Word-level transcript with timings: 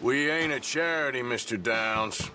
We 0.00 0.30
ain't 0.30 0.52
a 0.52 0.60
charity, 0.60 1.22
Mr. 1.22 1.60
Downs. 1.60 2.30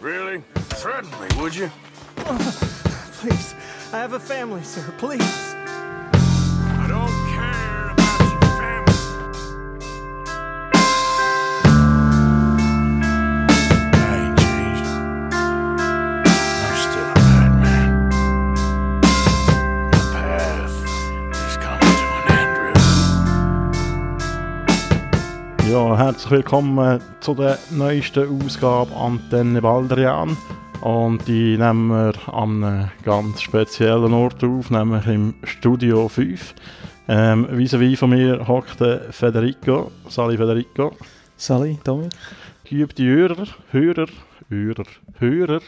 Really? 0.00 0.42
Threaten 0.54 1.10
me, 1.20 1.28
would 1.40 1.54
you? 1.54 1.70
Oh, 2.18 2.38
please, 3.14 3.54
I 3.92 3.98
have 3.98 4.14
a 4.14 4.20
family, 4.20 4.62
sir. 4.62 4.82
Please. 4.98 5.49
Ja, 25.70 25.96
herzlich 25.96 26.32
willkommen 26.32 26.78
äh, 26.78 26.98
zu 27.20 27.32
der 27.32 27.56
neuesten 27.70 28.42
Ausgabe 28.42 28.92
Antenne 28.92 29.62
Baldrian. 29.62 30.36
Und 30.80 31.28
die 31.28 31.56
nehmen 31.56 31.86
wir 31.90 32.34
an 32.34 32.64
einem 32.64 32.90
ganz 33.04 33.40
speziellen 33.40 34.12
Ort 34.12 34.42
auf, 34.42 34.68
nämlich 34.70 35.06
im 35.06 35.34
Studio 35.44 36.08
5. 36.08 36.56
Ähm, 37.06 37.46
vis-à-vis 37.52 38.00
von 38.00 38.10
mir 38.10 38.48
hockt 38.48 38.80
der 38.80 39.12
Federico. 39.12 39.92
Sali 40.08 40.36
Federico. 40.36 40.96
Sally, 41.36 41.78
Dominik. 41.84 42.14
Geübte 42.64 43.04
Hörer, 43.04 43.46
Hörer, 43.70 44.08
Hörer, 44.48 44.86
Hörer. 45.20 45.60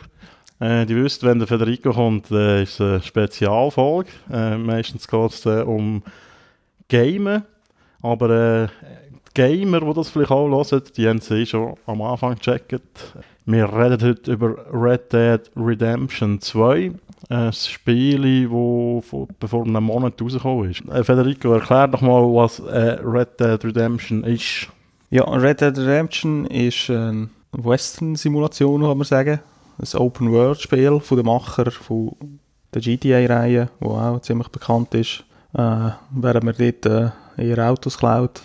Äh, 0.58 0.84
die 0.84 0.96
wissen, 0.96 1.28
wenn 1.28 1.38
der 1.38 1.46
Federico 1.46 1.92
kommt, 1.92 2.28
äh, 2.32 2.64
ist 2.64 2.74
es 2.74 2.80
eine 2.80 3.02
Spezialfolge. 3.02 4.10
Äh, 4.32 4.58
meistens 4.58 5.06
geht 5.06 5.30
es 5.30 5.46
äh, 5.46 5.62
um 5.62 6.02
Gamen. 6.88 7.44
Aber 8.02 8.30
äh, 8.30 8.68
Gamer, 9.34 9.80
die 9.80 9.94
das 9.94 10.10
vielleicht 10.10 10.30
auch 10.30 10.48
hören, 10.48 10.82
die 10.96 11.08
haben 11.08 11.20
sie 11.20 11.46
schon 11.46 11.74
am 11.86 12.02
Anfang 12.02 12.34
gecheckt. 12.34 12.80
Wir 13.46 13.72
reden 13.72 14.00
heute 14.06 14.32
über 14.32 14.56
Red 14.72 15.12
Dead 15.12 15.40
Redemption 15.56 16.40
2. 16.40 16.92
Ein 17.28 17.52
Spiel, 17.52 18.48
das 19.40 19.50
vor 19.50 19.64
einem 19.64 19.84
Monat 19.84 20.20
rausgekommen 20.20 20.70
ist. 20.70 20.82
Äh, 20.88 21.02
Federico, 21.02 21.54
erklär 21.54 21.88
doch 21.88 22.02
mal, 22.02 22.22
was 22.22 22.60
äh, 22.60 23.00
Red 23.02 23.40
Dead 23.40 23.64
Redemption 23.64 24.22
ist. 24.24 24.68
Ja, 25.10 25.24
Red 25.24 25.60
Dead 25.60 25.78
Redemption 25.78 26.46
ist 26.46 26.90
eine 26.90 27.30
Western-Simulation, 27.52 28.82
kann 28.82 28.98
man 28.98 29.06
sagen. 29.06 29.40
Ein 29.78 29.98
Open-World-Spiel 29.98 31.00
von 31.00 31.16
den 31.16 31.26
Macher 31.26 31.70
von 31.70 32.14
der 32.74 32.82
GTA-Reihe, 32.82 33.70
die 33.80 33.86
auch 33.86 34.20
ziemlich 34.20 34.48
bekannt 34.48 34.94
ist. 34.94 35.24
Äh, 35.54 35.90
während 36.10 36.44
man 36.44 36.54
dort 36.58 36.86
äh, 36.86 37.10
eher 37.36 37.70
Autos 37.70 37.98
klaut, 37.98 38.42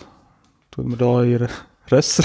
tut 0.78 0.88
man 0.88 0.98
da 0.98 1.24
eher 1.24 1.50
Rösser 1.92 2.24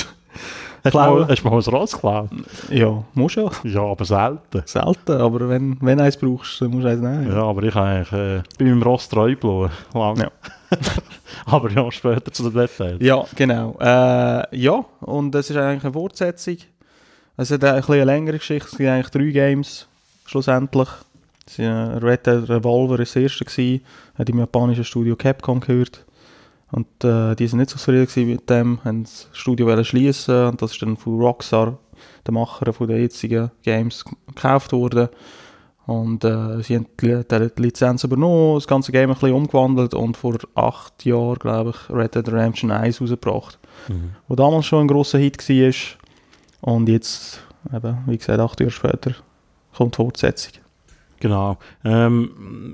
Hast 0.85 0.95
du 0.95 0.99
mal, 0.99 1.29
hast 1.29 1.45
du 1.45 1.49
mal 1.49 1.59
ein 1.59 1.75
Ross 1.75 1.93
geklaut? 1.93 2.31
Ja, 2.69 3.05
muss 3.15 3.37
ja. 3.37 3.49
Ja, 3.63 3.83
aber 3.83 4.05
selten. 4.05 4.63
Selten, 4.65 5.13
aber 5.13 5.49
wenn, 5.49 5.77
wenn 5.81 5.99
du 5.99 6.05
eins 6.05 6.17
brauchst, 6.17 6.61
dann 6.61 6.71
musst 6.73 6.85
du 6.85 6.89
eins 6.89 7.01
nehmen. 7.01 7.31
Ja, 7.31 7.45
aber 7.45 7.63
ich 7.63 7.77
eigentlich, 7.77 8.13
äh, 8.13 8.43
bin 8.59 8.71
meinem 8.71 8.83
Ross 8.83 9.09
treu 9.09 9.31
geblieben. 9.31 9.71
Lang. 9.95 10.17
Ja. 10.17 10.31
aber 11.47 11.71
ja, 11.71 11.89
später 11.93 12.33
zu 12.33 12.51
den 12.51 12.61
Details. 12.61 12.97
Ja, 13.01 13.25
genau. 13.37 13.77
Äh, 13.81 14.57
ja, 14.57 14.85
und 15.01 15.33
es 15.37 15.51
ist 15.51 15.57
eigentlich 15.57 15.85
eine 15.85 15.93
Fortsetzung. 15.93 16.57
Es 17.37 17.53
hat 17.53 17.63
ein 17.63 17.77
bisschen 17.77 17.95
eine 17.95 18.05
längere 18.05 18.39
Geschichte. 18.39 18.69
Es 18.73 18.77
gibt 18.77 18.91
eigentlich 18.91 19.11
drei 19.11 19.31
Games, 19.31 19.87
schlussendlich. 20.27 20.89
Äh, 21.59 21.63
Red 21.63 22.27
Dead 22.27 22.49
Revolver 22.49 22.91
war 22.91 22.99
das 22.99 23.15
erste, 23.15 23.45
gewesen, 23.45 23.85
hat 24.17 24.29
im 24.29 24.39
japanischen 24.41 24.85
Studio 24.85 25.15
Capcom 25.15 25.61
gehört. 25.61 26.05
Und 26.73 27.05
äh, 27.05 27.35
die 27.37 27.47
sind 27.47 27.59
nicht 27.59 27.71
so 27.71 27.77
zufrieden 27.77 28.31
mit 28.31 28.49
dem, 28.49 28.83
haben 28.83 29.05
das 29.05 29.29
Studio 29.33 29.85
schließen 29.85 30.47
und 30.47 30.63
das 30.63 30.73
ist 30.73 30.83
dann 30.83 30.97
von 30.97 31.21
Rockstar, 31.21 31.79
der 32.27 32.33
Macher 32.33 32.73
von 32.73 32.89
den 32.89 33.03
jetzigen 33.03 33.51
Games, 33.63 34.05
gekauft 34.27 34.73
worden. 34.73 35.09
Und 35.87 36.25
äh, 36.25 36.63
sie 36.63 36.77
haben 36.77 36.87
die, 36.99 37.23
die 37.29 37.63
Lizenz 37.63 38.05
übernommen, 38.05 38.55
das 38.55 38.67
ganze 38.67 38.91
Game 38.91 39.11
ein 39.11 39.15
bisschen 39.15 39.35
umgewandelt 39.35 39.93
und 39.93 40.17
vor 40.17 40.39
acht 40.55 41.05
Jahren, 41.05 41.39
glaube 41.39 41.71
ich, 41.71 41.95
Red 41.95 42.15
Dead 42.15 42.27
Redemption 42.29 42.71
1 42.71 43.03
rausgebracht. 43.03 43.59
Mhm. 43.89 44.13
Wo 44.29 44.35
damals 44.35 44.65
schon 44.65 44.83
ein 44.83 44.89
grosser 44.89 45.19
Hit 45.19 45.47
war. 45.47 46.73
Und 46.73 46.89
jetzt, 46.89 47.41
eben, 47.71 47.99
wie 48.07 48.17
gesagt, 48.17 48.41
acht 48.41 48.61
Jahre 48.61 48.71
später, 48.71 49.15
kommt 49.77 49.95
die 49.95 49.97
Fortsetzung. 49.97 50.55
Genau. 51.23 51.57
Ähm, 51.85 52.31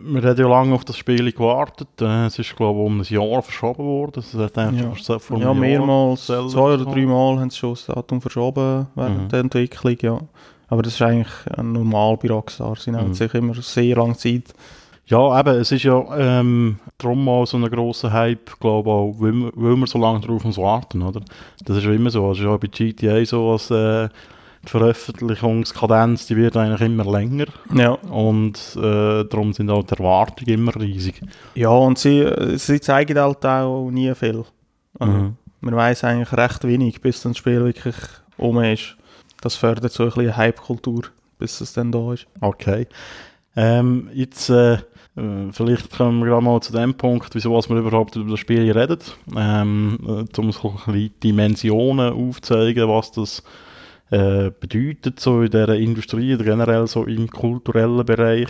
wir 0.07 0.23
haben 0.23 0.39
ja 0.39 0.49
lange 0.49 0.75
auf 0.75 0.83
das 0.87 0.97
Spiel 0.97 1.31
gewartet. 1.33 1.89
Äh, 2.01 2.25
es 2.27 2.39
ist, 2.39 2.57
glaube 2.57 2.81
ich, 2.81 2.87
um 2.87 3.01
ein 3.01 3.05
Jahr 3.05 3.43
verschoben 3.43 3.85
worden. 3.85 4.21
Es 4.21 4.33
hat 4.33 4.57
Ja. 4.57 5.19
vor 5.19 5.37
einem 5.37 5.43
Ja, 5.49 5.53
mehrmals, 5.53 6.25
zwei 6.27 6.41
oder 6.75 6.79
drei 6.87 7.05
Mal 7.05 7.39
haben 7.41 7.51
sie 7.51 7.59
schon 7.59 7.75
das 7.75 7.85
Datum 7.85 8.23
verschoben 8.23 8.87
während 8.95 9.25
Mhm. 9.25 9.29
der 9.29 9.41
Entwicklung, 9.41 9.97
ja. 10.01 10.19
Aber 10.69 10.81
das 10.83 10.95
ist 10.95 11.03
eigentlich 11.03 11.29
normal 11.63 12.17
bei 12.17 12.29
Rockstar. 12.31 12.75
Sie 12.77 12.91
nehmen 12.91 13.09
Mhm. 13.09 13.15
sich 13.15 13.35
immer 13.35 13.55
sehr 13.57 13.97
lange 13.97 14.17
Zeit. 14.17 14.55
Ja, 15.09 15.39
eben, 15.41 15.55
es 15.61 15.71
ist 15.71 15.83
ja 15.83 16.03
ähm, 16.17 16.79
darum 16.97 17.23
mal 17.27 17.45
so 17.45 17.59
ein 17.59 17.65
grosser 17.71 18.11
Hype, 18.13 18.59
glaube 18.61 18.89
ich, 18.89 18.95
auch, 18.95 19.15
weil, 19.19 19.33
wir- 19.35 19.53
weil 19.57 19.77
wir 19.77 19.87
so 19.87 19.99
lange 19.99 20.27
muss 20.27 20.57
warten, 20.57 21.03
oder? 21.03 21.21
Das 21.67 21.77
ist 21.77 21.85
ja 21.85 21.93
immer 21.93 22.09
so. 22.11 22.31
Es 22.33 22.39
ist 22.41 22.47
auch 22.47 22.59
bei 22.59 22.69
GTA 22.69 23.23
so, 23.27 23.53
dass 23.53 23.71
äh, 23.71 24.09
die 24.69 24.79
Veröffentlichungskadenz, 24.79 26.27
die 26.27 26.37
wird 26.37 26.57
eigentlich 26.57 26.81
immer 26.81 27.05
länger. 27.05 27.47
Ja, 27.75 27.93
Und 27.93 28.59
äh, 28.77 29.25
darum 29.25 29.53
sind 29.53 29.71
auch 29.71 29.83
die 29.85 29.95
Erwartungen 29.95 30.51
immer 30.55 30.77
riesig. 30.77 31.21
ja 31.55 31.71
und 31.71 31.99
sie, 31.99 32.27
sie 32.57 32.81
zeigen 32.81 33.19
halt 33.19 33.45
auch 33.45 33.91
nie 33.91 34.15
viel. 34.15 34.45
Also, 34.99 35.13
Mhm. 35.13 35.37
Man 35.61 35.75
weiß 35.75 36.05
eigentlich 36.05 36.33
recht 36.33 36.65
wenig, 36.65 37.01
bis 37.01 37.23
das 37.23 37.37
Spiel 37.37 37.65
wirklich 37.65 37.97
um 38.37 38.61
ist. 38.61 38.97
Das 39.41 39.57
fördert 39.57 39.93
so 39.93 40.05
ein 40.05 40.09
bisschen 40.09 40.23
eine 40.23 40.37
Hype-Kultur, 40.37 41.03
bis 41.39 41.61
es 41.61 41.73
dann 41.73 41.91
da 41.91 42.13
ist. 42.13 42.27
Okay. 42.41 42.87
Ähm, 43.57 44.09
jetzt, 44.13 44.51
äh, 44.51 44.79
vielleicht 45.51 45.91
kommen 45.97 46.21
wir 46.21 46.27
gerade 46.31 46.45
mal 46.45 46.61
zu 46.61 46.73
dem 46.73 46.95
Punkt, 46.95 47.35
wieso 47.35 47.55
was 47.55 47.69
wir 47.69 47.77
überhaupt 47.77 48.15
über 48.15 48.31
das 48.31 48.39
Spiel 48.41 48.71
reden. 48.71 48.99
Ähm, 49.37 49.99
äh, 50.07 50.41
um 50.41 50.53
so 50.53 50.69
ein 50.87 50.93
bisschen 50.93 51.21
Dimensionen 51.25 52.13
aufzuzeigen, 52.13 52.89
was 52.89 53.11
das 53.11 53.43
äh, 54.11 54.51
bedeutet, 54.59 55.21
so 55.21 55.43
in 55.43 55.51
dieser 55.51 55.77
Industrie, 55.77 56.35
oder 56.35 56.45
generell 56.45 56.87
so 56.87 57.05
im 57.05 57.29
kulturellen 57.29 58.05
Bereich. 58.05 58.49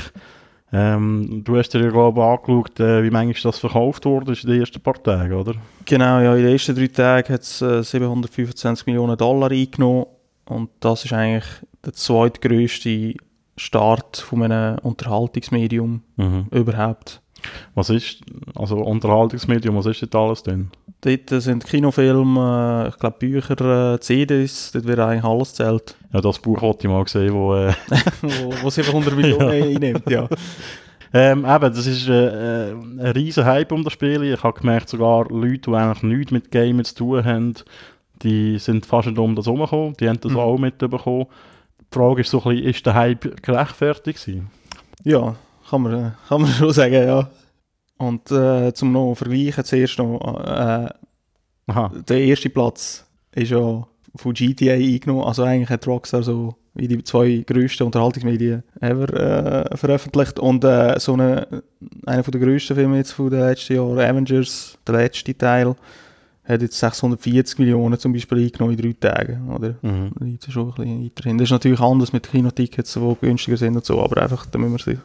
Ähm, 0.70 1.42
du 1.44 1.56
hast 1.56 1.70
dir 1.70 1.80
ja, 1.82 1.90
glaube 1.90 2.20
ich, 2.20 2.26
angeschaut, 2.26 2.78
äh, 2.80 3.02
wie 3.02 3.10
manchmal 3.10 3.52
das 3.52 3.58
verkauft 3.58 4.04
wurde 4.04 4.32
in 4.32 4.48
den 4.50 4.60
ersten 4.60 4.80
paar 4.80 5.02
Tagen, 5.02 5.32
oder? 5.32 5.54
Genau, 5.86 6.20
ja, 6.20 6.36
in 6.36 6.42
den 6.44 6.52
ersten 6.52 6.74
drei 6.76 6.88
Tagen 6.88 7.32
hat 7.32 7.40
es 7.42 7.62
äh, 7.62 7.82
725 7.82 8.86
Millionen 8.86 9.16
Dollar 9.16 9.50
eingenommen. 9.50 10.06
Und 10.44 10.70
das 10.80 11.04
ist 11.06 11.12
eigentlich 11.12 11.44
der 11.84 11.94
zweitgrößte 11.94 13.14
Start 13.56 14.18
von 14.18 14.42
einem 14.42 14.78
Unterhaltungsmedium 14.80 16.02
Mhm. 16.16 16.46
überhaupt. 16.50 17.22
Was 17.74 17.88
ist, 17.90 18.20
also 18.54 18.76
Unterhaltungsmedium, 18.78 19.76
was 19.76 19.86
ist 19.86 20.02
das 20.02 20.14
alles 20.14 20.42
denn? 20.42 20.70
Dort 21.00 21.42
sind 21.42 21.64
Kinofilme, 21.64 22.84
äh, 22.86 22.88
ich 22.88 22.98
glaube 22.98 23.16
Bücher, 23.18 23.94
äh, 23.94 24.00
CDs, 24.00 24.72
dort 24.72 24.84
wird 24.86 24.98
eigentlich 24.98 25.24
alles 25.24 25.54
zählt, 25.54 25.96
Ja, 26.12 26.20
das 26.20 26.38
Buch 26.40 26.60
hatte 26.60 26.78
ich 26.86 26.88
mal 26.88 27.04
gesehen, 27.04 27.32
wo... 27.34 27.54
Äh, 27.54 27.72
wo, 28.22 28.52
wo 28.62 28.70
700 28.70 29.14
Millionen 29.14 29.50
einnimmt. 29.50 30.10
Ja. 30.10 30.28
Ähm, 31.12 31.44
eben, 31.46 31.74
das 31.74 31.86
ist 31.86 32.08
äh, 32.08 32.70
äh, 32.70 32.72
ein 32.72 33.00
riesen 33.14 33.44
Hype 33.44 33.72
um 33.72 33.84
das 33.84 33.92
Spiel. 33.92 34.22
Ich 34.24 34.42
habe 34.42 34.58
gemerkt, 34.60 34.88
sogar 34.88 35.26
Leute, 35.30 35.70
die 35.70 35.74
eigentlich 35.74 36.02
nichts 36.02 36.32
mit 36.32 36.50
Gamen 36.50 36.84
zu 36.84 36.94
tun 36.96 37.24
haben, 37.24 37.54
die 38.22 38.58
sind 38.58 38.84
fast 38.84 39.06
nicht 39.08 39.18
um 39.18 39.34
das 39.36 39.46
herumgekommen. 39.46 39.94
Die 40.00 40.08
haben 40.08 40.20
das 40.20 40.32
Mhm. 40.32 40.38
auch 40.38 40.58
mitbekommen. 40.58 41.26
Die 41.80 41.94
Frage 41.94 42.20
ist 42.22 42.30
so 42.30 42.42
ein 42.42 42.50
bisschen, 42.56 42.68
ist 42.70 42.86
der 42.86 42.94
Hype 42.94 43.42
gerechtfertigt 43.42 44.20
gewesen? 44.22 44.50
ja, 45.04 45.36
kann 45.70 45.82
man, 45.82 46.14
kann 46.28 46.42
man 46.42 46.50
schon 46.50 46.72
sagen, 46.72 46.94
ja. 46.94 47.28
Und 47.98 48.30
äh, 48.30 48.72
zum 48.74 48.92
noch 48.92 49.14
vergleichen, 49.14 49.64
zuerst 49.64 49.98
noch, 49.98 50.44
äh, 50.44 50.88
der 52.08 52.20
erste 52.20 52.48
Platz 52.48 53.04
ist 53.34 53.50
ja 53.50 53.86
von 54.16 54.34
GTA 54.34 54.74
eingenommen. 54.74 55.24
Also 55.24 55.42
eigentlich 55.42 55.68
hat 55.68 55.86
Rockstar 55.86 56.22
so 56.22 56.54
wie 56.74 56.86
die 56.86 57.02
zwei 57.02 57.44
grössten 57.44 57.82
Unterhaltungsmedien 57.84 58.62
ever 58.80 59.12
äh, 59.12 59.76
veröffentlicht. 59.76 60.38
Und 60.38 60.64
äh, 60.64 60.98
so 60.98 61.14
eine, 61.14 61.62
einer 62.06 62.22
von 62.22 62.32
der 62.32 62.40
grössten 62.40 62.76
Filme 62.76 62.98
jetzt 62.98 63.12
von 63.12 63.30
den 63.30 63.40
letzten 63.40 63.74
Jahren, 63.74 63.98
Avengers, 63.98 64.78
der 64.86 64.94
letzte 64.94 65.36
Teil, 65.36 65.74
hat 66.44 66.62
jetzt 66.62 66.78
640 66.78 67.58
Millionen 67.58 67.98
zum 67.98 68.12
Beispiel 68.12 68.44
eingenommen 68.44 68.78
in 68.78 68.82
drei 68.82 69.10
Tagen. 69.10 69.50
Oder? 69.50 69.74
Mhm. 69.82 70.12
Da 70.18 70.24
liegt 70.24 70.46
es 70.46 70.52
schon 70.52 70.68
ein 70.68 70.74
bisschen 70.74 71.04
weiter 71.04 71.28
hin. 71.28 71.38
Das 71.38 71.46
ist 71.46 71.52
natürlich 71.52 71.80
anders 71.80 72.12
mit 72.12 72.30
Kinotickets, 72.30 72.94
die 72.94 73.16
günstiger 73.20 73.56
sind 73.56 73.76
und 73.76 73.84
so, 73.84 74.00
aber 74.00 74.22
einfach, 74.22 74.46
damit 74.46 74.70
man 74.70 74.78
sich 74.78 74.98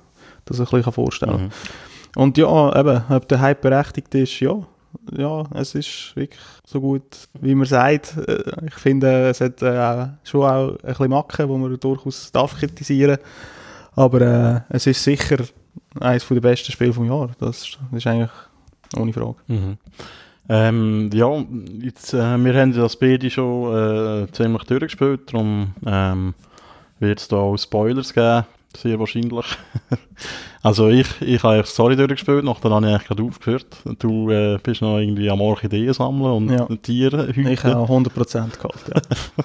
das 0.45 0.59
ein 0.59 0.65
bisschen 0.65 0.93
vorstellen 0.93 1.45
Mhm. 1.45 1.49
Und 2.15 2.37
ja, 2.37 2.79
eben, 2.79 3.03
ob 3.09 3.27
der 3.27 3.41
Hype 3.41 3.61
berechtigt 3.61 4.13
ist, 4.15 4.39
ja. 4.39 4.61
Ja, 5.17 5.43
es 5.55 5.73
ist 5.73 6.15
wirklich 6.15 6.39
so 6.65 6.79
gut, 6.79 7.27
wie 7.41 7.55
man 7.55 7.65
sagt. 7.65 8.15
Äh, 8.27 8.67
Ich 8.67 8.75
finde, 8.75 9.29
es 9.29 9.41
hat 9.41 9.61
äh, 9.61 10.07
schon 10.23 10.43
auch 10.43 10.69
ein 10.69 10.77
bisschen 10.83 11.09
Macken, 11.09 11.47
die 11.47 11.57
man 11.57 11.79
durchaus 11.79 12.31
darf 12.31 12.55
kritisieren 12.55 13.17
Aber 13.95 14.21
äh, 14.21 14.61
es 14.69 14.85
ist 14.85 15.03
sicher 15.03 15.37
eines 15.99 16.27
der 16.27 16.39
besten 16.41 16.71
Spiele 16.71 16.93
vom 16.93 17.07
Jahr. 17.07 17.31
Das, 17.39 17.77
das 17.91 17.97
ist 17.97 18.07
eigentlich 18.07 18.31
ohne 18.97 19.13
Frage. 19.13 19.35
Mhm. 19.47 19.77
Ähm, 20.49 21.09
ja, 21.13 21.43
jetzt, 21.81 22.13
äh, 22.13 22.37
wir 22.37 22.53
haben 22.53 22.73
das 22.73 22.97
beide 22.97 23.29
schon 23.29 24.25
äh, 24.25 24.31
ziemlich 24.31 24.63
durchgespielt, 24.63 25.31
darum 25.31 25.73
ähm, 25.85 26.33
wird 26.99 27.19
es 27.19 27.29
da 27.29 27.37
auch 27.37 27.57
Spoilers 27.57 28.13
geben, 28.13 28.43
sehr 28.77 28.99
wahrscheinlich. 28.99 29.45
also 30.61 30.89
ich, 30.89 31.07
ich 31.21 31.43
habe 31.43 31.63
Story 31.65 31.95
durchgespielt, 31.95 32.43
nachdem 32.43 32.71
habe 32.71 32.85
ich 32.85 32.91
eigentlich 32.93 33.07
gerade 33.07 33.23
aufgehört. 33.23 33.67
Du 33.99 34.29
äh, 34.29 34.57
bist 34.61 34.81
noch 34.81 34.99
irgendwie 34.99 35.29
am 35.29 35.41
Orchideen 35.41 35.93
sammeln 35.93 36.31
und 36.33 36.49
Ja. 36.49 36.65
Tiere 36.81 37.27
hüten. 37.27 37.47
Ich 37.47 37.63
habe 37.63 37.91
100% 37.91 38.57
gehabt, 38.57 38.89
ja. 38.93 39.01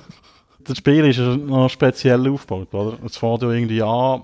Das 0.60 0.76
Spiel 0.76 1.06
ist 1.06 1.19
noch 1.19 1.70
speziell 1.70 2.28
aufgebaut, 2.28 2.75
oder? 2.75 2.98
Es 3.02 3.16
fängt 3.16 3.40
ja 3.40 3.50
irgendwie 3.50 3.82
an 3.82 4.22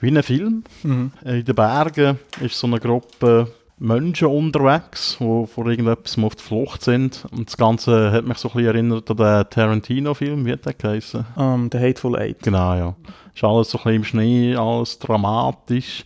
wie 0.00 0.08
ein 0.08 0.22
Film. 0.22 0.64
mhm. 0.82 1.12
In 1.22 1.44
den 1.44 1.54
Bergen 1.54 2.18
ist 2.40 2.58
so 2.58 2.66
eine 2.66 2.80
Gruppe 2.80 3.52
Menschen 3.82 4.28
unterwegs, 4.28 5.16
die 5.18 5.46
vor 5.46 5.66
irgendetwas 5.66 6.16
auf 6.18 6.34
der 6.36 6.44
Flucht 6.44 6.82
sind. 6.82 7.24
Und 7.32 7.48
das 7.48 7.56
Ganze 7.56 8.12
hat 8.12 8.24
mich 8.24 8.38
so 8.38 8.48
ein 8.50 8.54
bisschen 8.54 8.68
erinnert 8.74 9.10
an 9.10 9.16
den 9.16 9.50
Tarantino-Film, 9.50 10.46
wie 10.46 10.52
hat 10.52 10.64
der 10.66 10.74
geheißen? 10.74 11.24
ähm, 11.38 11.68
The 11.72 11.78
Hateful 11.78 12.16
Eight. 12.18 12.42
Genau, 12.42 12.74
ja. 12.74 12.94
Ist 13.34 13.42
alles 13.44 13.70
so 13.70 13.78
ein 13.78 13.82
bisschen 13.84 13.96
im 13.96 14.04
Schnee, 14.04 14.56
alles 14.56 14.98
dramatisch. 14.98 16.04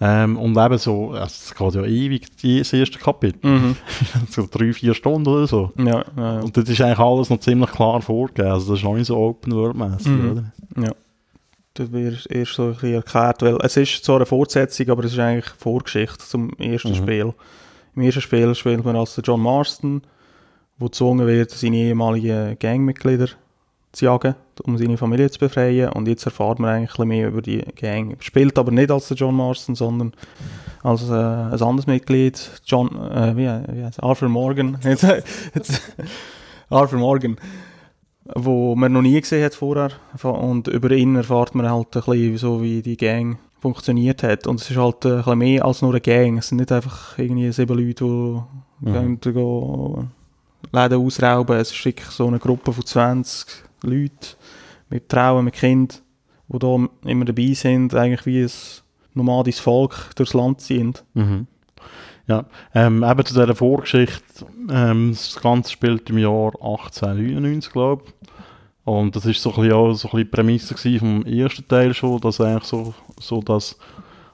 Ähm, 0.00 0.36
und 0.36 0.56
eben 0.56 0.78
so, 0.78 1.14
es 1.14 1.54
geht 1.54 1.74
ja 1.74 1.84
ewig, 1.84 2.36
die- 2.38 2.58
das 2.58 2.72
erste 2.72 2.98
Kapitel. 2.98 3.48
Mhm. 3.48 3.76
so 4.28 4.48
drei, 4.50 4.72
vier 4.72 4.94
Stunden 4.94 5.28
oder 5.28 5.46
so. 5.46 5.72
Ja, 5.78 6.04
ja, 6.16 6.40
Und 6.40 6.56
das 6.56 6.68
ist 6.68 6.80
eigentlich 6.80 6.98
alles 6.98 7.30
noch 7.30 7.38
ziemlich 7.40 7.70
klar 7.70 8.00
vorgegeben. 8.02 8.48
Also 8.50 8.72
das 8.72 8.80
ist 8.80 8.84
noch 8.84 8.94
nicht 8.94 9.06
so 9.06 9.16
Open-World-mässig, 9.16 10.06
Mhm. 10.08 10.30
oder? 10.30 10.52
ja. 10.86 10.92
Das 11.74 11.90
wird 11.90 12.26
erst 12.30 12.52
so 12.54 12.64
ein 12.64 12.72
bisschen 12.72 12.94
erklärt, 12.94 13.42
weil 13.42 13.56
es 13.62 13.76
ist 13.76 14.04
zwar 14.04 14.16
eine 14.16 14.26
Fortsetzung, 14.26 14.90
aber 14.90 15.04
es 15.04 15.12
ist 15.12 15.18
eigentlich 15.18 15.48
Vorgeschichte 15.58 16.18
zum 16.18 16.50
ersten 16.58 16.90
Mhm. 16.90 16.94
Spiel. 16.96 17.34
Im 17.96 18.02
ersten 18.02 18.20
Spiel 18.20 18.54
spielt 18.54 18.84
man 18.84 18.96
als 18.96 19.20
John 19.24 19.40
Marston, 19.40 20.02
wo 20.78 20.86
gezwungen 20.86 21.26
wird, 21.26 21.50
seine 21.50 21.76
ehemaligen 21.76 22.58
Gangmitglieder 22.58 23.28
zu 23.92 24.04
jagen, 24.06 24.34
um 24.64 24.76
seine 24.78 24.96
Familie 24.96 25.30
zu 25.30 25.38
befreien. 25.38 25.90
Und 25.90 26.08
jetzt 26.08 26.24
erfahrt 26.24 26.58
man 26.58 26.70
eigentlich 26.70 26.90
ein 26.90 26.92
bisschen 26.92 27.08
mehr 27.08 27.28
über 27.28 27.42
die 27.42 27.62
Gang. 27.76 28.16
Spielt 28.20 28.58
aber 28.58 28.70
nicht 28.70 28.90
als 28.90 29.12
John 29.16 29.34
Marston, 29.34 29.74
sondern 29.74 30.12
als 30.82 31.08
äh, 31.08 31.12
ein 31.12 31.52
anderes 31.62 31.86
Mitglied, 31.86 32.50
John, 32.66 32.88
äh, 32.96 33.36
wie, 33.36 33.76
wie 33.76 33.84
heißt? 33.84 34.02
Arthur 34.02 34.28
Morgan. 34.28 34.78
Arthur 36.70 36.98
Morgan, 36.98 37.36
wo 38.34 38.74
man 38.76 38.92
noch 38.92 39.02
nie 39.02 39.20
gesehen 39.20 39.44
hat 39.44 39.54
vorher. 39.54 39.90
Und 40.22 40.68
über 40.68 40.90
ihn 40.92 41.16
erfahrt 41.16 41.54
man 41.54 41.68
halt 41.70 41.96
ein 41.96 42.02
bisschen, 42.02 42.38
so 42.38 42.62
wie 42.62 42.82
die 42.82 42.96
Gang 42.96 43.38
funktioniert 43.60 44.22
hat. 44.22 44.46
Und 44.46 44.60
es 44.60 44.70
ist 44.70 44.76
halt 44.76 45.04
ein 45.06 45.16
bisschen 45.18 45.38
mehr 45.38 45.64
als 45.64 45.82
nur 45.82 45.90
eine 45.92 46.00
Gang. 46.00 46.38
Es 46.38 46.48
sind 46.48 46.58
nicht 46.58 46.72
einfach 46.72 47.18
irgendwie 47.18 47.50
sieben 47.52 47.78
Leute, 47.78 48.04
die 48.04 48.88
Mhm. 48.88 49.20
gehen, 49.20 49.34
gehen 49.34 50.10
Läden 50.72 51.06
ausrauben. 51.06 51.56
Es 51.56 51.70
ist 51.70 51.84
wirklich 51.84 52.08
so 52.08 52.26
eine 52.26 52.38
Gruppe 52.38 52.72
von 52.72 52.84
20 52.84 53.46
Leuten 53.82 54.36
mit 54.90 55.04
Frauen, 55.10 55.44
mit 55.44 55.54
Kindern, 55.54 55.98
die 56.48 56.58
da 56.58 56.76
immer 57.08 57.24
dabei 57.24 57.52
sind, 57.54 57.94
eigentlich 57.94 58.26
wie 58.26 58.42
ein 58.42 58.50
nomadisches 59.14 59.60
Volk 59.60 60.10
durchs 60.16 60.34
Land 60.34 60.60
ziehen. 60.60 60.94
Mhm. 61.14 61.46
Ja, 62.28 62.44
ähm, 62.74 63.02
eben 63.02 63.24
zu 63.24 63.34
dieser 63.34 63.54
Vorgeschichte, 63.54 64.46
ähm, 64.70 65.10
das 65.10 65.40
Ganze 65.42 65.70
spielt 65.72 66.08
im 66.08 66.18
Jahr 66.18 66.52
1899, 66.60 67.72
glaube 67.72 68.04
ich. 68.06 68.12
Und 68.84 69.14
das 69.14 69.26
ist 69.26 69.42
so 69.42 69.50
ein 69.50 69.56
bisschen 69.56 69.72
auch 69.72 69.92
so 69.94 70.08
ein 70.08 70.10
bisschen 70.10 70.18
die 70.18 70.24
Prämisse 70.24 70.98
vom 70.98 71.24
ersten 71.26 71.66
Teil 71.68 71.94
schon, 71.94 72.20
dass 72.20 72.40
eigentlich 72.40 72.64
so, 72.64 72.94
so 73.20 73.40
das 73.40 73.76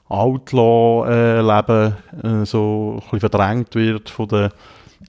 Outlaw-Leben 0.07 1.93
äh, 2.23 2.45
so 2.45 2.93
ein 2.95 2.99
bisschen 3.01 3.19
verdrängt 3.19 3.75
wird 3.75 4.09
von 4.09 4.27
der 4.27 4.51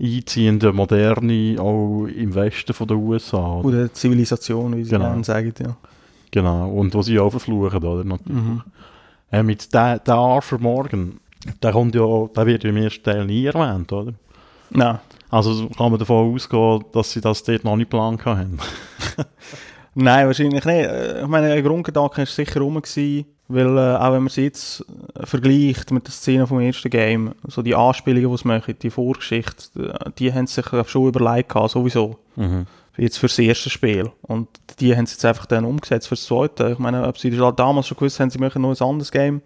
einziehenden 0.00 0.74
Moderne, 0.76 1.56
auch 1.60 2.06
im 2.06 2.34
Westen 2.34 2.72
von 2.72 2.86
den 2.88 2.96
USA. 2.98 3.60
Oder 3.60 3.78
der 3.78 3.92
Zivilisation, 3.92 4.76
wie 4.76 4.84
sie 4.84 4.90
Genau. 4.90 5.06
gerne 5.06 5.24
sagen. 5.24 5.52
Ja. 5.58 5.76
Genau, 6.30 6.70
und 6.70 6.94
wo 6.94 7.02
sie 7.02 7.18
auch 7.18 7.30
verfluchen, 7.30 7.82
oder? 7.82 8.04
Natürlich. 8.04 8.42
Mhm. 8.42 8.62
Äh, 9.32 9.42
mit 9.42 9.72
der, 9.74 9.98
der 9.98 10.14
Arthur 10.14 10.58
Morgan, 10.58 11.18
der, 11.62 11.72
kommt 11.72 11.94
ja, 11.94 12.26
der 12.34 12.46
wird 12.46 12.64
ja 12.64 12.70
im 12.70 12.76
ersten 12.76 13.02
Teil 13.02 13.24
nie 13.24 13.46
erwähnt, 13.46 13.92
oder? 13.92 14.12
Nein. 14.70 14.98
Also 15.30 15.68
kann 15.68 15.90
man 15.90 15.98
davon 15.98 16.34
ausgehen, 16.34 16.84
dass 16.92 17.12
sie 17.12 17.20
das 17.20 17.42
dort 17.44 17.64
noch 17.64 17.76
nicht 17.76 17.90
geplant 17.90 18.24
haben. 18.24 18.58
Nein, 19.94 20.26
wahrscheinlich 20.26 20.64
nicht. 20.64 20.86
Äh, 20.86 21.22
Ich 21.22 21.28
meine, 21.28 21.52
ein 21.52 21.64
Grundgedanke 21.64 22.18
war 22.18 22.26
sicher 22.26 22.60
rum, 22.60 22.80
gewesen, 22.80 23.26
weil 23.48 23.76
äh, 23.76 23.96
auch 23.96 24.12
wenn 24.12 24.22
man 24.22 24.28
sie 24.28 24.44
jetzt 24.44 24.84
äh, 25.14 25.26
vergleicht 25.26 25.90
mit 25.90 26.06
der 26.06 26.12
Szene 26.12 26.46
vom 26.46 26.60
ersten 26.60 26.90
Game, 26.90 27.34
so 27.48 27.62
die 27.62 27.74
Anspielungen, 27.74 28.30
die 28.30 28.36
sie 28.36 28.48
machen, 28.48 28.74
die 28.80 28.90
Vorgeschichte, 28.90 29.92
äh, 30.04 30.10
die 30.18 30.32
haben 30.32 30.46
sich 30.46 30.66
schon 30.86 31.08
überlegt 31.08 31.48
gehabt, 31.48 31.70
sowieso. 31.70 32.18
Jetzt 32.96 33.18
fürs 33.18 33.38
erste 33.38 33.70
Spiel. 33.70 34.10
Und 34.22 34.48
die 34.78 34.94
haben 34.96 35.06
sie 35.06 35.14
jetzt 35.14 35.24
einfach 35.24 35.46
dann 35.46 35.64
umgesetzt 35.64 36.08
fürs 36.08 36.24
zweite. 36.24 36.70
Ich 36.72 36.78
meine, 36.78 37.06
ob 37.06 37.18
sie 37.18 37.30
das 37.30 37.54
damals 37.56 37.86
schon 37.86 37.96
gewusst 37.96 38.20
haben, 38.20 38.30
sie 38.30 38.38
machen 38.38 38.62
noch 38.62 38.78
ein 38.78 38.86
anderes 38.86 39.10
Game, 39.10 39.42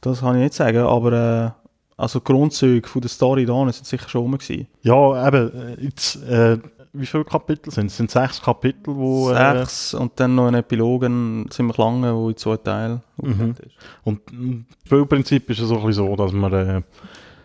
das 0.00 0.20
kann 0.20 0.36
ich 0.36 0.42
nicht 0.42 0.54
sagen, 0.54 0.78
aber 0.78 1.12
äh, 1.12 1.50
also 1.96 2.18
die 2.20 2.24
Grundzüge 2.24 2.88
von 2.88 3.00
der 3.02 3.08
Story 3.08 3.44
da 3.44 3.72
sind 3.72 3.86
sicher 3.86 4.08
schon 4.08 4.22
rum 4.22 4.38
gewesen. 4.38 4.68
Ja, 4.82 5.26
eben, 5.28 5.52
äh, 5.78 5.84
jetzt, 5.84 6.22
äh, 6.24 6.58
wie 6.92 7.06
viele 7.06 7.24
Kapitel 7.24 7.70
sind 7.72 7.86
es? 7.86 7.96
Sind 7.96 8.10
sechs 8.10 8.40
Kapitel, 8.40 8.94
wo... 8.96 9.30
Äh, 9.30 9.58
Sechs 9.58 9.94
und 9.94 10.12
dann 10.16 10.34
noch 10.34 10.46
ein 10.46 10.54
Epilog, 10.54 11.04
ein 11.04 11.46
ziemlich 11.50 11.76
lange, 11.76 12.14
wo 12.14 12.30
in 12.30 12.36
zwei 12.36 12.56
Teilen 12.56 13.02
Mhm. 13.20 13.50
ist. 13.50 13.74
und 14.04 14.20
mm, 14.32 14.64
das 14.68 14.86
Spielprinzip 14.86 15.50
ist 15.50 15.58
ja 15.60 15.66
so 15.66 15.78
ein 15.78 15.86
bisschen 15.86 16.06
so, 16.06 16.16
dass 16.16 16.32
man... 16.32 16.52
Äh, 16.52 16.82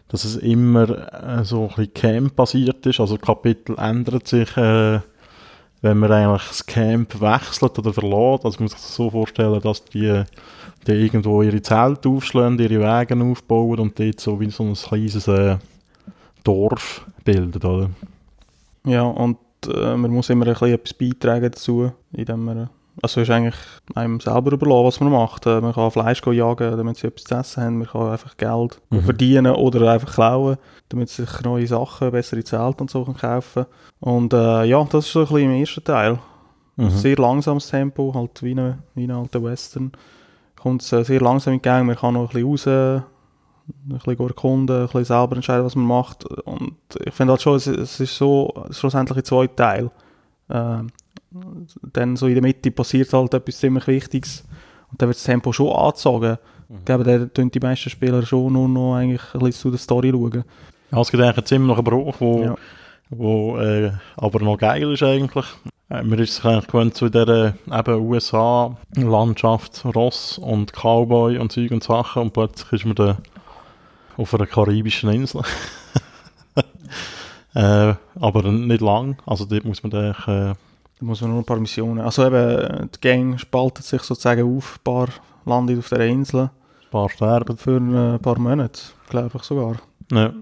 dass 0.09 0.25
es 0.25 0.35
immer 0.35 0.87
äh, 1.39 1.43
so 1.43 1.63
ein 1.63 1.67
bisschen 1.69 1.93
Camp-basiert 1.95 2.85
ist. 2.85 2.99
Also 2.99 3.17
Kapitel 3.17 3.75
ändert 3.79 4.27
sich, 4.27 4.55
äh, 4.57 4.99
wenn 5.83 5.99
man 5.99 6.11
eigentlich 6.13 6.47
das 6.47 6.65
Camp 6.65 7.19
wechselt 7.19 7.77
oder 7.77 7.93
verlässt. 7.93 8.45
Also 8.45 8.57
man 8.57 8.63
muss 8.63 8.71
sich 8.71 8.81
das 8.81 8.95
so 8.95 9.09
vorstellen, 9.09 9.61
dass 9.61 9.83
die, 9.83 10.23
die 10.87 10.91
irgendwo 10.91 11.41
ihre 11.41 11.61
Zelte 11.61 12.07
aufschlagen, 12.07 12.57
ihre 12.57 12.79
Wege 12.79 13.21
aufbauen 13.21 13.79
und 13.79 13.99
dort 13.99 14.19
so 14.19 14.39
wie 14.39 14.49
so 14.49 14.63
ein 14.63 14.75
kleines 14.75 15.27
äh, 15.27 15.57
Dorf 16.45 17.05
bilden, 17.25 17.61
oder? 17.61 17.89
Ja, 18.85 19.03
und 19.03 19.37
äh, 19.67 19.97
man 19.97 20.11
muss 20.11 20.29
immer 20.29 20.47
ein 20.47 20.53
bisschen 20.53 20.73
etwas 20.73 20.93
beitragen 20.93 21.51
dazu, 21.51 21.91
indem 22.13 22.45
man, 22.45 22.69
also 23.01 23.21
es 23.21 23.27
ist 23.27 23.33
eigentlich 23.33 23.55
einem 23.95 24.19
selber 24.19 24.51
überlassen, 24.51 24.85
was 24.85 24.99
man 24.99 25.11
macht. 25.11 25.45
Äh, 25.45 25.61
man 25.61 25.73
kann 25.73 25.91
Fleisch 25.91 26.21
jagen, 26.25 26.77
damit 26.77 26.97
sie 26.97 27.07
etwas 27.07 27.23
zu 27.23 27.35
essen 27.35 27.63
haben, 27.63 27.77
man 27.79 27.87
kann 27.87 28.11
einfach 28.11 28.37
Geld 28.37 28.79
Mhm. 28.89 29.01
verdienen 29.01 29.55
oder 29.55 29.91
einfach 29.91 30.13
klauen, 30.13 30.57
damit 30.89 31.09
sie 31.09 31.25
sich 31.25 31.41
neue 31.41 31.67
Sachen, 31.67 32.11
bessere 32.11 32.43
Zelte 32.43 32.83
und 32.83 32.91
so 32.91 33.03
können 33.03 33.17
kaufen 33.17 33.65
Und 33.99 34.33
äh, 34.33 34.63
ja, 34.65 34.83
das 34.83 35.05
ist 35.05 35.11
so 35.13 35.19
ein 35.21 35.25
bisschen 35.25 35.51
im 35.51 35.59
ersten 35.59 35.83
Teil. 35.83 36.19
Mhm. 36.75 36.89
Sehr 36.89 37.15
langsames 37.17 37.67
Tempo, 37.67 38.13
halt 38.13 38.41
wie 38.43 38.55
ein, 38.55 38.79
wie 38.95 39.05
ein 39.05 39.11
alter 39.11 39.43
Western. 39.43 39.91
Kommt 40.59 40.81
es 40.81 40.91
äh, 40.93 41.03
sehr 41.03 41.19
langsam 41.21 41.53
in 41.53 41.61
Gang, 41.61 41.85
man 41.85 41.95
kann 41.95 42.13
noch 42.13 42.21
ein 42.21 42.27
bisschen 42.27 42.47
raus, 42.49 42.67
ein 42.67 43.03
bisschen 43.97 44.27
erkunden, 44.27 44.75
ein 44.81 44.85
bisschen 44.85 45.05
selber 45.05 45.35
entscheiden, 45.35 45.65
was 45.65 45.75
man 45.75 45.85
macht. 45.85 46.25
Und 46.25 46.75
ich 47.03 47.13
finde 47.13 47.33
halt 47.33 47.41
schon, 47.41 47.55
es, 47.55 47.67
es 47.67 47.99
ist 47.99 48.15
so 48.15 48.53
schlussendlich 48.71 49.17
in 49.17 49.23
zwei 49.23 49.47
Teilen. 49.47 49.91
Ähm, 50.49 50.87
dann 51.93 52.15
so 52.15 52.27
in 52.27 52.33
der 52.33 52.43
Mitte 52.43 52.71
passiert 52.71 53.11
halt 53.13 53.33
etwas 53.33 53.57
ziemlich 53.59 53.87
Wichtiges 53.87 54.43
und 54.91 55.01
dann 55.01 55.09
wird 55.09 55.17
das 55.17 55.23
Tempo 55.23 55.51
schon 55.51 55.71
angezogen. 55.75 56.37
Ich 56.79 56.85
glaube, 56.85 57.03
da 57.03 57.25
tun 57.25 57.51
die 57.51 57.59
meisten 57.59 57.89
Spieler 57.89 58.25
schon 58.25 58.53
nur 58.53 58.67
noch 58.67 58.95
eigentlich 58.95 59.21
ein 59.33 59.39
bisschen 59.39 59.61
zu 59.61 59.69
der 59.69 59.79
Story 59.79 60.11
schauen. 60.11 60.43
Ja, 60.91 61.01
es 61.01 61.11
gibt 61.11 61.21
eigentlich 61.21 61.37
einen 61.37 61.45
ziemlichen 61.45 61.83
Bruch, 61.83 62.15
wo, 62.19 62.43
Ja. 62.43 62.55
wo 63.09 63.57
äh, 63.57 63.91
aber 64.15 64.39
noch 64.39 64.57
geil 64.57 64.91
ist 64.93 65.03
eigentlich. 65.03 65.45
Äh, 65.89 66.03
man 66.03 66.19
ist 66.19 66.35
sich 66.35 66.45
eigentlich 66.45 66.67
gewöhnt 66.67 66.95
zu 66.95 67.09
dieser 67.09 67.53
eben 67.71 68.01
USA-Landschaft, 68.01 69.85
Ross 69.85 70.37
und 70.37 70.71
Cowboy 70.73 71.37
und 71.37 71.51
Zeug 71.51 71.71
und 71.71 71.83
Sachen 71.83 72.23
und 72.23 72.33
plötzlich 72.33 72.71
ist 72.73 72.85
man 72.85 72.95
da 72.95 73.17
auf 74.17 74.33
einer 74.33 74.45
karibischen 74.47 75.09
Insel. 75.11 75.41
äh, 77.55 77.93
aber 78.19 78.51
nicht 78.51 78.81
lang, 78.81 79.17
also 79.25 79.45
dort 79.45 79.65
muss 79.65 79.83
man 79.83 79.93
eigentlich, 79.93 80.27
äh, 80.27 80.53
Da 80.99 81.05
muss 81.05 81.21
man 81.21 81.31
nur 81.31 81.39
ein 81.39 81.45
paar 81.45 81.59
Missionen. 81.59 81.99
Also 81.99 82.25
eben, 82.25 82.89
die 82.95 83.01
Gang 83.01 83.39
spaltet 83.39 83.85
sich 83.85 84.01
sozusagen 84.01 84.57
auf, 84.57 84.77
ein 84.77 84.83
paar 84.83 85.07
landen 85.45 85.79
auf 85.79 85.89
der 85.89 86.01
Insel 86.01 86.41
ein 86.41 86.49
paar 86.91 87.09
sterben. 87.09 87.57
für 87.57 87.77
ein 87.77 88.19
paar 88.19 88.39
Monate, 88.39 88.79
glaube 89.09 89.31
ich 89.35 89.43
sogar. 89.43 89.75
Ja. 90.11 90.33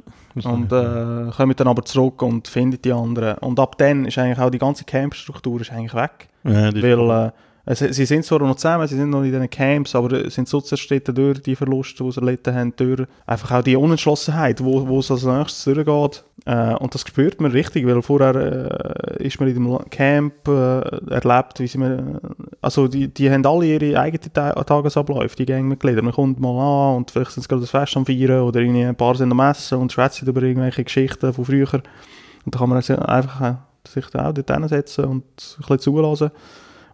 Und 0.44 0.72
äh, 0.72 1.32
kommen 1.36 1.56
dann 1.56 1.68
aber 1.68 1.84
zurück 1.84 2.22
und 2.22 2.48
finden 2.48 2.82
die 2.82 2.94
anderen. 2.94 3.38
Und 3.40 3.60
ab 3.60 3.78
dann 3.78 4.06
ist 4.06 4.18
eigentlich 4.18 4.40
auch 4.40 4.50
die 4.50 4.60
ganze 4.60 4.86
Campstruktur 4.86 5.62
ist 5.62 5.72
eigentlich 5.72 5.94
weg. 5.94 6.30
ja, 6.44 6.74
Weil 6.74 7.28
äh, 7.28 7.32
Also, 7.66 7.92
sie 7.92 8.06
sind 8.06 8.26
zwar 8.26 8.40
noch 8.40 8.56
zusammen, 8.56 8.88
sie 8.88 8.96
sind 8.96 9.12
noch 9.12 9.24
in 9.24 9.32
diesen 9.32 9.50
Camps, 9.50 9.94
aber 9.96 10.14
äh, 10.14 10.30
sind 10.30 10.48
so 10.48 10.62
zerstritten 10.62 11.14
durch 11.14 11.42
die 11.42 11.56
Verluste, 11.56 12.04
die 12.04 12.12
sie 12.12 12.20
erlitten 12.20 12.56
haben, 12.56 12.76
durch 12.76 13.04
einfach 13.28 13.52
auch 13.52 13.64
die 13.64 13.76
Unentschlossenheit, 13.76 14.64
wo, 14.64 14.88
wo 14.88 15.00
es 15.00 15.12
als 15.12 15.24
nächstes 15.24 15.64
durchgeht. 15.66 16.24
Äh, 16.46 16.74
und 16.76 16.94
das 16.94 17.02
spürt 17.02 17.40
man 17.40 17.52
richtig, 17.52 17.86
weil 17.86 18.02
vorher 18.02 18.36
äh, 18.36 19.24
ist 19.24 19.40
man 19.40 19.50
in 19.50 19.56
dem 19.56 19.90
Camp 19.90 20.48
äh, 20.48 20.80
erlebt, 21.12 21.60
wie 21.60 21.68
sie 21.68 21.78
mir, 21.78 22.20
also 22.62 22.88
die, 22.88 23.08
die 23.08 23.30
haben 23.30 23.46
alle 23.46 23.66
ihre 23.66 24.00
eigenen 24.00 24.34
Ta 24.34 24.52
Tagesabläufe, 24.64 25.36
die 25.36 25.46
Gangmitglieder. 25.46 26.02
Man 26.02 26.14
kommt 26.14 26.40
mal 26.40 26.60
an 26.60 26.98
und 26.98 27.12
vielleicht 27.12 27.32
sind 27.32 27.44
sie 27.44 27.48
gerade 27.48 27.62
das 27.62 27.70
Fest 27.70 27.96
am 27.96 28.08
Feiern 28.08 28.42
oder 28.42 28.60
irgendwie 28.60 28.86
ein 28.86 28.96
paar 28.96 29.16
sind 29.16 29.32
am 29.32 29.40
Essen 29.40 29.78
und 29.78 29.92
schwätzen 29.92 30.28
über 30.28 30.42
irgendwelche 30.42 30.84
Geschichten 30.84 31.32
von 31.32 31.46
früher. 31.46 31.72
Und 31.74 32.56
da 32.56 32.60
kann 32.60 32.70
man 32.70 32.78
also 32.78 32.96
einfach 32.96 33.42
äh, 33.42 33.56
sich 33.88 34.06
auch 34.16 34.34
dort 34.34 34.52
hinsetzen 34.52 35.06
und 35.06 35.24
ein 35.24 35.60
bisschen 35.60 35.80
zulassen. 35.80 36.32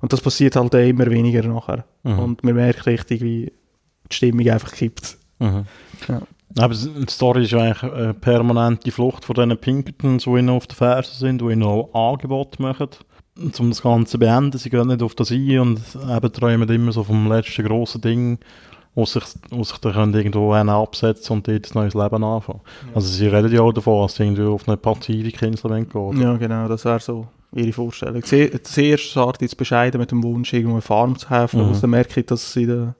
Und 0.01 0.13
das 0.13 0.21
passiert 0.21 0.55
halt 0.55 0.73
immer 0.73 1.09
weniger 1.09 1.43
nachher. 1.47 1.85
Mhm. 2.03 2.19
Und 2.19 2.43
man 2.43 2.55
merkt 2.55 2.85
richtig, 2.85 3.21
wie 3.21 3.51
die 4.11 4.15
Stimmung 4.15 4.47
einfach 4.49 4.71
kippt. 4.71 5.17
Mhm. 5.39 5.65
Ja. 6.07 6.21
Aber 6.59 6.73
die 6.73 7.11
Story 7.11 7.43
ist 7.43 7.51
ja 7.51 7.59
eigentlich 7.59 7.83
eine 7.83 8.13
permanente 8.13 8.91
Flucht 8.91 9.25
von 9.25 9.35
diesen 9.35 9.57
Pinkertons, 9.57 10.23
die 10.23 10.29
ihnen 10.29 10.49
auf 10.49 10.65
der 10.65 10.75
Ferse 10.75 11.13
sind, 11.15 11.41
die 11.41 11.45
ihnen 11.45 11.63
auch 11.63 11.93
Angebote 11.93 12.61
machen, 12.61 12.87
um 13.59 13.69
das 13.69 13.81
Ganze 13.81 14.11
zu 14.11 14.19
beenden. 14.19 14.57
Sie 14.57 14.69
gehen 14.69 14.87
nicht 14.87 15.03
auf 15.03 15.13
das 15.13 15.31
ein 15.31 15.59
und 15.59 15.81
eben 16.09 16.33
träumen 16.33 16.69
immer 16.69 16.91
so 16.91 17.03
vom 17.03 17.27
letzten 17.27 17.65
grossen 17.65 18.01
Ding, 18.01 18.39
wo 18.95 19.05
sich, 19.05 19.23
wo 19.51 19.63
sich 19.63 19.77
dann 19.77 19.93
können 19.93 20.13
irgendwo 20.15 20.53
absetzen 20.53 21.35
und 21.35 21.47
dort 21.47 21.67
ein 21.67 21.71
neues 21.75 21.93
Leben 21.93 22.23
anfangen. 22.23 22.61
Also 22.95 23.07
sie 23.09 23.27
reden 23.27 23.53
ja 23.53 23.61
auch 23.61 23.73
davon, 23.73 24.03
dass 24.03 24.15
sie 24.15 24.23
irgendwie 24.23 24.43
auf 24.43 24.67
eine 24.67 24.77
Pazifikinsel 24.77 25.69
gehen 25.69 25.93
wollen. 25.93 26.19
Ja, 26.19 26.37
genau, 26.37 26.67
das 26.67 26.85
wäre 26.85 26.99
so 26.99 27.27
ihre 27.53 27.71
Vorstellung. 27.73 28.21
Zuerst 28.23 29.03
startet 29.03 29.41
jetzt 29.41 29.57
bescheiden 29.57 29.99
mit 29.99 30.11
dem 30.11 30.23
Wunsch, 30.23 30.53
irgendwo 30.53 30.73
eine 30.75 30.81
Farm 30.81 31.17
zu 31.17 31.27
kaufen, 31.27 31.61
Mhm. 31.63 31.69
mhm. 31.75 31.81
dann 31.81 31.89
merke 31.89 32.19
ich, 32.19 32.25
dass 32.25 32.43
es 32.43 32.55
in 32.55 32.67
den, 32.67 32.95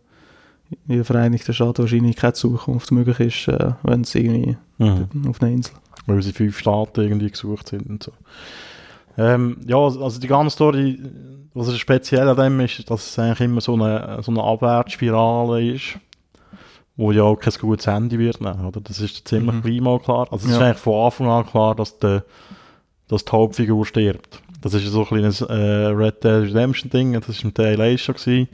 in 0.87 0.95
den 0.95 1.03
Vereinigten 1.03 1.53
Staaten 1.53 1.79
wahrscheinlich 1.83 2.15
keine 2.15 2.33
Zukunft 2.33 2.91
möglich 2.91 3.19
ist, 3.19 3.47
äh, 3.47 3.71
wenn 3.83 4.01
es 4.01 4.15
irgendwie 4.15 4.57
Mhm. 4.77 5.07
auf 5.29 5.41
einer 5.41 5.51
Insel. 5.51 5.73
weil 6.05 6.21
sie 6.21 6.31
fünf 6.31 6.57
Staaten 6.59 7.01
irgendwie 7.01 7.29
gesucht 7.29 7.67
sind 7.67 7.85
und 7.89 8.01
so. 8.03 8.13
Ähm, 9.17 9.57
ja, 9.67 9.77
also 9.77 10.19
die 10.19 10.27
ganze 10.27 10.53
Story, 10.55 11.01
was 11.53 11.67
ist 11.67 11.79
speziell 11.79 12.29
an 12.29 12.37
dem 12.37 12.59
ist, 12.61 12.89
dass 12.89 13.09
es 13.09 13.19
eigentlich 13.19 13.41
immer 13.41 13.61
so 13.61 13.73
eine, 13.73 14.19
so 14.21 14.31
eine 14.31 14.43
Abwärtsspirale 14.43 15.73
ist, 15.73 15.97
wo 16.95 17.11
ja 17.11 17.23
auch 17.23 17.35
kein 17.35 17.53
gutes 17.59 17.87
Ende 17.87 18.17
wird 18.19 18.39
nehmen, 18.41 18.65
oder? 18.65 18.79
Das 18.79 18.99
ist 19.01 19.27
ziemlich 19.27 19.55
Mhm. 19.81 19.99
klar. 20.03 20.27
Also 20.31 20.45
es 20.47 20.53
ist 20.53 20.59
Ja. 20.59 20.67
eigentlich 20.67 20.77
von 20.77 21.05
Anfang 21.05 21.27
an 21.27 21.45
klar, 21.45 21.75
dass, 21.75 21.97
der, 21.99 22.23
dass 23.07 23.25
die 23.25 23.31
Hauptfigur 23.31 23.85
stirbt. 23.85 24.41
Das 24.61 24.73
ist 24.73 24.85
so 24.87 25.01
ein 25.01 25.07
kleines 25.07 25.41
äh, 25.41 25.53
Red 25.53 26.23
Dead 26.23 26.43
Redemption 26.43 26.89
Ding, 26.89 27.13
das 27.13 27.29
ist 27.29 27.43
im 27.43 27.53
Teil 27.53 27.79
1 27.79 28.01
schon 28.01 28.15
gewesen. 28.15 28.49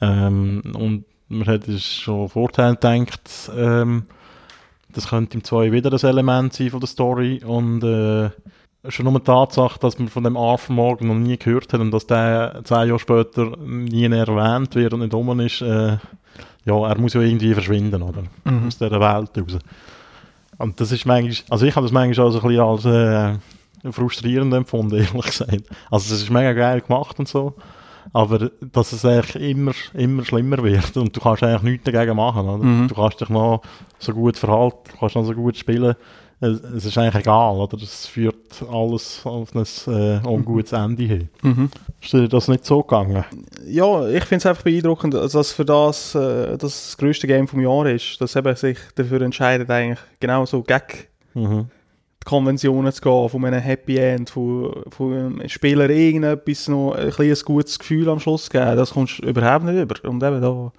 Ähm, 0.00 0.62
und 0.74 1.04
man 1.28 1.46
hat 1.46 1.64
schon 1.80 2.28
vorher 2.28 2.74
gedacht, 2.74 3.50
ähm, 3.56 4.04
das 4.92 5.08
könnte 5.08 5.36
im 5.36 5.44
2 5.44 5.72
wieder 5.72 5.92
ein 5.92 6.08
Element 6.08 6.52
sein 6.52 6.70
von 6.70 6.80
der 6.80 6.88
Story 6.88 7.42
und 7.44 7.82
äh, 7.82 8.30
schon 8.88 9.04
nur 9.04 9.18
die 9.18 9.24
Tatsache, 9.24 9.78
dass 9.80 9.98
man 9.98 10.08
von 10.08 10.24
dem 10.24 10.36
Arthur 10.36 10.74
Morgan 10.74 11.08
noch 11.08 11.14
nie 11.14 11.36
gehört 11.36 11.72
hat 11.72 11.80
und 11.80 11.90
dass 11.90 12.06
der 12.06 12.60
zehn 12.64 12.88
Jahre 12.88 12.98
später 12.98 13.56
nie 13.56 14.04
erwähnt 14.04 14.74
wird 14.74 14.92
und 14.92 15.00
nicht 15.00 15.14
rum 15.14 15.40
ist, 15.40 15.62
äh, 15.62 15.96
ja, 16.66 16.88
er 16.88 16.98
muss 16.98 17.14
ja 17.14 17.20
irgendwie 17.20 17.52
verschwinden, 17.54 18.02
oder? 18.02 18.22
Mhm. 18.44 18.66
Aus 18.66 18.78
dieser 18.78 19.00
Welt 19.00 19.30
raus. 19.36 19.58
Und 20.58 20.80
das 20.80 20.92
ist 20.92 21.04
manchmal, 21.06 21.46
also 21.50 21.66
ich 21.66 21.74
habe 21.74 21.84
das 21.84 21.92
manchmal 21.92 22.26
auch 22.26 22.30
so 22.30 22.40
ein 22.40 22.48
bisschen 22.48 22.62
als 22.62 22.84
äh, 22.84 23.38
frustrierend 23.92 24.52
empfunden, 24.54 24.96
ehrlich 24.98 25.26
gesagt. 25.26 25.64
Also 25.90 26.14
es 26.14 26.22
ist 26.22 26.30
mega 26.30 26.52
geil 26.52 26.80
gemacht 26.80 27.18
und 27.18 27.28
so, 27.28 27.54
aber 28.12 28.50
dass 28.60 28.92
es 28.92 29.04
eigentlich 29.04 29.50
immer, 29.50 29.72
immer 29.94 30.24
schlimmer 30.24 30.62
wird 30.62 30.96
und 30.96 31.14
du 31.16 31.20
kannst 31.20 31.42
eigentlich 31.42 31.62
nichts 31.62 31.90
dagegen 31.90 32.16
machen, 32.16 32.48
oder? 32.48 32.64
Mhm. 32.64 32.88
Du 32.88 32.94
kannst 32.94 33.20
dich 33.20 33.28
noch 33.28 33.62
so 33.98 34.12
gut 34.12 34.36
verhalten, 34.36 34.90
du 34.92 34.98
kannst 34.98 35.14
noch 35.16 35.24
so 35.24 35.34
gut 35.34 35.56
spielen, 35.56 35.94
es, 36.40 36.60
es 36.60 36.84
ist 36.84 36.98
eigentlich 36.98 37.22
egal, 37.22 37.56
oder? 37.56 37.76
Es 37.80 38.06
führt 38.06 38.62
alles 38.70 39.20
auf 39.24 39.54
ein 39.54 39.64
äh, 39.86 40.26
ungutes 40.26 40.72
Ende 40.72 41.04
hin. 41.04 41.28
Mhm. 41.42 41.70
Ist 42.02 42.12
dir 42.12 42.28
das 42.28 42.48
nicht 42.48 42.64
so 42.64 42.82
gegangen? 42.82 43.24
Ja, 43.66 44.06
ich 44.08 44.24
finde 44.24 44.38
es 44.38 44.46
einfach 44.46 44.64
beeindruckend, 44.64 45.14
dass 45.14 45.32
das 45.32 45.52
für 45.52 45.64
das, 45.64 46.14
äh, 46.14 46.58
das 46.58 46.96
grösste 46.98 47.26
Game 47.26 47.48
vom 47.48 47.60
Jahr 47.60 47.86
ist, 47.86 48.20
dass 48.20 48.36
eben 48.36 48.54
sich 48.56 48.78
dafür 48.94 49.22
entscheidet, 49.22 49.70
eigentlich 49.70 50.00
genau 50.20 50.44
so 50.44 50.62
gegen 50.62 50.82
Mhm. 51.36 51.66
Die 52.24 52.30
Konventionen 52.30 52.90
zu 52.92 53.02
gehen, 53.02 53.28
von 53.28 53.44
einem 53.44 53.60
Happy 53.60 53.98
End, 53.98 54.30
von, 54.30 54.72
von 54.88 55.12
einem 55.12 55.48
Spieler 55.48 55.90
irgendetwas 55.90 56.68
noch 56.68 56.92
ein 56.92 57.10
kleines 57.10 57.44
gutes 57.44 57.78
Gefühl 57.78 58.08
am 58.08 58.20
Schluss 58.20 58.48
geben, 58.48 58.76
das 58.76 58.92
kommst 58.92 59.18
du 59.18 59.28
überhaupt 59.28 59.64
nicht 59.64 59.80
über. 59.80 60.08
Und 60.08 60.22
eben 60.22 60.40
da, 60.40 60.72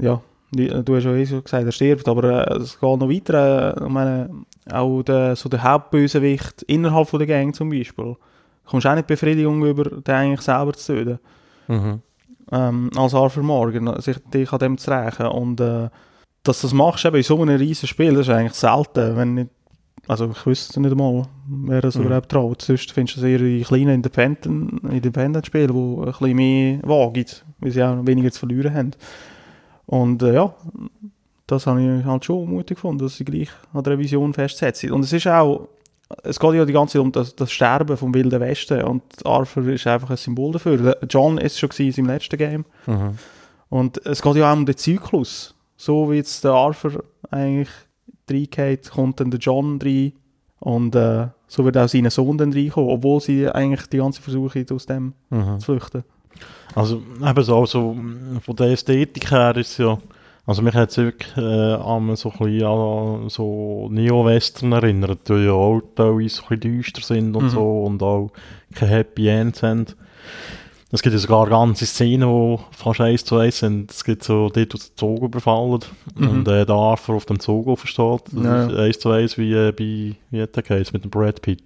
ja, 0.00 0.20
du 0.52 0.96
hast 0.96 1.04
ja 1.04 1.14
eh 1.14 1.24
so 1.24 1.42
gesagt, 1.42 1.66
er 1.66 1.72
stirbt, 1.72 2.08
aber 2.08 2.48
äh, 2.48 2.58
es 2.58 2.78
geht 2.78 3.00
noch 3.00 3.08
weiter. 3.08 3.76
Äh, 3.76 3.84
ich 3.84 3.90
meine, 3.90 4.30
auch 4.70 5.02
der, 5.02 5.34
so 5.34 5.48
der 5.48 5.62
Hauptbösewicht 5.62 6.62
innerhalb 6.62 7.08
von 7.08 7.18
der 7.18 7.26
Gang 7.26 7.54
zum 7.54 7.70
Beispiel, 7.70 8.16
kommst 8.64 8.84
du 8.84 8.90
auch 8.90 8.94
nicht 8.94 9.06
Befriedigung 9.06 9.64
über, 9.64 9.84
den 9.84 10.14
eigentlich 10.14 10.42
selber 10.42 10.72
zu 10.74 10.94
töten 10.94 11.18
Mhm. 11.68 12.00
ähm, 12.50 12.90
als 12.96 13.14
Arthur 13.14 13.42
Morgan, 13.42 14.00
sich 14.00 14.16
dich 14.32 14.50
an 14.52 14.58
dem 14.58 14.78
zu 14.78 14.90
rächen. 14.90 15.26
Und 15.26 15.60
äh, 15.60 15.90
dass 16.42 16.62
du 16.62 16.66
das 16.66 16.72
machst 16.72 17.04
eben 17.04 17.16
in 17.16 17.22
so 17.22 17.40
einem 17.42 17.56
riesen 17.56 17.86
Spiel, 17.86 18.14
das 18.14 18.26
ist 18.26 18.32
eigentlich 18.32 18.54
selten, 18.54 19.16
wenn 19.16 19.34
nicht, 19.34 19.50
also 20.08 20.30
ich 20.30 20.46
wüsste 20.46 20.80
nicht 20.80 20.90
einmal, 20.92 21.24
wer 21.46 21.80
das 21.80 21.96
Mhm. 21.96 22.06
überhaupt 22.06 22.30
traut. 22.30 22.62
Sonst 22.62 22.90
findest 22.92 23.18
du 23.18 23.20
es 23.20 23.26
eher 23.26 23.40
in 23.40 23.62
kleinen 23.62 23.94
Independent- 24.02 24.82
Independent-Spielen, 24.90 25.68
die 25.72 26.00
ein 26.00 26.12
bisschen 26.12 26.36
mehr 26.36 26.78
wagen, 26.82 27.24
weil 27.60 27.70
sie 27.70 27.82
auch 27.82 28.06
weniger 28.06 28.32
zu 28.32 28.40
verlieren 28.40 28.74
haben. 28.74 28.90
Und 29.86 30.22
äh, 30.22 30.34
ja, 30.34 30.54
das 31.46 31.66
habe 31.66 31.82
ich 31.82 32.04
halt 32.04 32.24
schon 32.24 32.48
mutig 32.50 32.76
gefunden, 32.76 32.98
dass 33.04 33.16
sie 33.16 33.24
gleich 33.24 33.48
an 33.72 33.82
der 33.84 33.98
Vision 33.98 34.34
festsetzen. 34.34 34.92
Und 34.92 35.04
es 35.04 35.12
ist 35.12 35.26
auch, 35.26 35.68
es 36.22 36.38
geht 36.40 36.54
ja 36.54 36.64
die 36.64 36.72
ganze 36.72 36.94
Zeit 36.94 37.02
um 37.02 37.12
das, 37.12 37.34
das 37.36 37.50
Sterben 37.52 37.96
vom 37.96 38.12
Wilden 38.14 38.40
Westen 38.40 38.82
und 38.82 39.02
Arthur 39.24 39.66
ist 39.68 39.86
einfach 39.86 40.10
ein 40.10 40.16
Symbol 40.16 40.52
dafür. 40.52 40.96
John 41.08 41.38
ist 41.38 41.58
schon 41.58 41.70
in 41.78 41.92
seinem 41.92 42.06
letzten 42.06 42.36
Game. 42.38 42.64
Mhm. 42.86 43.18
Und 43.70 43.98
es 44.06 44.22
geht 44.22 44.36
ja 44.36 44.50
auch 44.52 44.56
um 44.56 44.64
den 44.66 44.76
Zyklus. 44.76 45.54
So 45.76 46.10
wie 46.10 46.16
jetzt 46.16 46.44
der 46.44 46.52
Arthur 46.52 47.04
eigentlich 47.30 47.68
reingeht, 48.30 48.90
kommt 48.90 49.20
dann 49.20 49.30
der 49.30 49.40
John 49.40 49.78
rein 49.82 50.12
und 50.60 50.94
äh, 50.94 51.28
so 51.46 51.64
wird 51.64 51.76
auch 51.78 51.88
sein 51.88 52.08
Sohn 52.10 52.36
dann 52.38 52.52
reinkommen, 52.52 52.90
obwohl 52.90 53.20
sie 53.20 53.48
eigentlich 53.48 53.86
die 53.88 53.98
ganze 53.98 54.20
Versuche 54.22 54.64
aus 54.72 54.86
dem 54.86 55.14
Mhm. 55.30 55.58
zu 55.60 55.66
flüchten. 55.66 56.04
Also 56.74 57.02
eben 57.24 57.42
so, 57.42 57.58
also 57.58 57.96
von 58.42 58.56
der 58.56 58.68
Ästhetik 58.72 59.30
her 59.30 59.56
ist 59.56 59.70
es 59.72 59.78
ja, 59.78 59.98
also 60.46 60.62
mich 60.62 60.74
hat 60.74 60.90
es 60.90 60.96
wirklich 60.98 61.36
äh, 61.36 61.40
an 61.74 62.14
so 62.16 62.30
ein 62.30 62.38
bisschen 62.38 62.64
an 62.66 63.28
so 63.28 63.88
Neo-Western 63.90 64.72
erinnert, 64.72 65.28
die 65.28 65.32
ja 65.44 65.52
auch 65.52 65.80
teilweise 65.96 66.36
so 66.36 66.42
ein 66.48 66.58
bisschen 66.58 66.60
düster 66.60 67.02
sind 67.02 67.34
und 67.36 67.44
Mhm. 67.44 67.48
so 67.50 67.84
und 67.84 68.02
auch 68.02 68.30
keine 68.74 68.92
Happy 68.92 69.28
Ends 69.28 69.62
haben. 69.62 69.86
Es 70.90 71.02
gibt 71.02 71.12
ja 71.12 71.18
sogar 71.18 71.46
ganze 71.48 71.84
Szenen, 71.84 72.28
die 72.28 72.58
fast 72.70 73.00
eins 73.02 73.24
zu 73.24 73.36
eins 73.36 73.58
sind. 73.58 73.90
Es 73.90 74.04
gibt 74.04 74.24
so 74.24 74.48
dort, 74.48 74.72
wo 74.74 74.78
den 74.78 74.96
Zug 74.96 75.22
überfallen 75.22 75.80
Mhm. 76.14 76.28
und 76.30 76.48
äh, 76.48 76.64
der 76.64 76.74
Arthur 76.74 77.16
auf 77.16 77.26
dem 77.26 77.38
Zug 77.40 77.78
versteht. 77.78 78.22
Das 78.32 78.44
Ja, 78.44 78.66
ist 78.66 78.74
eins 78.78 78.98
zu 79.00 79.10
eins 79.10 79.36
wie 79.38 79.52
äh, 79.52 79.72
bei, 79.72 80.14
wie 80.30 80.42
hat 80.42 80.56
der 80.56 80.62
geheißen, 80.62 80.92
mit 80.94 81.04
dem 81.04 81.10
Brad 81.10 81.42
Pitt. 81.42 81.62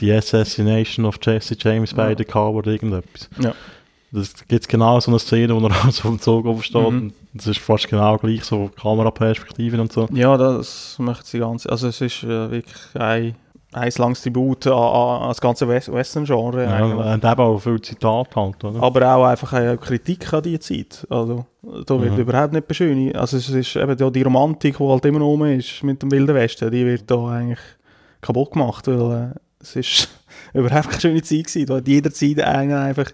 Die 0.00 0.12
Assassination 0.12 1.06
of 1.06 1.16
Jesse 1.22 1.56
James 1.58 1.94
bei 1.94 2.10
Ja. 2.10 2.18
The 2.18 2.24
Car 2.24 2.52
oder 2.52 2.70
irgendetwas. 2.70 3.30
Ja. 3.40 3.54
Das 4.12 4.32
gibt 4.46 4.68
genau 4.68 5.00
so 5.00 5.10
eine 5.10 5.18
Szene, 5.18 5.54
wo 5.60 5.66
er 5.66 5.72
also 5.84 6.08
auf 6.08 6.14
dem 6.14 6.20
Zug 6.20 6.44
oben 6.46 6.62
steht. 6.62 6.90
Mhm. 6.90 7.12
Das 7.34 7.46
ist 7.46 7.60
fast 7.60 7.88
genau 7.88 8.16
gleich, 8.18 8.44
so 8.44 8.70
Kameraperspektiven 8.80 9.80
und 9.80 9.92
so. 9.92 10.08
Ja, 10.12 10.36
das 10.36 10.96
macht 10.98 11.26
sie 11.26 11.38
ganz. 11.38 11.66
Also 11.66 11.88
es 11.88 12.00
ist 12.00 12.22
äh, 12.22 12.50
wirklich 12.50 12.76
ein, 12.94 13.34
ein 13.72 13.92
langes 13.98 14.22
Tribut 14.22 14.66
an, 14.66 14.72
an, 14.72 15.22
an 15.22 15.28
das 15.28 15.40
ganze 15.40 15.68
West 15.68 15.92
Western-Genre. 15.92 16.64
Ja, 16.64 16.84
und 16.84 17.24
eben 17.24 17.40
auch 17.40 17.58
viel 17.58 17.80
Zitat 17.80 18.34
halt, 18.34 18.64
oder? 18.64 18.82
Aber 18.82 19.14
auch 19.14 19.24
einfach 19.24 19.52
eine 19.52 19.76
Kritik 19.76 20.32
an 20.32 20.42
die 20.42 20.58
Zeit. 20.58 21.06
Also, 21.10 21.44
da 21.86 22.00
wird 22.00 22.14
Mhm. 22.14 22.20
überhaupt 22.20 22.52
nicht 22.54 22.66
beschönigt. 22.66 23.16
Also, 23.16 23.36
es 23.36 23.48
ist 23.50 23.76
eben 23.76 23.96
ja 23.98 24.10
die 24.10 24.22
Romantik, 24.22 24.78
die 24.78 24.84
halt 24.84 25.04
immer 25.04 25.18
noch 25.18 25.44
ist 25.46 25.82
mit 25.84 26.00
dem 26.02 26.10
Wilden 26.10 26.34
Westen, 26.34 26.70
die 26.70 26.86
wird 26.86 27.10
da 27.10 27.26
eigentlich 27.28 27.58
kaputt 28.22 28.52
gemacht, 28.52 28.86
weil 28.88 29.32
äh, 29.34 29.38
es 29.60 29.76
ist 29.76 30.08
überhaupt 30.54 30.88
keine 30.90 31.00
schöne 31.00 31.22
Zeit 31.22 31.44
gewesen. 31.46 31.66
Da 31.66 31.76
hat 31.76 31.88
jederzeit 31.88 32.40
einer 32.40 32.80
einfach 32.80 33.10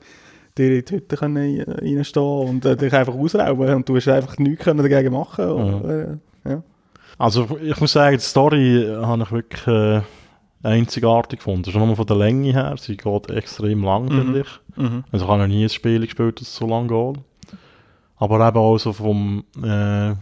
dir 0.56 0.78
in 0.78 0.84
die 0.84 0.94
Hütte 0.94 1.16
können 1.16 1.62
reinstehen 1.66 2.22
und 2.48 2.64
äh, 2.64 2.76
dich 2.76 2.92
einfach 2.92 3.14
ausrauben 3.14 3.74
und 3.74 3.88
du 3.88 3.96
hast 3.96 4.06
einfach 4.06 4.38
nichts 4.38 4.62
können 4.64 4.88
dagegen 4.88 5.12
machen 5.12 5.48
und, 5.50 5.84
äh, 5.90 6.06
ja. 6.48 6.62
Also 7.18 7.48
ich 7.60 7.80
muss 7.80 7.90
sagen, 7.92 8.16
die 8.16 8.22
Story 8.22 8.82
äh, 8.84 8.96
habe 9.04 9.22
ich 9.24 9.32
wirklich 9.32 9.66
äh, 9.66 10.00
einzigartig 10.64 11.38
gefunden. 11.40 11.70
Schon 11.70 11.94
von 11.96 12.06
der 12.06 12.16
Länge 12.16 12.52
her, 12.52 12.74
sie 12.78 12.96
geht 12.96 13.30
extrem 13.30 13.82
lang, 13.84 14.04
Mhm. 14.06 14.08
finde 14.10 14.40
ich. 14.40 14.76
Mhm. 14.76 15.04
Also 15.12 15.24
ich 15.24 15.30
habe 15.30 15.42
noch 15.42 15.48
nie 15.48 15.62
ein 15.64 15.68
Spiel 15.68 16.00
gespielt, 16.00 16.40
das 16.40 16.54
so 16.54 16.66
lang 16.66 16.88
geht. 16.88 17.22
Aber 18.16 18.46
eben 18.46 18.56
auch 18.58 18.78
so 18.78 18.92
vom, 18.92 19.44
äh, 19.62 20.14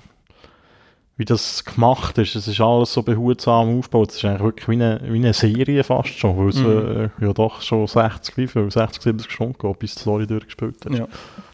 wie 1.19 1.25
das 1.27 1.65
gemacht 1.65 2.17
ist. 2.19 2.35
Es 2.35 2.49
ist 2.49 2.61
alles 2.61 2.93
so 2.95 3.03
behutsam 3.03 3.79
aufgebaut. 3.79 4.11
Es 4.11 4.17
ist 4.17 4.25
eigentlich 4.25 4.43
wirklich 4.43 4.69
wie 4.69 4.73
eine, 4.75 5.01
wie 5.05 5.19
eine 5.19 5.33
Serie 5.35 5.85
fast 5.85 6.09
schon, 6.19 6.37
weil 6.39 6.49
es 6.49 6.57
Mhm. 6.57 7.11
äh, 7.21 7.25
ja 7.27 7.33
doch 7.35 7.61
schon 7.61 7.87
60, 7.87 8.37
wie 8.39 8.47
viel, 8.47 8.71
60, 8.71 9.03
70 9.03 9.31
Stunden 9.31 9.57
geht, 9.59 9.79
bis 9.79 9.95
die 9.95 10.01
Story 10.01 10.27
durchgespielt 10.27 10.77
hast. 10.89 10.99
Ja. 10.99 11.07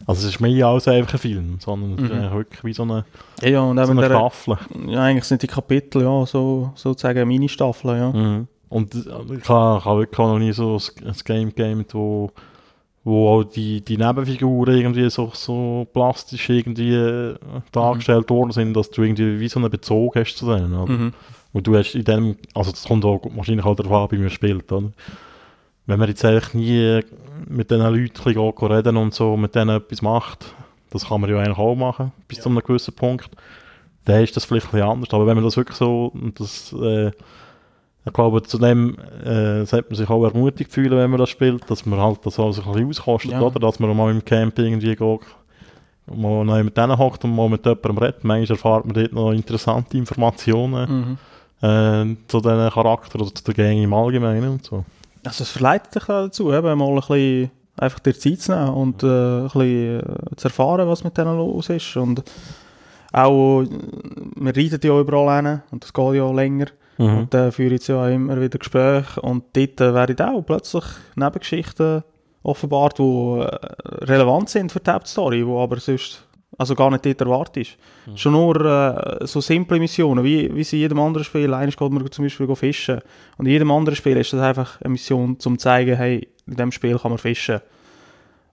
Also 0.07 0.27
es 0.27 0.35
ist 0.35 0.41
mehr 0.41 0.67
als 0.69 0.87
einfach 0.89 1.15
ein 1.15 1.19
Film, 1.19 1.57
sondern 1.61 1.95
es 1.95 2.03
ist 2.05 2.09
Mhm. 2.09 2.19
eigentlich 2.21 2.33
wirklich 2.35 2.65
wie 2.65 2.73
so 2.73 2.85
eine, 2.85 3.05
Ja, 3.43 3.49
ja, 3.49 3.61
und 3.63 3.77
so 3.85 3.91
eine 3.91 4.01
der, 4.01 4.11
Staffel. 4.11 4.57
ja, 4.87 5.03
eigentlich 5.03 5.25
sind 5.25 5.43
die 5.43 5.49
Kapitel 5.49 6.03
ja 6.03 6.25
so, 6.25 6.71
sozusagen 6.77 7.27
Mini-Staffeln, 7.29 7.99
ja. 7.99 8.11
Mhm. 8.13 8.49
Und 8.69 8.95
äh, 8.95 8.99
ich 8.99 9.49
habe, 9.49 9.79
ich 9.79 9.85
habe 9.85 10.01
wirklich 10.01 10.19
noch 10.19 10.39
nie 10.39 10.53
so 10.53 10.79
ein, 11.05 11.15
Game 11.25 11.55
gegamet, 11.55 11.95
wo, 11.95 12.31
wo 13.05 13.29
auch 13.29 13.45
die, 13.45 13.81
die 13.81 13.97
Nebenfiguren 13.97 14.77
irgendwie 14.77 15.09
so, 15.11 15.31
so 15.35 15.87
plastisch 15.93 16.49
irgendwie 16.51 16.95
äh, 16.95 17.37
dargestellt 17.73 18.29
worden 18.31 18.53
sind, 18.53 18.75
dass 18.75 18.91
du 18.91 19.03
irgendwie 19.03 19.41
wie 19.41 19.49
so 19.49 19.59
einen 19.61 19.71
Bezug 19.71 20.17
hast 20.17 20.37
zu 20.37 20.47
denen. 20.47 20.75
Oder? 20.75 20.93
Mhm. 20.93 21.13
Und 21.53 21.67
du 21.67 21.77
hast 21.77 21.95
in 21.95 22.05
dem, 22.05 22.37
also 22.55 22.71
das 22.71 22.85
kommt 22.85 23.05
auch 23.05 23.23
wahrscheinlich 23.35 23.65
auch 23.65 23.77
darauf 23.77 24.11
an, 24.11 24.17
wie 24.17 24.21
man 24.21 24.31
spielt, 24.31 24.71
oder? 24.71 24.91
Wenn 25.87 25.99
man 25.99 26.09
jetzt 26.11 26.23
eigentlich 26.23 26.53
nie 26.53 27.01
mit 27.49 27.71
diesen 27.71 27.83
Leuten 27.83 28.67
reden 28.67 28.97
und 28.99 29.15
so, 29.15 29.39
mit 29.39 29.55
denen 29.55 29.77
etwas 29.77 30.03
macht, 30.03 30.55
das 30.91 31.09
kann 31.09 31.23
man 31.23 31.31
ja 31.31 31.39
eigentlich 31.39 31.57
auch 31.57 31.75
machen, 31.75 32.13
bis 32.29 32.41
zu 32.41 32.51
einem 32.51 32.63
gewissen 32.63 32.95
Punkt, 32.95 33.31
dann 34.05 34.23
ist 34.23 34.37
das 34.37 34.45
vielleicht 34.45 34.67
ein 34.67 34.73
bisschen 34.73 34.89
anders. 34.89 35.15
Aber 35.15 35.27
wenn 35.27 35.37
man 35.37 35.45
das 35.45 35.57
wirklich 35.57 35.79
so, 35.79 36.13
das, 36.37 36.75
äh, 36.75 37.11
ich 38.07 38.13
glaube, 38.13 38.43
zu 38.43 38.59
dem 38.59 38.97
äh, 39.25 39.65
sollte 39.67 39.89
man 39.91 39.97
sich 39.97 40.09
auch 40.09 40.25
ermutigt 40.25 40.73
fühlen, 40.73 40.97
wenn 40.99 41.11
man 41.11 41.19
das 41.21 41.29
spielt, 41.31 41.69
dass 41.71 41.85
man 41.85 42.01
halt 42.01 42.21
das 42.25 42.39
alles 42.39 42.59
ein 42.59 42.73
bisschen 42.73 42.89
auskostet, 42.89 43.33
Ja. 43.33 43.41
oder? 43.43 43.61
Dass 43.61 43.79
man 43.81 43.95
mal 43.97 44.11
im 44.11 44.25
Camp 44.25 44.59
irgendwie 44.59 44.97
geht, 44.97 45.21
mal 46.07 46.45
noch 46.45 46.63
mit 46.63 46.77
denen 46.77 46.97
hockt 46.97 47.25
und 47.25 47.35
mal 47.35 47.49
mit 47.51 47.67
jemandem 47.67 47.99
redet. 47.99 48.25
Manchmal 48.25 48.57
erfahrt 48.57 48.85
man 48.87 48.95
dort 48.95 49.13
noch 49.13 49.33
interessante 49.33 49.97
Informationen 49.99 51.19
Mhm. 51.61 51.69
äh, 51.69 52.17
zu 52.29 52.41
diesen 52.41 52.71
Charakteren 52.71 53.21
oder 53.23 53.35
zu 53.35 53.45
der 53.45 53.55
Gang 53.55 53.79
im 53.83 53.93
Allgemeinen 53.93 54.49
und 54.53 54.65
so. 54.65 54.85
Also 55.25 55.43
es 55.45 55.51
verleitet 55.51 55.97
dich 55.97 56.05
da 56.05 56.23
dazu, 56.23 56.53
eben 56.53 56.79
mal 56.79 56.89
ein 56.89 56.95
bisschen 56.95 57.51
einfach 57.77 57.99
dir 57.99 58.19
Zeit 58.19 58.41
zu 58.41 58.53
nehmen 58.53 58.69
und 58.71 59.03
äh, 59.03 59.07
ein 59.07 59.43
bisschen 59.45 60.01
äh, 60.01 60.37
zu 60.37 60.49
erfahren, 60.49 60.89
was 60.89 61.05
mit 61.05 61.19
denen 61.19 61.37
los 61.37 61.69
ist. 61.69 61.97
Und 61.97 62.23
auch, 63.13 63.63
wir 64.37 64.57
reiten 64.57 64.81
ja 64.83 64.99
überall 65.01 65.45
hin 65.45 65.61
und 65.71 65.83
das 65.83 65.93
geht 65.93 66.15
ja 66.15 66.31
länger. 66.31 66.67
Mhm. 66.99 67.19
Und 67.19 67.35
dann 67.35 67.53
führe 67.53 67.75
ich 67.75 67.87
ja 67.89 68.09
immer 68.09 68.41
wieder 68.41 68.59
Gespräche 68.59 69.21
und 69.21 69.45
dort 69.55 69.81
äh, 69.81 69.95
werden 69.95 70.21
auch 70.29 70.43
plötzlich 70.43 70.85
Nebengeschichten 71.17 72.03
offenbart, 72.43 72.99
die 72.99 73.03
äh, 73.03 74.05
relevant 74.05 74.49
sind 74.51 74.73
für 74.73 74.81
die 74.81 74.91
Hauptstory, 74.91 75.45
die 75.45 75.51
aber 75.51 75.79
sonst 75.79 76.25
also 76.57 76.75
gar 76.75 76.91
nicht 76.91 77.07
dort 77.07 77.21
erwartet 77.21 77.69
ist. 77.69 78.19
Schon 78.19 78.33
nur 78.33 78.65
äh, 79.21 79.27
so 79.27 79.41
simple 79.41 79.79
Missionen, 79.79 80.25
wie, 80.25 80.53
wie 80.55 80.65
sie 80.65 80.77
in 80.77 80.81
jedem 80.83 80.99
anderen 80.99 81.23
Spiel. 81.25 81.55
Eines 81.55 81.77
geht 81.77 81.93
man 81.93 82.11
zum 82.11 82.25
Beispiel 82.25 82.57
fischen 82.57 83.01
und 83.37 83.47
in 83.47 83.53
jedem 83.53 83.71
anderen 83.71 83.95
Spiel 83.95 84.17
ist 84.17 84.33
das 84.33 84.41
einfach 84.41 84.81
eine 84.81 84.91
Mission, 84.91 85.31
um 85.31 85.39
zu 85.39 85.55
zeigen, 85.57 85.95
hey, 85.97 86.27
in 86.47 86.55
diesem 86.55 86.73
Spiel 86.73 86.99
kann 86.99 87.13
man 87.13 87.19
fischen. 87.19 87.61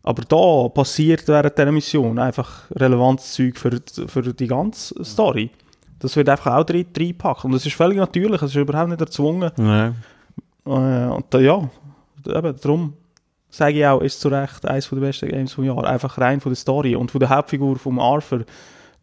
Aber 0.04 0.22
da 0.24 0.70
passiert 0.70 1.28
während 1.28 1.58
dieser 1.58 1.72
Mission 1.72 2.20
einfach 2.20 2.70
relevantes 2.75 3.34
Zeug 3.34 3.58
für, 3.58 3.72
die- 3.72 4.08
für 4.08 4.22
die 4.22 4.48
ganze 4.48 5.04
Story. 5.04 5.50
Das 6.00 6.16
wird 6.16 6.30
einfach 6.30 6.54
auch 6.54 6.70
rein- 6.70 6.86
reingepackt. 6.98 7.46
Und 7.46 7.54
das 7.54 7.66
ist 7.66 7.75
völlig 7.75 7.98
natürlich, 7.98 8.42
es 8.42 8.52
ist 8.52 8.56
überhaupt 8.56 8.90
nicht 8.90 9.02
erzwungen. 9.02 9.52
Nee. 9.58 9.92
Äh, 10.66 11.08
und 11.08 11.25
da, 11.30 11.40
ja, 11.40 11.70
eben, 12.28 12.56
darum 12.62 12.94
sage 13.50 13.80
ich 13.80 13.86
auch, 13.86 14.02
ist 14.02 14.20
zu 14.20 14.28
Recht 14.28 14.66
eines 14.66 14.90
der 14.90 14.98
besten 14.98 15.30
Games 15.30 15.54
vom 15.54 15.64
Jahr. 15.64 15.86
Einfach 15.86 16.18
rein 16.18 16.42
von 16.42 16.52
der 16.52 16.58
Story 16.58 16.96
und 16.96 17.12
von 17.12 17.20
der 17.20 17.30
Hauptfigur 17.30 17.78
vom 17.78 18.00
Arthur, 18.00 18.46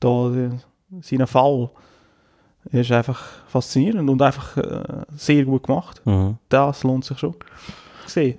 da 0.01 0.31
äh, 0.35 0.51
seinen 1.01 1.27
Fall, 1.27 1.71
ist 2.71 2.93
einfach 2.93 3.21
faszinierend 3.49 4.09
und 4.09 4.21
einfach 4.23 4.57
äh, 4.57 4.83
sehr 5.17 5.45
gut 5.45 5.67
gemacht. 5.67 6.03
Mhm. 6.05 6.37
Das 6.49 6.83
lohnt 6.85 7.05
sich 7.05 7.19
schon. 7.19 7.35
Gesehen. 8.05 8.39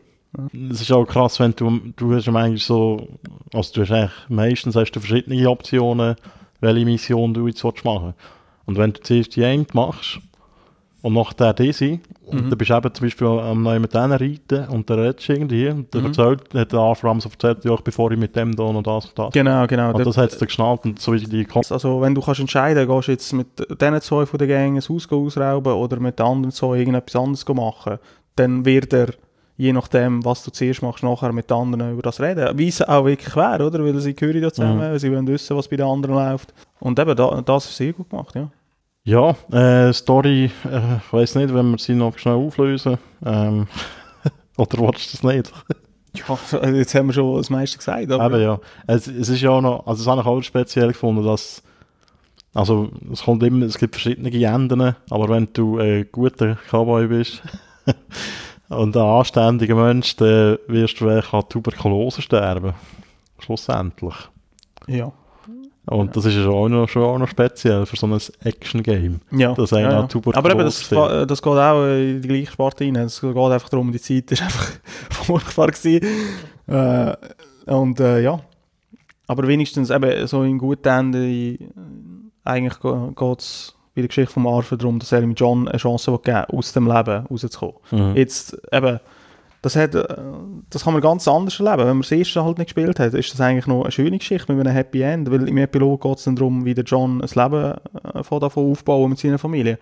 Es 0.72 0.82
ist 0.82 0.92
auch 0.92 1.06
krass, 1.06 1.40
wenn 1.40 1.54
du, 1.56 1.80
du 1.96 2.16
hast 2.16 2.26
ja 2.26 2.34
eigentlich 2.34 2.64
so, 2.66 3.08
also 3.54 3.74
du 3.74 3.82
hast 3.82 3.92
eigentlich, 3.92 4.12
meistens 4.30 4.76
hast 4.76 4.92
du 4.92 5.00
verschiedene 5.00 5.48
Optionen, 5.50 6.16
welche 6.60 6.86
Mission 6.86 7.34
du 7.34 7.48
jetzt 7.48 7.64
willst 7.64 7.86
machen 7.86 8.14
Und 8.66 8.78
wenn 8.78 8.94
du 8.94 9.02
zuerst 9.02 9.36
die 9.36 9.44
eine 9.44 9.66
machst 9.74 10.20
und 11.02 11.14
nachher 11.14 11.54
diese, 11.54 12.00
und 12.26 12.46
Mhm. 12.46 12.50
dann 12.50 12.58
bist 12.58 12.70
du 12.72 12.76
eben 12.78 12.94
zum 12.94 13.06
Beispiel 13.06 13.28
am 13.28 13.62
neu 13.64 13.78
mit 13.80 13.94
denen 13.94 14.14
reiten 14.14 14.68
und 14.70 14.90
dann 14.90 15.00
redest 15.00 15.28
du 15.28 15.34
irgendwie 15.34 15.68
und 15.68 15.94
dann 15.94 16.02
Mhm. 16.02 16.08
erzählt, 16.08 16.42
hat 16.54 16.72
der 16.72 16.80
Arthur 16.80 17.10
Rams 17.10 17.26
erzählt, 17.26 17.66
ja, 17.66 17.76
bevor 17.84 18.10
ich 18.12 18.18
mit 18.18 18.36
dem 18.36 18.56
da 18.56 18.64
und 18.64 18.88
das 18.88 19.06
und 19.08 19.20
das. 19.20 19.34
Genau, 19.34 19.68
genau. 19.68 19.92
Und 19.94 20.06
das 20.06 20.18
hat 20.18 20.32
es 20.32 20.38
dann 20.38 20.48
geschnallt 20.48 20.86
und 20.86 21.00
so 21.00 21.12
wie 21.12 21.20
die 21.20 21.44
Kon 21.46 21.62
Also 21.70 22.00
wenn 22.02 22.16
du 22.16 22.22
kannst 22.22 22.40
entscheiden, 22.40 22.88
gehst 22.88 23.08
du 23.08 23.12
jetzt 23.12 23.34
mit 23.34 23.48
diesen 23.82 24.02
zwei 24.02 24.26
von 24.26 24.38
der 24.38 24.48
Gang 24.48 24.78
ein 24.78 24.82
Haus 24.82 25.12
ausrauben 25.12 25.74
oder 25.74 26.00
mit 26.00 26.20
den 26.20 26.26
anderen 26.26 26.52
zwei 26.54 26.78
irgendetwas 26.78 27.22
anderes 27.22 27.46
machen, 27.50 28.00
dann 28.38 28.64
wird 28.66 28.94
er, 28.94 29.10
je 29.58 29.74
nachdem, 29.74 30.26
was 30.26 30.44
du 30.44 30.52
zuerst 30.52 30.82
machst, 30.82 31.04
nachher 31.04 31.32
mit 31.32 31.50
den 31.50 31.58
anderen 31.58 31.94
über 31.94 32.02
das 32.02 32.20
reden. 32.20 32.58
Wie 32.58 32.68
es 32.68 32.82
auch 32.82 33.06
wirklich 33.06 33.36
wäre, 33.36 33.66
oder? 33.66 33.84
Weil 33.84 34.00
sie 34.00 34.16
gehören 34.16 34.42
ja 34.42 34.52
zusammen, 34.52 34.98
sie 35.00 35.12
wollen 35.12 35.28
wissen, 35.28 35.56
was 35.56 35.68
bei 35.68 35.78
den 35.78 35.86
anderen 35.86 36.16
läuft. 36.16 36.54
Und 36.80 37.00
eben, 37.00 37.16
da, 37.16 37.42
das 37.42 37.66
ist 37.66 37.78
sehr 37.78 37.94
gut 37.94 38.10
gemacht, 38.10 38.36
ja. 38.36 38.50
Ja, 39.06 39.36
äh, 39.52 39.92
Story, 39.92 40.50
äh, 40.64 40.98
ich 40.98 41.14
weiß 41.14 41.36
nicht, 41.36 41.54
wenn 41.54 41.72
wir 41.72 41.78
sie 41.78 41.94
noch 41.94 42.18
schnell 42.18 42.36
auflösen. 42.36 42.98
Ähm, 43.26 43.68
oder 44.58 44.78
willst 44.80 45.14
du 45.14 45.18
das 45.18 45.24
nicht? 45.24 45.52
Ja, 46.16 46.38
jetzt 46.70 46.94
haben 46.94 47.08
wir 47.08 47.14
schon 47.14 47.38
das 47.38 47.50
meiste 47.50 47.80
gesagt, 47.80 48.12
aber... 48.12 48.36
Eben 48.36 48.44
ja. 48.44 48.60
Es, 48.86 49.08
es 49.08 49.30
ist 49.30 49.42
ja 49.42 49.50
auch 49.50 49.62
noch, 49.62 49.88
also 49.88 50.04
das 50.04 50.12
habe 50.12 50.22
ich 50.22 50.28
auch 50.28 50.42
speziell 50.44 50.90
gefunden, 50.90 51.26
dass, 51.26 51.64
also 52.54 52.92
es 53.12 53.24
kommt 53.24 53.42
immer, 53.42 53.66
es 53.66 53.80
gibt 53.80 53.96
verschiedene 53.96 54.30
Enden, 54.30 54.96
aber 55.10 55.30
wenn 55.30 55.50
du 55.54 55.80
ein 55.80 56.08
guter 56.12 56.60
Cowboy 56.70 57.08
bist 57.08 57.42
und 58.76 58.96
ein 58.96 59.02
anständiger 59.04 59.76
Mensch, 59.76 60.16
dann 60.18 60.58
wirst 60.68 60.94
du 60.96 61.06
vielleicht 61.06 61.34
an 61.34 61.44
Tuberkulose 61.50 62.22
sterben. 62.22 62.74
Schlussendlich. 63.40 64.16
Ja. 64.88 65.12
Und 65.86 66.16
das 66.16 66.24
ist 66.26 66.36
ja 66.36 66.48
auch 66.48 66.70
noch, 66.70 66.88
schon 66.88 67.04
auch 67.04 67.18
noch 67.18 67.28
speziell 67.28 67.86
für 67.86 67.98
so 67.98 68.08
ein 68.08 68.18
Action-Game. 68.44 69.20
Ja, 69.32 69.54
Das 69.54 69.72
ja, 69.72 69.80
ja. 69.80 70.04
Tuberkulose 70.04 70.38
Aber 70.38 70.52
eben, 70.52 70.60
das, 70.66 70.82
fa- 70.82 71.26
das 71.26 71.42
geht 71.42 71.52
auch 71.54 71.86
in 71.86 72.22
die 72.22 72.28
gleiche 72.28 72.52
Sparte 72.54 72.86
rein. 72.86 72.96
Es 72.96 73.20
geht 73.20 73.36
einfach 73.36 73.68
darum, 73.70 73.92
die 73.92 74.00
Zeit 74.00 74.32
ist 74.32 74.42
einfach 74.42 74.72
furchtbar 75.10 75.68
gewesen. 75.68 76.06
Äh, 76.68 77.16
und 77.66 78.00
äh, 78.00 78.22
ja. 78.22 78.40
Aber 79.28 79.46
wenigstens 79.48 79.90
eben 79.90 80.26
so 80.28 80.44
in 80.44 80.58
guten 80.58 80.88
Ende, 80.88 81.20
äh, 81.28 81.58
eigentlich 82.46 82.80
geht 82.80 83.40
es 83.40 83.73
bei 83.96 84.02
der 84.02 84.08
Geschichte 84.08 84.34
von 84.34 84.48
Arthur 84.48 84.78
darum, 84.78 85.00
dass 85.00 85.12
er 85.12 85.22
ihm 85.22 85.34
John 85.36 85.68
eine 85.68 85.78
Chance 85.78 86.12
will 86.12 86.20
geben 86.20 86.46
aus 86.46 86.74
dem 86.74 86.88
Leben 86.88 87.26
rauszukommen. 87.28 87.76
Mhm. 87.92 88.16
Jetzt 88.16 88.58
eben, 88.72 89.00
das, 89.62 89.76
hat, 89.76 89.94
äh, 89.96 90.04
das 90.70 90.84
kann 90.84 90.94
man 90.94 91.02
ganz 91.02 91.28
anders 91.28 91.60
erleben. 91.60 91.80
Wenn 91.88 91.98
man 91.98 92.02
das 92.02 92.12
erste 92.12 92.44
halt 92.44 92.58
nicht 92.58 92.74
gespielt 92.74 93.00
hat, 93.00 93.14
ist 93.14 93.32
das 93.34 93.40
eigentlich 93.42 93.68
noch 93.68 93.84
eine 93.84 93.92
schöne 93.92 94.18
Geschichte 94.18 94.52
mit 94.52 94.66
einem 94.66 94.76
Happy 94.76 95.02
End, 95.02 95.30
weil 95.32 95.48
im 95.48 95.58
Epilog 95.58 96.02
geht 96.02 96.18
es 96.18 96.24
dann 96.24 96.36
darum, 96.36 96.66
wie 96.66 96.74
der 96.74 96.84
John 96.86 97.22
ein 97.22 97.30
Leben 97.34 97.76
äh, 98.16 98.24
von 98.24 98.40
davon 98.40 98.72
aufbauen 98.72 99.10
mit 99.12 99.20
seiner 99.20 99.38
Familie. 99.38 99.78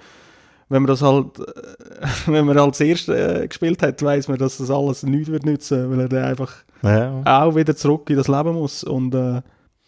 Wenn 0.70 0.84
man 0.84 0.88
das 0.88 1.02
halt, 1.02 1.40
äh, 1.40 1.44
wenn 2.28 2.46
man 2.46 2.60
halt 2.60 2.72
das 2.72 2.82
erste 2.82 3.48
gespielt 3.48 3.82
hat, 3.82 4.02
weiß 4.04 4.28
man, 4.28 4.38
dass 4.38 4.58
das 4.58 4.70
alles 4.70 5.04
nichts 5.04 5.30
wird 5.30 5.46
nützen, 5.46 5.90
weil 5.90 6.02
er 6.02 6.10
dann 6.10 6.24
einfach 6.26 6.54
Ja. 6.84 7.22
auch 7.26 7.56
wieder 7.56 7.76
zurück 7.76 8.10
in 8.10 8.18
das 8.18 8.28
Leben 8.28 8.54
muss 8.56 8.84
und, 8.84 9.16
äh, 9.16 9.42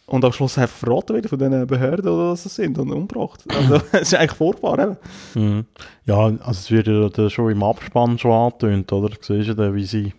und 0.06 0.26
am 0.26 0.32
Schluss 0.34 0.58
einfach 0.58 0.76
verraten 0.76 1.13
wird 1.16 1.30
von 1.30 1.39
den 1.39 1.66
Behörden 1.66 2.08
oder 2.10 2.32
was 2.32 2.44
das 2.44 2.56
sind 2.56 2.78
und 2.78 2.92
umgebracht. 2.92 3.44
Also, 3.48 3.76
es 3.94 4.02
ist 4.02 4.16
eigentlich 4.16 4.34
furchtbar. 4.34 4.98
Mhm. 5.36 5.66
Ja, 6.06 6.18
also 6.26 6.39
es 6.52 6.70
wird 6.72 6.88
ja 7.18 7.30
schon 7.30 7.52
im 7.52 7.63
Abspann 7.63 8.18
schon 8.20 8.32
angetönt, 8.32 8.92
oder? 8.92 9.10
Du 9.10 9.16
siehst 9.22 9.48
ja 9.48 9.54
dann, 9.54 9.74
wie 9.76 9.86
sie 9.86 10.13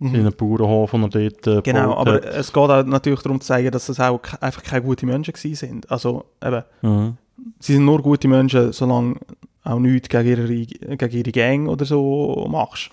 in 0.00 0.14
einem 0.16 0.32
Bauernhof 0.32 0.92
und 0.92 1.14
dort 1.14 1.46
äh, 1.46 1.62
Genau, 1.62 1.94
aber 1.94 2.14
hat. 2.14 2.24
es 2.24 2.52
geht 2.52 2.62
auch 2.62 2.84
natürlich 2.84 3.20
darum 3.22 3.40
zu 3.40 3.46
zeigen, 3.46 3.70
dass 3.70 3.86
das 3.86 4.00
auch 4.00 4.20
einfach 4.40 4.62
keine 4.62 4.82
guten 4.82 5.06
Menschen 5.06 5.34
sind. 5.34 5.90
Also 5.90 6.24
eben, 6.44 6.62
Mhm. 6.82 7.16
sie 7.60 7.74
sind 7.74 7.84
nur 7.84 8.02
gute 8.02 8.26
Menschen, 8.28 8.72
solange 8.72 9.16
auch 9.62 9.78
nichts 9.78 10.08
gegen 10.08 10.28
ihre, 10.28 10.48
gegen 10.96 11.16
ihre 11.16 11.32
Gang 11.32 11.68
oder 11.68 11.84
so 11.86 12.46
machst. 12.50 12.90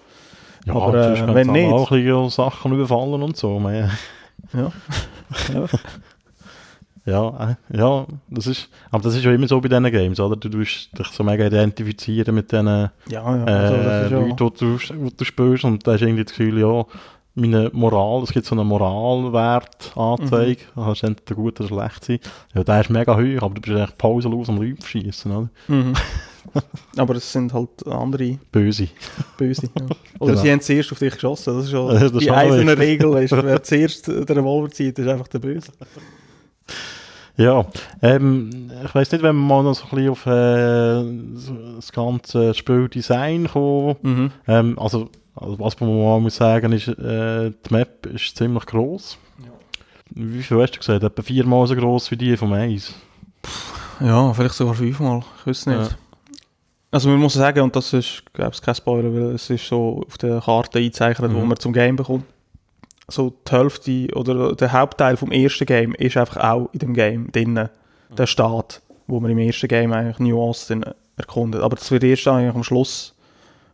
Ja, 0.65 0.75
Aber, 0.75 0.93
äh, 1.17 1.33
wenn 1.35 1.47
nicht- 1.47 1.71
auch 1.73 2.29
Sachen 2.29 2.71
überfallen 2.73 3.23
und 3.23 3.35
so. 3.35 3.59
man. 3.59 3.89
Ja. 4.53 4.71
ja. 5.53 5.65
Ja, 7.03 7.55
äh, 7.71 7.77
ja, 7.77 8.05
das 8.29 8.45
ist, 8.45 8.69
aber 8.91 9.01
das 9.01 9.15
ist 9.15 9.23
ja 9.25 9.31
immer 9.31 9.47
so 9.47 9.59
bei 9.59 9.67
diesen 9.69 9.85
Games, 9.91 10.19
oder? 10.19 10.35
Du 10.35 10.49
tust 10.49 10.95
dich 10.95 11.07
so 11.07 11.23
mega 11.23 11.47
identifizieren 11.47 12.35
mit 12.35 12.51
diesen 12.51 12.67
Ja, 12.67 12.91
ja, 13.09 13.23
also 13.43 13.73
äh, 13.75 14.03
ja... 14.03 14.07
Leuten, 14.19 14.29
die 14.29 14.35
du, 14.35 14.49
die 14.77 15.15
du 15.17 15.25
spielst 15.25 15.63
und 15.63 15.87
da 15.87 15.93
hast 15.93 16.01
irgendwie 16.03 16.23
das 16.25 16.31
Gefühl, 16.33 16.59
ja, 16.59 16.85
meine 17.33 17.71
Moral, 17.73 18.21
es 18.21 18.31
gibt 18.31 18.45
so 18.45 18.53
eine 18.53 18.63
Moralwertanzeige, 18.65 20.61
Mhm. 20.75 20.93
du 20.93 21.07
entweder 21.07 21.35
gut 21.35 21.59
oder 21.59 21.69
schlecht 21.69 22.03
sein. 22.05 22.19
Ja, 22.53 22.63
der 22.63 22.81
ist 22.81 22.89
mega 22.91 23.15
hoch, 23.15 23.41
aber 23.41 23.55
du 23.55 23.61
bist 23.61 23.75
eigentlich 23.75 23.97
pausenlos 23.97 24.49
am 24.49 24.61
Leute 24.61 24.85
schießen, 24.85 25.31
oder? 25.31 25.49
Mhm. 25.69 25.93
Aber 26.97 27.15
es 27.15 27.31
sind 27.31 27.53
halt 27.53 27.85
andere 27.87 28.37
Böse. 28.51 28.87
Böse. 29.37 29.69
Ja. 29.79 29.85
Oder 30.19 30.31
Genau. 30.33 30.41
sie 30.43 30.51
haben 30.51 30.61
zuerst 30.61 30.91
auf 30.91 30.99
dich 30.99 31.13
geschossen. 31.13 31.55
Das 31.55 31.65
ist 31.65 31.71
schon 31.71 31.87
Das 31.93 32.03
ist 32.11 32.19
die 32.21 32.31
eiserne. 32.31 32.77
Regel. 32.77 33.15
Ist, 33.23 33.31
wer 33.31 33.63
zuerst 33.63 34.07
den 34.07 34.23
Revolver 34.23 34.69
zieht, 34.71 34.97
ist 34.99 35.07
einfach 35.07 35.27
der 35.27 35.39
Böse. 35.39 35.71
Ja, 37.37 37.65
ähm, 38.01 38.69
ich 38.85 38.93
weiß 38.93 39.11
nicht, 39.13 39.23
wenn 39.23 39.35
wir 39.35 39.41
mal 39.41 39.63
noch 39.63 39.73
so 39.73 39.85
ein 39.85 39.89
bisschen 39.89 40.09
auf 40.09 40.25
äh, 40.27 41.75
das 41.75 41.91
ganze 41.91 42.53
Spieldesign 42.53 43.47
kommen. 43.47 43.95
Mhm. 44.01 44.31
Ähm, 44.47 44.77
also, 44.79 45.09
also, 45.35 45.57
was 45.59 45.79
man 45.79 45.89
mal 45.97 46.19
muss 46.19 46.35
sagen 46.35 46.71
ist, 46.73 46.87
äh, 46.89 47.51
die 47.51 47.73
Map 47.73 48.05
ist 48.07 48.35
ziemlich 48.37 48.65
gross. 48.65 49.17
Wie 50.13 50.43
viel 50.43 50.61
hast 50.61 50.73
du 50.73 50.79
gesagt? 50.79 51.03
Etwa 51.03 51.21
viermal 51.21 51.65
so 51.67 51.75
gross 51.75 52.11
wie 52.11 52.17
die 52.17 52.35
vom 52.35 52.51
Eis. 52.51 52.93
Ja, 54.01 54.33
vielleicht 54.33 54.55
sogar 54.55 54.73
fünfmal. 54.75 55.23
Ich 55.39 55.47
weiß 55.47 55.65
nicht. 55.67 55.77
Ja. 55.91 55.97
Also 56.91 57.07
man 57.09 57.19
muss 57.19 57.33
sagen, 57.33 57.61
und 57.61 57.75
das 57.75 57.93
ist, 57.93 58.23
glaube 58.33 58.51
ich, 58.53 58.61
kein 58.61 58.75
Spoiler, 58.75 59.13
weil 59.13 59.35
es 59.35 59.49
ist 59.49 59.65
so 59.67 60.03
auf 60.05 60.17
der 60.17 60.41
Karte 60.41 60.79
eingezeichnet, 60.79 61.33
wo 61.33 61.39
Mhm. 61.39 61.47
man 61.47 61.57
zum 61.59 61.71
Game 61.73 61.95
bekommt. 61.95 62.25
So 63.07 63.33
die 63.47 63.51
Hälfte 63.51 64.07
oder 64.15 64.55
der 64.55 64.71
Hauptteil 64.73 65.17
vom 65.17 65.31
ersten 65.31 65.65
Game 65.65 65.93
ist 65.95 66.17
einfach 66.17 66.37
auch 66.37 66.69
in 66.73 66.79
dem 66.79 66.93
Game 66.93 67.31
drinnen. 67.31 67.69
Der 68.17 68.27
Staat, 68.27 68.81
wo 69.07 69.19
man 69.21 69.31
im 69.31 69.37
ersten 69.37 69.67
Game 69.69 69.93
eigentlich 69.93 70.33
Austin 70.33 70.83
erkundet. 71.17 71.61
Aber 71.61 71.75
das 71.77 71.89
wird 71.91 72.03
erst 72.03 72.27
eigentlich 72.27 72.53
am 72.55 72.63
Schluss 72.63 73.15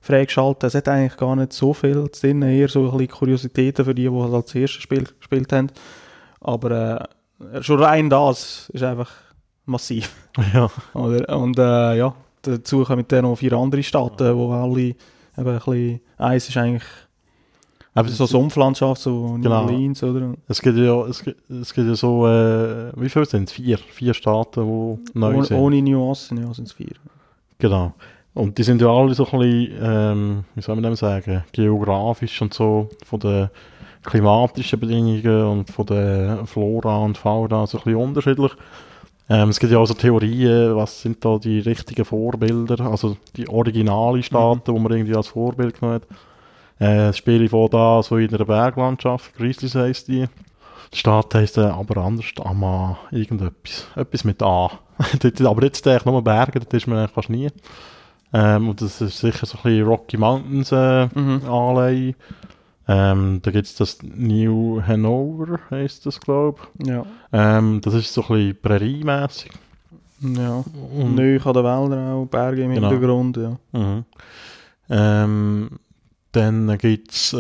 freigeschaltet. 0.02 0.64
Es 0.66 0.76
hat 0.76 0.88
eigentlich 0.88 1.18
gar 1.18 1.36
nicht 1.36 1.54
so 1.54 1.74
viel 1.74 2.08
drin, 2.10 2.42
eher 2.44 2.68
so 2.68 2.82
ein 2.86 2.92
bisschen 2.98 3.08
Kuriositäten 3.10 3.84
für 3.84 3.96
die, 3.96 4.04
die 4.10 4.12
halt 4.12 4.34
als 4.34 4.54
erstes 4.56 4.82
Spiel 4.84 5.06
gespielt 5.20 5.52
haben. 5.52 5.68
Aber 6.40 7.10
äh, 7.52 7.62
schon 7.64 7.82
rein 7.82 8.10
das 8.12 8.70
ist 8.74 8.84
einfach 8.84 9.12
massiv. 9.66 10.12
Ja. 10.54 10.70
Oder? 10.94 11.36
Und 11.38 11.58
äh, 11.58 11.96
ja, 11.98 12.14
dazu 12.42 12.84
kommen 12.84 13.06
dann 13.08 13.24
noch 13.24 13.36
vier 13.38 13.54
andere 13.54 13.84
Staaten, 13.84 14.36
wo 14.36 14.52
alle 14.52 14.82
eben 14.82 14.96
ein 15.38 15.44
bisschen, 15.56 16.02
eins 16.18 16.50
ist 16.50 16.58
eigentlich 16.58 16.84
Aber 17.94 18.10
so 18.10 18.26
Sumpflandschaft, 18.26 19.02
so 19.02 19.38
New 19.38 19.44
Genau. 19.44 19.64
Orleans, 19.64 20.04
oder? 20.04 20.34
Es 20.48 20.62
gibt 20.62 20.78
ja, 20.78 21.06
es 21.08 21.24
gibt, 21.24 21.50
es 21.50 21.74
gibt 21.74 21.88
ja 21.88 21.96
so, 21.96 22.28
äh, 22.28 22.92
wie 22.96 23.10
viele 23.10 23.26
sind 23.26 23.50
es? 23.50 23.54
Vier. 23.54 23.78
Vier 23.78 24.14
Staaten, 24.14 24.62
die 24.64 25.18
neu 25.20 25.38
Oh, 25.38 25.44
sind. 25.44 25.58
ohne 25.58 25.82
New 25.82 26.02
Austin, 26.10 26.38
ja, 26.38 26.54
sind 26.54 26.66
es 26.68 26.74
vier. 26.74 26.94
Genau. 27.60 27.94
Und 28.36 28.56
die 28.58 28.64
sind 28.64 28.80
ja 28.82 28.88
alle 28.88 29.16
so 29.16 29.26
ein 29.26 29.40
bisschen, 29.40 29.72
ähm, 29.82 30.44
wie 30.54 30.62
soll 30.62 30.76
man 30.76 30.84
dem 30.84 30.96
sagen, 30.96 31.44
geografisch 31.52 32.40
und 32.42 32.54
so, 32.54 32.88
von 33.04 33.20
den 33.20 33.50
klimatischen 34.04 34.80
Bedingungen 34.80 35.44
und 35.48 35.70
von 35.72 35.86
der 35.88 36.46
Flora 36.46 37.00
und 37.00 37.18
Fauna 37.18 37.66
so 37.66 37.80
ein 37.80 37.84
bisschen 37.84 38.00
unterschiedlich. 38.00 38.52
Ähm, 39.30 39.50
es 39.50 39.60
gibt 39.60 39.74
ja 39.74 39.80
auch 39.80 39.86
so 39.86 39.94
Theorien, 39.94 40.76
was 40.76 41.02
sind 41.02 41.24
da 41.24 41.38
die 41.38 41.60
richtigen 41.60 42.06
Vorbilder, 42.06 42.80
also 42.82 43.18
die 43.36 43.48
originalen 43.50 44.24
Staaten, 44.24 44.74
die 44.74 44.80
man 44.80 44.92
irgendwie 44.92 45.16
als 45.16 45.28
Vorbild 45.28 45.80
genommen 45.80 46.02
hat. 46.02 46.08
Äh, 46.80 47.08
das 47.08 47.18
Spiel 47.18 47.50
von 47.50 47.70
da 47.70 48.02
so 48.04 48.18
in 48.18 48.34
einer 48.34 48.46
Berglandschaft, 48.46 49.36
Grizzlies 49.36 49.76
heisst 49.76 50.08
die. 50.08 50.28
Die 50.94 50.98
Stadt 50.98 51.36
heisst 51.36 51.58
äh, 51.58 51.62
aber 51.62 51.98
anders, 51.98 52.28
Ama, 52.42 52.98
irgendetwas, 53.12 53.88
etwas 53.96 54.24
mit 54.24 54.42
A. 54.42 54.72
Aber 55.44 55.64
jetzt 55.64 55.86
eigentlich 55.86 56.06
nur 56.06 56.24
Berge, 56.24 56.60
dort 56.60 56.74
ist 56.74 56.88
man 56.88 57.00
eigentlich 57.00 57.12
fast 57.12 57.30
nie. 57.30 57.50
Ähm, 58.34 58.70
und 58.70 58.82
das 58.82 59.00
ist 59.02 59.20
sicher 59.20 59.46
so 59.46 59.58
ein 59.58 59.64
bisschen 59.64 59.86
Rocky 59.86 60.18
Mountains 60.18 60.72
äh, 60.72 61.08
Mhm. 61.14 61.42
Anleihe. 61.46 62.16
Ähm, 62.88 63.40
da 63.44 63.52
gibt 63.52 63.68
es 63.68 63.76
das 63.76 63.98
New 64.02 64.82
Hanover, 64.82 65.60
heisst 65.70 66.06
das, 66.06 66.20
glaube 66.22 66.60
Ja. 66.84 67.02
ich. 67.02 67.08
Ähm, 67.34 67.82
das 67.82 67.94
ist 67.94 68.14
so 68.14 68.22
ein 68.22 68.28
bisschen 68.28 68.58
Prärie-mässig. 68.62 69.52
ja. 70.22 70.64
Und- 70.96 71.16
Neu 71.16 71.38
an 71.44 71.54
den 71.54 71.64
Wäldern 71.64 72.12
auch, 72.14 72.26
Berge 72.28 72.64
im 72.64 72.74
Genau. 72.74 72.90
Hintergrund, 72.90 73.38
ja. 73.38 73.58
Mhm. 73.74 74.06
Ähm, 74.90 75.70
dann 76.32 76.78
gibt 76.78 77.12
es 77.12 77.34
äh, 77.34 77.38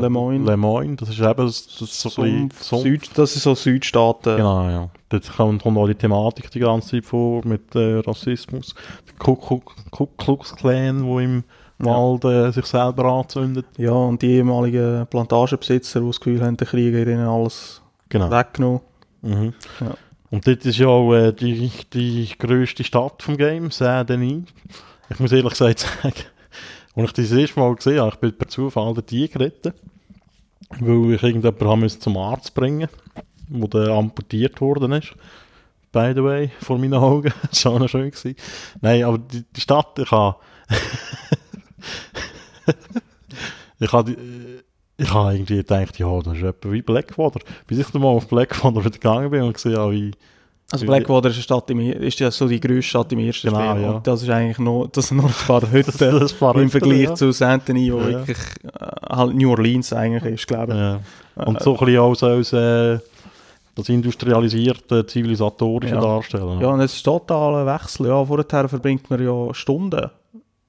Le 0.00 0.10
Moyne. 0.10 0.44
Le 0.44 0.56
Moyne, 0.56 0.96
das 0.96 1.08
ist 1.08 1.20
eben 1.20 1.34
das, 1.46 1.64
so 1.64 1.84
ein 1.84 1.88
bisschen 1.88 2.50
Sumpf, 2.50 2.62
Sumpf. 2.62 2.82
Süd, 2.82 3.10
das 3.18 3.36
ist 3.36 3.42
so 3.44 3.54
Südstaaten. 3.54 4.36
Genau, 4.36 4.68
ja. 4.68 4.90
Dort 5.08 5.36
kommt, 5.36 5.62
kommt 5.62 5.78
auch 5.78 5.86
die 5.86 5.94
Thematik 5.94 6.50
die 6.50 6.58
ganze 6.60 6.90
Zeit 6.90 7.04
vor 7.06 7.44
mit 7.46 7.74
äh, 7.74 7.98
Rassismus. 8.00 8.74
Der 9.08 9.14
Ku 9.18 9.34
Ku- 9.36 9.62
Ku 9.90 10.06
Klux 10.18 10.54
Klan, 10.56 11.04
der 11.06 11.18
im 11.20 11.44
Ja. 11.84 11.92
Wald 11.92 12.24
äh, 12.24 12.50
sich 12.52 12.66
selber 12.66 13.04
anzündet. 13.04 13.66
Ja, 13.76 13.92
und 13.92 14.22
die 14.22 14.32
ehemaligen 14.32 15.06
Plantagenbesitzer, 15.06 16.00
die 16.00 16.06
das 16.06 16.20
Gefühl 16.20 16.42
haben, 16.42 16.56
der 16.56 16.66
Krieg 16.66 16.94
hat 16.94 17.06
ihnen 17.08 17.26
alles 17.26 17.80
Genau. 18.08 18.30
weggenommen. 18.30 18.80
Mhm. 19.22 19.54
Ja. 19.80 19.94
Und 20.30 20.46
dort 20.46 20.64
ist 20.64 20.78
ja 20.78 20.88
auch 20.88 21.14
äh, 21.14 21.32
die, 21.32 21.70
die 21.92 22.28
grösste 22.38 22.84
Stadt 22.84 23.22
vom 23.22 23.36
Game, 23.36 23.70
Saint-Denis. 23.70 24.44
Ich 25.10 25.18
muss 25.18 25.32
ehrlich 25.32 25.50
gesagt 25.50 25.78
sagen, 26.02 26.14
als 26.96 27.10
ich 27.10 27.28
das 27.28 27.32
erste 27.32 27.60
Mal 27.60 27.74
gesehen 27.74 28.00
habe, 28.00 28.10
ich 28.14 28.20
bin 28.20 28.36
per 28.36 28.48
Zufall 28.48 28.94
dort 28.94 29.08
geritten, 29.08 29.72
weil 30.80 31.14
ich 31.14 31.22
irgendjemanden 31.22 31.88
zum 31.88 32.16
Arzt 32.16 32.54
bringen 32.54 32.88
wo 33.48 33.66
der 33.66 33.88
amputiert 33.88 34.60
worden 34.60 34.92
ist. 34.92 35.14
By 35.92 36.12
the 36.14 36.24
way, 36.24 36.50
vor 36.60 36.78
meinen 36.78 36.94
Augen. 36.94 37.32
das 37.50 37.64
war 37.64 37.72
auch 37.72 37.78
noch 37.78 37.88
schön. 37.88 38.10
Gewesen. 38.10 38.36
Nein, 38.80 39.04
aber 39.04 39.18
die, 39.18 39.44
die 39.44 39.60
Stadt, 39.60 39.98
ich 39.98 40.10
habe... 40.10 40.36
ich 43.80 43.92
habe... 43.92 44.12
äh, 44.12 44.16
Ich 44.96 45.12
habe 45.12 45.34
irgendwie 45.34 45.56
gedacht, 45.56 45.98
ja, 45.98 46.20
das 46.20 46.36
ist 46.36 46.42
etwa 46.44 46.70
wie 46.70 46.82
Blackwater. 46.82 47.40
Bis 47.66 47.78
ich 47.78 47.86
dann 47.88 48.00
mal 48.02 48.08
auf 48.08 48.28
Blackwater 48.28 48.76
wieder 48.80 48.90
gegangen 48.90 49.30
bin 49.30 49.42
und 49.42 49.54
gesehen 49.54 49.76
habe, 49.76 49.92
wie... 49.92 50.12
Also 50.72 50.86
Blackwater 50.86 51.28
ist, 51.28 51.34
eine 51.34 51.42
Stadt 51.42 51.68
im, 51.70 51.78
ist 51.80 52.18
ja 52.20 52.30
so 52.30 52.48
die 52.48 52.58
grösste 52.58 52.82
Stadt 52.90 53.12
im 53.12 53.18
ersten 53.18 53.48
Genau, 53.48 53.72
Spiel. 53.72 53.82
ja. 53.82 53.90
Und 53.90 54.06
das 54.06 54.22
ist 54.22 54.30
eigentlich 54.30 54.58
noch, 54.58 54.86
das 54.90 55.08
sind 55.08 55.18
noch 55.18 55.26
ein 55.26 55.46
paar 55.46 55.60
Das, 55.60 55.70
Hütten 55.72 55.92
das 56.20 56.40
war 56.40 56.56
im 56.56 56.70
Vergleich 56.70 57.02
ja. 57.02 57.14
zu 57.14 57.32
Saint-Denis, 57.32 57.92
wo 57.92 57.98
Ja. 57.98 58.06
wirklich 58.06 58.38
äh, 58.62 58.86
halt 59.10 59.34
New 59.36 59.50
Orleans 59.50 59.92
eigentlich 59.92 60.34
ist, 60.34 60.46
glaube 60.46 60.72
ich. 60.72 60.78
Ja. 60.78 61.00
Und 61.44 61.60
so 61.60 61.72
ein 61.78 61.84
bisschen 61.84 61.98
auch 62.00 62.14
so 62.14 62.26
als 62.26 62.52
äh, 62.54 62.98
das 63.74 63.88
industrialisierte, 63.90 65.04
zivilisatorische 65.06 65.96
Ja. 65.96 66.00
Darstellen. 66.00 66.60
Ja, 66.60 66.68
und 66.68 66.80
es 66.80 66.94
ist 66.94 67.02
total 67.02 67.56
ein 67.56 67.66
Wechsel. 67.66 68.06
Ja, 68.06 68.24
vorher 68.24 68.68
verbringt 68.68 69.10
man 69.10 69.22
ja 69.22 69.52
Stunden. 69.52 70.10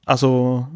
Also, 0.05 0.67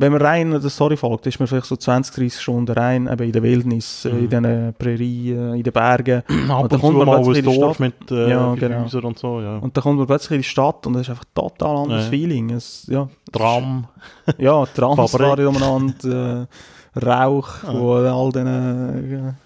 wenn 0.00 0.12
man 0.12 0.22
rein 0.22 0.50
der 0.50 0.60
Story 0.70 0.96
folgt, 0.96 1.26
ist 1.26 1.38
man 1.40 1.46
vielleicht 1.48 1.66
so 1.66 1.76
20, 1.76 2.14
30 2.14 2.40
Stunden 2.40 2.72
rein, 2.72 3.08
eben 3.08 3.22
in 3.26 3.32
der 3.32 3.42
Wildnis, 3.42 4.04
äh, 4.04 4.10
in 4.10 4.24
Mhm. 4.24 4.30
den 4.30 4.74
Prärien, 4.74 5.54
in 5.54 5.62
den 5.62 5.72
Bergen. 5.72 6.22
Ab 6.48 6.62
Und 6.64 6.72
und 6.72 6.80
kommt 6.80 6.98
man 6.98 7.06
mal 7.06 7.22
plötzlich 7.22 7.44
in 7.44 7.50
die 7.50 7.58
Dorf 7.58 7.76
Stadt. 7.76 7.94
mit 8.00 8.10
äh, 8.12 8.30
Ja, 8.30 8.54
genau. 8.54 8.84
Häusern 8.84 9.04
und 9.04 9.18
so, 9.18 9.40
ja. 9.40 9.58
Und 9.58 9.76
dann 9.76 9.82
kommt 9.82 9.98
man 9.98 10.06
plötzlich 10.06 10.30
in 10.36 10.38
die 10.42 10.48
Stadt 10.48 10.86
und 10.86 10.92
das 10.94 11.02
ist 11.02 11.10
einfach 11.10 11.24
ein 11.24 11.34
total 11.34 11.76
anderes 11.76 12.04
Ja. 12.04 12.10
Feeling. 12.10 12.50
Es, 12.50 12.86
ja, 12.88 13.08
Tram. 13.32 13.86
Ja, 14.38 14.64
Trams 14.66 15.10
fahren 15.10 15.46
umeinander, 15.46 16.42
äh, 16.94 16.98
Rauch 17.04 17.48
Ah. 17.64 17.72
von 17.72 18.06
all 18.06 18.32
diesen 18.32 19.36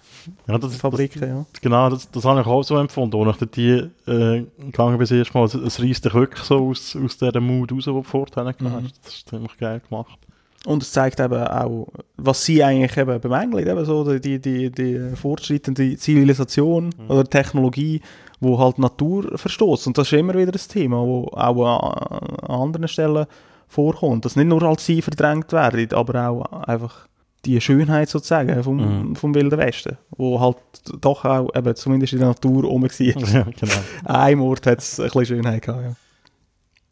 Ja, 0.47 0.57
das, 0.57 0.73
äh, 0.75 0.77
Fabriken, 0.77 1.21
ja. 1.27 1.45
Das, 1.51 1.61
genau, 1.61 1.89
das, 1.89 2.09
das 2.09 2.23
habe 2.25 2.39
ich 2.41 2.47
auch 2.47 2.63
so 2.63 2.77
empfunden. 2.77 3.27
Als 3.27 3.41
ich 3.41 3.49
die 3.51 3.69
äh, 4.07 4.45
gegangen 4.57 4.91
bin, 4.97 4.99
das 5.01 5.11
erste 5.11 5.37
Mal, 5.37 5.45
es, 5.45 5.53
es 5.53 5.81
reisst 5.81 6.05
dich 6.05 6.13
wirklich 6.13 6.43
so 6.43 6.69
aus, 6.69 6.95
aus 6.95 7.17
dieser 7.17 7.41
Mut 7.41 7.71
raus, 7.73 7.83
die 7.83 7.91
du 7.91 8.01
vorher 8.03 8.31
gehabt 8.33 8.61
hast. 8.61 8.81
Mhm. 8.81 8.89
Das 9.03 9.13
ist 9.13 9.29
ziemlich 9.29 9.57
geil 9.57 9.81
gemacht. 9.89 10.17
Und 10.65 10.81
es 10.81 10.91
zeigt 10.93 11.19
eben 11.19 11.43
auch, 11.45 11.87
was 12.15 12.45
sie 12.45 12.63
eigentlich 12.63 12.95
eben 12.97 13.19
bemängeln, 13.19 13.67
eben 13.67 13.83
so 13.85 14.17
die, 14.17 14.39
die, 14.39 14.71
die 14.71 14.99
fortschreitende 15.15 15.97
Zivilisation 15.97 16.85
Mhm. 16.97 17.09
oder 17.11 17.25
Technologie, 17.29 18.01
wo 18.39 18.57
halt 18.59 18.79
Natur 18.79 19.37
verstoßt. 19.37 19.87
Und 19.87 19.97
das 19.97 20.07
ist 20.07 20.17
immer 20.17 20.33
wieder 20.35 20.53
ein 20.53 20.67
Thema, 20.69 20.97
wo 21.01 21.27
auch 21.33 21.65
an, 21.65 22.37
an 22.47 22.61
anderen 22.61 22.87
Stellen 22.87 23.25
vorkommt. 23.67 24.23
Dass 24.23 24.35
nicht 24.37 24.47
nur 24.47 24.63
als 24.63 24.85
sie 24.85 25.01
verdrängt 25.01 25.51
werden, 25.51 25.91
aber 25.93 26.29
auch 26.29 26.51
einfach 26.63 27.07
die 27.45 27.59
Schönheit 27.59 28.07
sozusagen 28.07 28.63
vom, 28.63 28.77
Mhm. 29.09 29.15
vom 29.17 29.35
Wilden 29.35 29.59
Westen, 29.59 29.97
wo 30.11 30.39
halt 30.39 30.55
doch 31.01 31.25
auch 31.25 31.53
eben 31.53 31.75
zumindest 31.75 32.13
in 32.13 32.19
der 32.19 32.29
Natur 32.29 32.63
rum 32.63 32.83
war. 32.83 32.89
ja, 33.33 33.43
genau. 33.59 33.73
An 34.05 34.15
einem 34.15 34.41
Ort 34.43 34.65
hat 34.65 34.79
es 34.79 34.97
ein 34.99 35.07
bisschen 35.07 35.25
Schönheit 35.25 35.61
gehabt, 35.63 35.83
ja. 35.83 35.93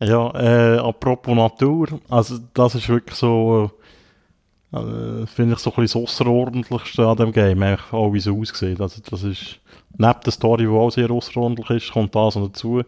Ja, 0.03 0.31
äh, 0.33 0.79
apropos 0.79 1.35
Natur, 1.35 1.99
also 2.09 2.39
das 2.55 2.73
ist 2.73 2.89
wirklich 2.89 3.15
so, 3.15 3.69
äh, 4.73 5.27
finde 5.27 5.53
ich 5.53 5.59
so 5.59 5.69
ein 5.69 5.75
bisschen 5.75 5.81
das 5.83 5.95
Außerordentlichste 5.95 7.05
an 7.05 7.17
dem 7.17 7.31
Game, 7.31 7.61
eigentlich 7.61 7.93
auch 7.93 8.11
wie 8.11 8.17
es 8.17 8.27
aussieht. 8.27 8.81
Also 8.81 8.99
das 9.07 9.21
ist, 9.21 9.59
neben 9.95 10.19
der 10.25 10.31
Story, 10.31 10.63
die 10.63 10.69
auch 10.69 10.89
sehr 10.89 11.11
außerordentlich 11.11 11.69
ist, 11.69 11.91
kommt 11.91 12.15
das 12.15 12.35
noch 12.35 12.47
dazu 12.47 12.81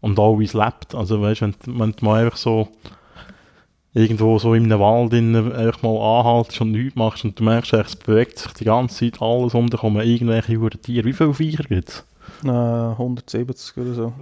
und 0.00 0.20
auch 0.20 0.38
wie 0.38 0.44
es 0.44 0.54
lebt. 0.54 0.94
Also 0.94 1.20
weißt 1.20 1.40
du, 1.40 1.46
wenn, 1.46 1.80
wenn 1.80 1.92
du 1.92 2.04
mal 2.04 2.24
einfach 2.24 2.36
so 2.36 2.68
irgendwo 3.92 4.38
so 4.38 4.54
in 4.54 4.64
einem 4.64 4.78
Wald 4.78 5.12
innen 5.14 5.52
einfach 5.52 5.82
mal 5.82 6.20
anhaltest 6.20 6.60
und 6.60 6.70
nichts 6.70 6.94
machst 6.94 7.24
und 7.24 7.40
du 7.40 7.42
merkst, 7.42 7.72
es 7.72 7.96
bewegt 7.96 8.38
sich 8.38 8.52
die 8.52 8.64
ganze 8.64 9.10
Zeit 9.10 9.20
alles 9.20 9.54
um, 9.54 9.68
da 9.68 9.78
kommen 9.78 10.06
irgendwelche 10.06 10.70
Tiere. 10.78 11.06
Wie 11.06 11.12
viele 11.12 11.34
Viecher 11.34 11.64
gibt 11.64 11.88
es? 11.88 12.04
Äh, 12.44 12.48
170 12.48 13.76
oder 13.78 13.94
so. 13.94 14.12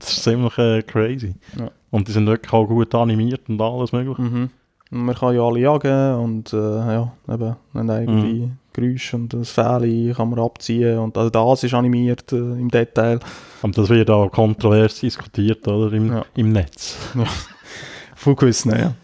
Das 0.00 0.10
ist 0.12 0.22
ziemlich 0.24 0.58
äh, 0.58 0.82
crazy. 0.82 1.34
Ja. 1.58 1.70
Und 1.90 2.08
die 2.08 2.12
sind 2.12 2.26
wirklich 2.26 2.52
auch 2.52 2.66
gut 2.66 2.94
animiert 2.94 3.48
und 3.48 3.60
alles 3.60 3.92
mögliche. 3.92 4.20
Mhm. 4.20 4.50
Und 4.90 5.04
man 5.04 5.14
kann 5.14 5.34
ja 5.36 5.42
alle 5.42 5.60
jagen 5.60 6.14
und 6.16 6.52
äh, 6.52 6.56
ja, 6.56 7.12
eben, 7.28 7.56
haben 7.74 7.90
eigene 7.90 8.22
Mhm. 8.22 8.56
Geräusche 8.72 9.16
und 9.16 9.32
das 9.32 9.50
Fell 9.50 10.14
kann 10.16 10.30
man 10.30 10.38
abziehen 10.38 10.98
und 10.98 11.16
also 11.18 11.28
das 11.30 11.64
ist 11.64 11.74
animiert 11.74 12.32
äh, 12.32 12.36
im 12.36 12.68
Detail. 12.68 13.18
Aber 13.62 13.72
das 13.72 13.88
wird 13.88 14.08
auch 14.10 14.28
kontrovers 14.30 15.00
diskutiert, 15.00 15.66
oder? 15.68 15.92
Im, 15.92 16.12
Ja. 16.12 16.24
im 16.36 16.52
Netz. 16.52 16.96
Von 18.16 18.36
gewissen, 18.36 18.70
ja. 18.70 18.94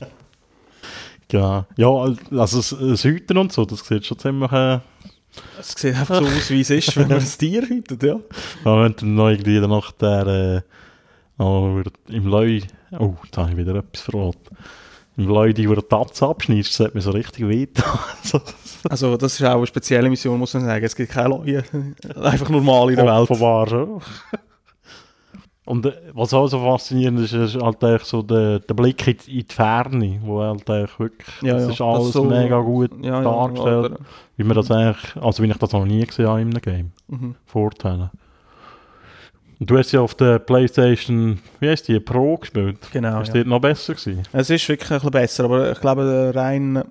Genau. 1.28 1.64
Ja, 1.76 1.88
also 2.38 2.76
das 2.88 3.04
Hüten 3.04 3.38
und 3.38 3.52
so, 3.52 3.64
das 3.64 3.86
sieht 3.86 4.04
schon 4.04 4.18
ziemlich 4.18 4.50
äh, 4.52 4.80
Es 5.58 5.74
sieht 5.76 5.94
einfach 5.94 6.20
so 6.20 6.26
aus, 6.26 6.50
wie 6.50 6.60
es 6.60 6.70
ist, 6.70 6.96
wenn 6.96 7.08
man 7.08 7.18
ein 7.18 7.24
Tier 7.38 7.62
hütet, 7.62 8.02
ja. 8.02 8.20
Aber 8.64 8.84
wenn 8.84 8.94
du 8.94 9.06
noch 9.06 9.28
irgendwie 9.28 9.60
dann 9.60 9.70
nach 9.70 9.92
der, 9.92 10.26
äh, 11.38 11.42
oh, 11.42 11.82
im 12.08 12.26
Leu, 12.26 12.60
oh, 12.98 13.14
da 13.30 13.42
habe 13.42 13.52
ich 13.52 13.56
wieder 13.56 13.74
etwas 13.74 14.02
verraten. 14.02 14.56
Im 15.16 15.26
Leu, 15.28 15.52
die, 15.52 15.68
wo 15.68 15.74
der 15.74 15.86
Tatz 15.86 16.22
abschneidest, 16.22 16.78
das 16.78 16.86
hat 16.86 16.94
mir 16.94 17.00
so 17.00 17.10
richtig 17.10 17.46
weh 17.48 17.66
Also 18.88 19.16
das 19.16 19.34
ist 19.34 19.44
auch 19.44 19.56
eine 19.56 19.66
spezielle 19.66 20.08
Mission, 20.08 20.38
muss 20.38 20.54
man 20.54 20.64
sagen. 20.64 20.84
Es 20.84 20.96
gibt 20.96 21.12
keine 21.12 21.28
Leute, 21.28 21.64
einfach 22.22 22.48
normal 22.48 22.90
in 22.90 22.96
der 22.96 23.06
Welt. 23.06 23.30
Offenbar. 23.30 24.00
Und 25.70 25.86
äh, 25.86 25.92
was 26.14 26.34
auch 26.34 26.48
so 26.48 26.58
faszinierend 26.58 27.20
ist, 27.20 27.32
ist 27.32 27.54
halt 27.62 27.82
eigentlich 27.84 28.02
so 28.02 28.22
der, 28.22 28.58
der 28.58 28.74
Blick 28.74 29.06
in, 29.06 29.16
die- 29.16 29.38
in 29.40 29.46
die 29.46 29.54
Ferne, 29.54 30.18
wo 30.22 30.40
halt 30.42 30.68
eigentlich 30.68 30.98
wirklich, 30.98 31.28
Ja, 31.42 31.54
das 31.54 31.62
ja, 31.66 31.70
ist 31.70 31.80
alles 31.80 32.12
so- 32.12 32.24
mega 32.24 32.58
gut 32.60 32.90
ja, 33.02 33.20
dargestellt, 33.22 33.92
wie 34.36 34.42
man 34.44 34.56
das 34.56 34.68
eigentlich, 34.70 35.16
also 35.22 35.42
wie 35.42 35.48
ich 35.48 35.56
das 35.56 35.72
noch 35.72 35.84
nie 35.84 36.04
gesehen 36.04 36.26
habe 36.26 36.40
in 36.40 36.48
einem 36.50 36.60
Game, 36.60 36.92
Mhm. 37.08 37.34
Vorteile. 37.46 38.10
Und 39.60 39.70
du 39.70 39.78
hast 39.78 39.92
ja 39.92 40.00
auf 40.00 40.14
der 40.14 40.38
Playstation, 40.40 41.38
wie 41.60 41.68
heißt 41.68 41.86
die, 41.86 42.00
Pro 42.00 42.36
gespielt. 42.38 42.78
Genau, 42.92 43.20
ist 43.20 43.32
dort 43.34 43.46
noch 43.46 43.60
besser 43.60 43.94
gewesen? 43.94 44.22
Es 44.32 44.50
ist 44.50 44.68
wirklich 44.68 44.90
ein 44.90 44.96
bisschen 44.96 45.10
besser, 45.10 45.44
aber 45.44 45.70
ich 45.72 45.80
glaube, 45.80 46.32
rein, 46.34 46.82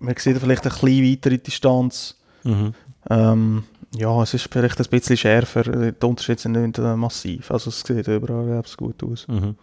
man 0.00 0.16
sieht 0.18 0.36
vielleicht 0.38 0.66
ein 0.66 0.70
bisschen 0.72 1.12
weiter 1.12 1.30
in 1.30 1.36
die 1.38 1.42
Distanz. 1.44 2.20
Mhm. 2.44 2.74
Ähm, 3.08 3.64
ja, 3.94 4.22
es 4.22 4.34
ist 4.34 4.48
vielleicht 4.50 4.80
ein 4.80 4.86
bisschen 4.88 5.16
schärfer. 5.16 5.62
Die 5.64 6.06
Unterschiede 6.06 6.40
sind 6.40 6.52
nicht 6.52 6.78
massiv. 6.78 7.50
Also 7.50 7.70
es 7.70 7.80
sieht 7.80 8.08
überall 8.08 8.62
ich, 8.64 8.76
gut 8.76 9.02
aus. 9.04 9.28
Mhm. 9.28 9.56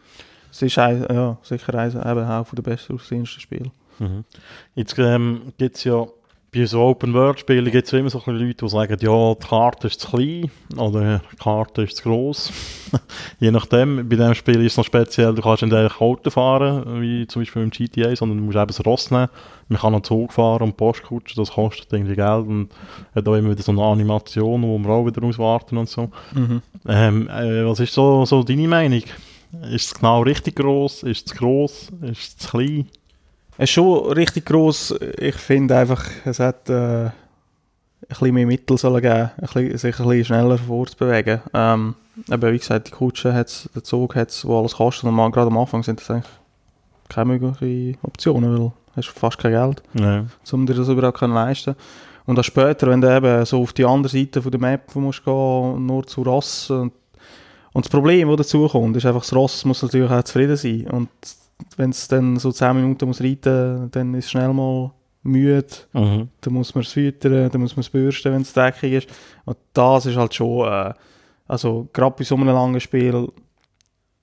Es 0.51 0.61
ist 0.61 0.77
ein, 0.77 1.05
ja, 1.09 1.37
sicher 1.41 1.75
ein, 1.75 1.91
eben 1.91 2.25
auch 2.25 2.47
von 2.47 2.55
den 2.55 2.63
besten 2.63 2.93
aussehendsten 2.95 3.41
Spielen. 3.41 3.71
Mhm. 3.99 4.23
Jetzt 4.75 4.97
ähm, 4.97 5.53
gibt 5.57 5.77
es 5.77 5.83
ja 5.83 6.05
bei 6.51 6.65
so 6.65 6.81
Open-World-Spielen 6.81 7.71
gibt 7.71 7.85
es 7.85 7.93
immer 7.93 8.09
so 8.09 8.21
Leute, 8.25 8.53
die 8.53 8.69
sagen, 8.69 8.97
ja, 8.99 9.33
die 9.35 9.47
Karte 9.47 9.87
ist 9.87 10.01
zu 10.01 10.09
klein 10.09 10.49
oder 10.77 11.21
die 11.31 11.37
Karte 11.37 11.83
ist 11.83 11.97
zu 11.97 12.03
gross. 12.03 12.51
Je 13.39 13.51
nachdem, 13.51 14.09
bei 14.09 14.15
diesem 14.15 14.33
Spiel 14.33 14.65
ist 14.65 14.73
es 14.73 14.77
noch 14.77 14.85
speziell, 14.85 15.35
du 15.35 15.41
kannst 15.41 15.61
nicht 15.61 15.73
einfach 15.73 16.01
Auto 16.01 16.29
fahren, 16.31 17.01
wie 17.01 17.27
zum 17.27 17.43
Beispiel 17.43 17.61
im 17.61 17.69
GTA, 17.69 18.15
sondern 18.15 18.39
du 18.39 18.43
musst 18.45 18.57
eben 18.57 18.67
das 18.67 18.85
Ross 18.85 19.11
nehmen. 19.11 19.29
Man 19.67 19.79
kann 19.79 19.93
noch 19.93 20.01
Zug 20.01 20.33
fahren 20.33 20.63
und 20.63 20.77
Postkutschen, 20.77 21.39
das 21.39 21.51
kostet 21.51 21.93
irgendwie 21.93 22.15
Geld 22.15 22.47
und 22.47 22.69
hat 23.13 23.27
auch 23.27 23.35
immer 23.35 23.51
wieder 23.51 23.61
so 23.61 23.71
eine 23.71 23.83
Animation, 23.83 24.63
wo 24.63 24.79
wir 24.79 24.89
auch 24.89 25.05
wieder 25.05 25.23
auswarten 25.23 25.77
und 25.77 25.87
so. 25.87 26.09
Ähm, 26.87 27.29
äh, 27.29 27.65
was 27.65 27.79
ist 27.79 27.93
so, 27.93 28.25
so 28.25 28.41
deine 28.41 28.67
Meinung? 28.67 29.03
Ist 29.71 29.85
es 29.85 29.93
genau 29.93 30.21
richtig 30.21 30.55
gross? 30.55 31.03
Ist 31.03 31.27
es 31.27 31.33
zu 31.33 31.35
gross? 31.35 31.91
Ist 32.01 32.19
es 32.19 32.37
zu 32.37 32.49
klein? 32.49 32.87
Es 33.61 33.65
ist 33.65 33.71
schon 33.73 34.13
richtig 34.13 34.45
gross. 34.45 34.95
Ich 35.17 35.35
finde 35.35 35.75
einfach, 35.75 36.05
es 36.23 36.39
hat 36.39 36.69
äh, 36.69 37.07
ein 37.07 37.11
bisschen 38.07 38.33
mehr 38.33 38.45
Mittel 38.45 38.77
sollen 38.77 39.01
geben, 39.01 39.31
ein 39.35 39.41
bisschen, 39.41 39.77
sich 39.77 39.99
ein 39.99 40.07
bisschen 40.07 40.25
schneller 40.25 40.57
vorzubewegen. 40.57 41.41
Ähm, 41.53 41.95
eben, 42.31 42.53
wie 42.53 42.57
gesagt, 42.57 42.87
die 42.87 42.91
Kutsche 42.91 43.33
hat's, 43.33 43.69
der 43.75 43.83
Zug 43.83 44.15
hat 44.15 44.29
es, 44.29 44.45
wo 44.45 44.59
alles 44.59 44.77
kostet. 44.77 45.09
Und 45.09 45.13
mal, 45.13 45.29
gerade 45.29 45.47
am 45.47 45.57
Anfang 45.57 45.83
sind 45.83 45.99
das 45.99 46.09
eigentlich 46.09 46.31
keine 47.09 47.37
möglichen 47.37 47.97
Optionen, 48.01 48.49
weil 48.49 48.59
du 48.59 48.73
hast 48.95 49.09
fast 49.09 49.37
kein 49.37 49.51
Geld. 49.51 49.83
Ja. 49.93 50.25
um 50.53 50.65
dir 50.65 50.75
das 50.75 50.87
überhaupt 50.87 51.17
können 51.17 51.33
leisten 51.33 51.75
Und 52.27 52.37
dann 52.37 52.45
später, 52.45 52.87
wenn 52.87 53.01
du 53.01 53.13
eben 53.13 53.45
so 53.45 53.61
auf 53.61 53.73
die 53.73 53.83
andere 53.83 54.17
Seite 54.17 54.41
von 54.41 54.51
der 54.51 54.61
Map 54.61 54.95
musst 54.95 55.25
gehen, 55.25 55.85
nur 55.85 56.07
zu 56.07 56.21
Ross 56.21 56.69
und, 56.69 56.93
und 57.73 57.85
das 57.85 57.91
Problem, 57.91 58.29
das 58.29 58.37
dazu 58.37 58.69
kommt, 58.69 58.95
ist 58.95 59.05
einfach, 59.05 59.23
das 59.23 59.35
Ross 59.35 59.65
muss 59.65 59.81
natürlich 59.81 60.09
auch 60.09 60.23
zufrieden 60.23 60.55
sein 60.55 60.87
und 60.87 61.09
wenn 61.77 61.89
es 61.91 62.07
dann 62.07 62.37
so 62.37 62.51
10 62.51 62.75
Minuten 62.75 63.05
muss 63.07 63.21
reiten, 63.21 63.89
dann 63.91 64.13
ist 64.13 64.25
es 64.25 64.31
schnell 64.31 64.53
mal 64.53 64.91
müde, 65.23 65.65
Mhm. 65.93 66.29
dann 66.41 66.53
muss 66.53 66.73
man 66.73 66.83
es 66.83 66.93
füttern, 66.93 67.49
dann 67.51 67.61
muss 67.61 67.75
man 67.75 67.81
es 67.81 67.89
bürsten, 67.89 68.31
wenn 68.33 68.41
es 68.41 68.53
dreckig 68.53 68.93
ist 68.93 69.09
und 69.45 69.57
das 69.73 70.05
ist 70.05 70.15
halt 70.15 70.33
schon, 70.33 70.67
äh, 70.67 70.93
also 71.47 71.89
gerade 71.93 72.15
bei 72.17 72.23
so 72.23 72.35
einem 72.35 72.47
langen 72.47 72.79
Spiel 72.79 73.27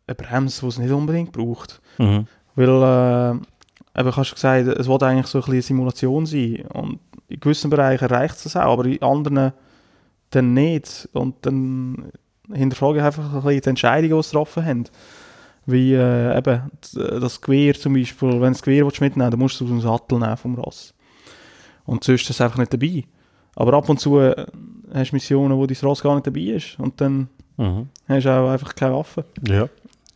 eine 0.06 0.14
Bremse, 0.14 0.60
die 0.62 0.66
es 0.68 0.78
nicht 0.78 0.92
unbedingt 0.92 1.32
braucht. 1.32 1.80
Mhm. 1.98 2.26
Weil, 2.54 2.68
äh, 2.68 4.00
eben, 4.00 4.16
hast 4.16 4.30
du 4.30 4.34
gesagt, 4.34 4.68
es 4.68 4.86
wollte 4.86 5.06
eigentlich 5.06 5.26
so 5.26 5.38
ein 5.38 5.40
bisschen 5.42 5.52
eine 5.54 5.62
Simulation 5.62 6.26
sein. 6.26 6.64
Und 6.72 7.00
in 7.28 7.40
gewissen 7.40 7.68
Bereichen 7.70 8.06
reicht 8.06 8.46
es 8.46 8.56
auch, 8.56 8.72
aber 8.72 8.84
in 8.86 9.02
anderen 9.02 9.52
dann 10.30 10.54
nicht. 10.54 11.08
Und 11.12 11.34
dann 11.44 12.12
hinterfrage 12.52 12.98
ich 12.98 13.04
einfach 13.04 13.34
ein 13.34 13.42
bisschen 13.42 13.60
die 13.62 13.68
Entscheidungen, 13.70 14.16
die 14.16 14.22
sie 14.22 14.30
getroffen 14.30 14.64
haben. 14.64 14.84
Wie 15.66 15.94
äh, 15.94 16.38
eben 16.38 16.62
das 17.20 17.40
Gewehr 17.40 17.74
zum 17.74 17.94
Beispiel, 17.94 18.30
wenn 18.32 18.40
du 18.40 18.48
das 18.50 18.62
Gewehr 18.62 18.84
willst 18.84 19.00
mitnehmen 19.00 19.30
dann 19.30 19.40
musst 19.40 19.60
du 19.60 19.64
es 19.64 19.70
aus 19.70 19.76
dem 19.76 19.80
Sattel 19.80 20.18
nehmen 20.18 20.36
vom 20.36 20.54
Ross. 20.54 20.94
Und 21.84 22.04
sonst 22.04 22.22
ist 22.22 22.30
es 22.30 22.40
einfach 22.40 22.58
nicht 22.58 22.72
dabei. 22.72 23.04
Aber 23.56 23.72
ab 23.74 23.88
und 23.88 23.98
zu 23.98 24.18
äh, 24.20 24.46
hast 24.94 25.10
du 25.10 25.16
Missionen, 25.16 25.56
wo 25.56 25.66
dein 25.66 25.76
Ross 25.82 26.02
gar 26.02 26.14
nicht 26.14 26.26
dabei 26.26 26.40
ist. 26.40 26.78
Und 26.78 27.00
dann 27.00 27.28
Mhm. 27.58 27.88
hast 28.06 28.24
du 28.24 28.30
auch 28.30 28.50
einfach 28.50 28.74
keine 28.74 28.94
Waffe. 28.96 29.24
Ja. 29.48 29.66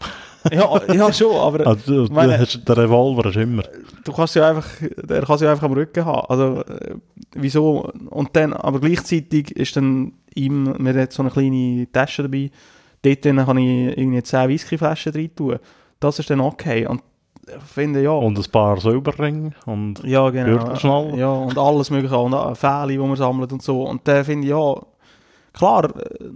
ja, 0.53 0.93
ja, 0.93 1.11
schon, 1.13 1.35
aber... 1.37 1.67
Also, 1.67 2.07
du, 2.07 2.13
meine- 2.13 2.39
hast, 2.39 2.69
der 2.69 2.77
Revolver 2.77 3.31
ist 3.31 3.37
immer. 3.37 3.63
du 4.05 4.13
kannst 4.13 4.35
ja 4.35 4.51
einfach, 4.51 4.69
der 5.03 5.23
kann 5.23 5.39
sie 5.39 5.47
ja 5.47 5.51
einfach 5.53 5.65
am 5.67 5.73
Rücken 5.73 6.05
haben. 6.05 6.27
Also, 6.29 6.61
äh, 6.65 6.97
wieso? 7.35 7.91
Und 8.11 8.37
dann, 8.37 8.53
aber 8.53 8.79
gleichzeitig 8.81 9.53
ist 9.57 9.75
dann 9.75 10.13
ihm, 10.35 10.65
mir 10.79 10.95
hat 11.01 11.13
so 11.15 11.23
eine 11.23 11.31
kleine 11.31 11.89
Tasche 11.91 12.23
dabei, 12.25 12.51
dort 13.03 13.23
kann 13.23 13.59
ich 13.59 13.99
irgendwie 13.99 14.23
10 14.23 14.49
Whiskyflaschen 14.49 15.13
rein 15.13 15.35
tun. 15.35 15.59
Das 15.99 16.19
ist 16.19 16.31
dann 16.31 16.41
okay. 16.41 16.87
Und 16.87 17.03
finde, 17.67 18.03
ja, 18.03 18.11
Und 18.11 18.39
ein 18.39 18.53
paar 18.53 18.81
Silberringe. 18.81 19.53
Und 19.67 20.03
ja, 20.05 20.29
genau. 20.31 20.75
Ja, 21.17 21.31
und 21.31 21.59
alles 21.59 21.91
mögliche, 21.91 22.17
und 22.17 22.33
äh, 22.33 22.55
Fähle, 22.55 22.93
die 22.93 22.99
man 22.99 23.17
sammelt 23.17 23.53
und 23.53 23.63
so. 23.63 23.83
Und 23.83 24.07
dann 24.07 24.25
finde 24.25 24.47
ich, 24.47 24.51
ja, 24.51 24.75
klar, 25.53 25.85
äh, 25.97 26.29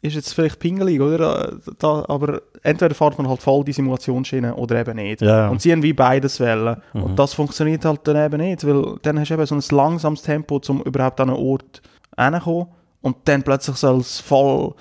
ist 0.00 0.14
jetzt 0.14 0.32
vielleicht 0.32 0.58
pingelig, 0.60 1.00
oder? 1.00 1.52
Äh, 1.52 1.56
Da, 1.78 2.04
aber 2.08 2.42
entweder 2.62 2.94
fährt 2.94 3.18
man 3.18 3.28
halt 3.28 3.42
voll 3.42 3.64
die 3.64 3.72
Simulationsschiene 3.72 4.54
oder 4.54 4.80
eben 4.80 4.96
nicht. 4.96 5.22
Ja. 5.22 5.48
Und 5.48 5.60
sie 5.60 5.72
haben 5.72 5.82
wie 5.82 5.92
beides 5.92 6.40
wollen. 6.40 6.76
Mhm. 6.92 7.02
Und 7.02 7.18
das 7.18 7.34
funktioniert 7.34 7.84
halt 7.84 8.00
dann 8.04 8.16
eben 8.16 8.40
nicht, 8.40 8.66
weil 8.66 8.96
dann 9.02 9.18
hast 9.18 9.28
du 9.28 9.34
eben 9.34 9.46
so 9.46 9.54
ein 9.54 9.76
langsames 9.76 10.22
Tempo, 10.22 10.60
um 10.68 10.82
überhaupt 10.82 11.20
an 11.20 11.30
einen 11.30 11.38
Ort 11.38 11.82
hinzukommen. 12.16 12.66
Und 13.00 13.16
dann 13.24 13.42
plötzlich 13.42 13.76
soll 13.76 14.00
es 14.00 14.20
voll, 14.20 14.74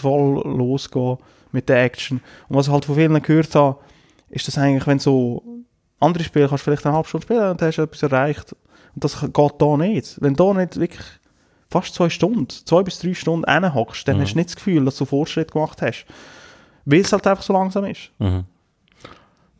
voll 0.00 0.42
losgehen 0.56 1.18
mit 1.52 1.68
der 1.68 1.82
Action. 1.84 2.20
Und 2.48 2.56
was 2.56 2.66
ich 2.66 2.72
halt 2.72 2.84
von 2.84 2.94
vielen 2.94 3.20
gehört 3.22 3.54
habe, 3.54 3.78
ist 4.30 4.46
das 4.48 4.58
eigentlich, 4.58 4.86
wenn 4.86 4.98
so 4.98 5.42
andere 6.00 6.24
Spiele 6.24 6.48
kannst 6.48 6.62
du 6.62 6.70
vielleicht 6.70 6.86
eine 6.86 6.94
halbe 6.94 7.08
Stunde 7.08 7.24
spielen 7.26 7.50
und 7.50 7.62
hast 7.62 7.78
etwas 7.78 8.02
erreicht. 8.02 8.54
Und 8.94 9.04
das 9.04 9.20
geht 9.20 9.52
da 9.58 9.76
nicht. 9.76 10.16
Wenn 10.20 10.34
du 10.34 10.52
da 10.52 10.60
nicht 10.60 10.78
wirklich 10.78 11.04
fast 11.70 11.94
zwei 11.94 12.08
Stunden, 12.08 12.48
zwei 12.48 12.82
bis 12.82 12.98
drei 12.98 13.14
Stunden 13.14 13.50
hinhockst, 13.50 14.06
dann 14.06 14.16
Mhm. 14.16 14.20
hast 14.22 14.32
du 14.32 14.38
nicht 14.38 14.48
das 14.50 14.56
Gefühl, 14.56 14.84
dass 14.84 14.96
du 14.96 15.04
Fortschritt 15.04 15.52
gemacht 15.52 15.80
hast. 15.82 16.06
Weil 16.84 17.00
es 17.00 17.12
halt 17.12 17.26
einfach 17.26 17.42
so 17.42 17.52
langsam 17.52 17.84
ist. 17.84 18.10
Mhm. 18.18 18.44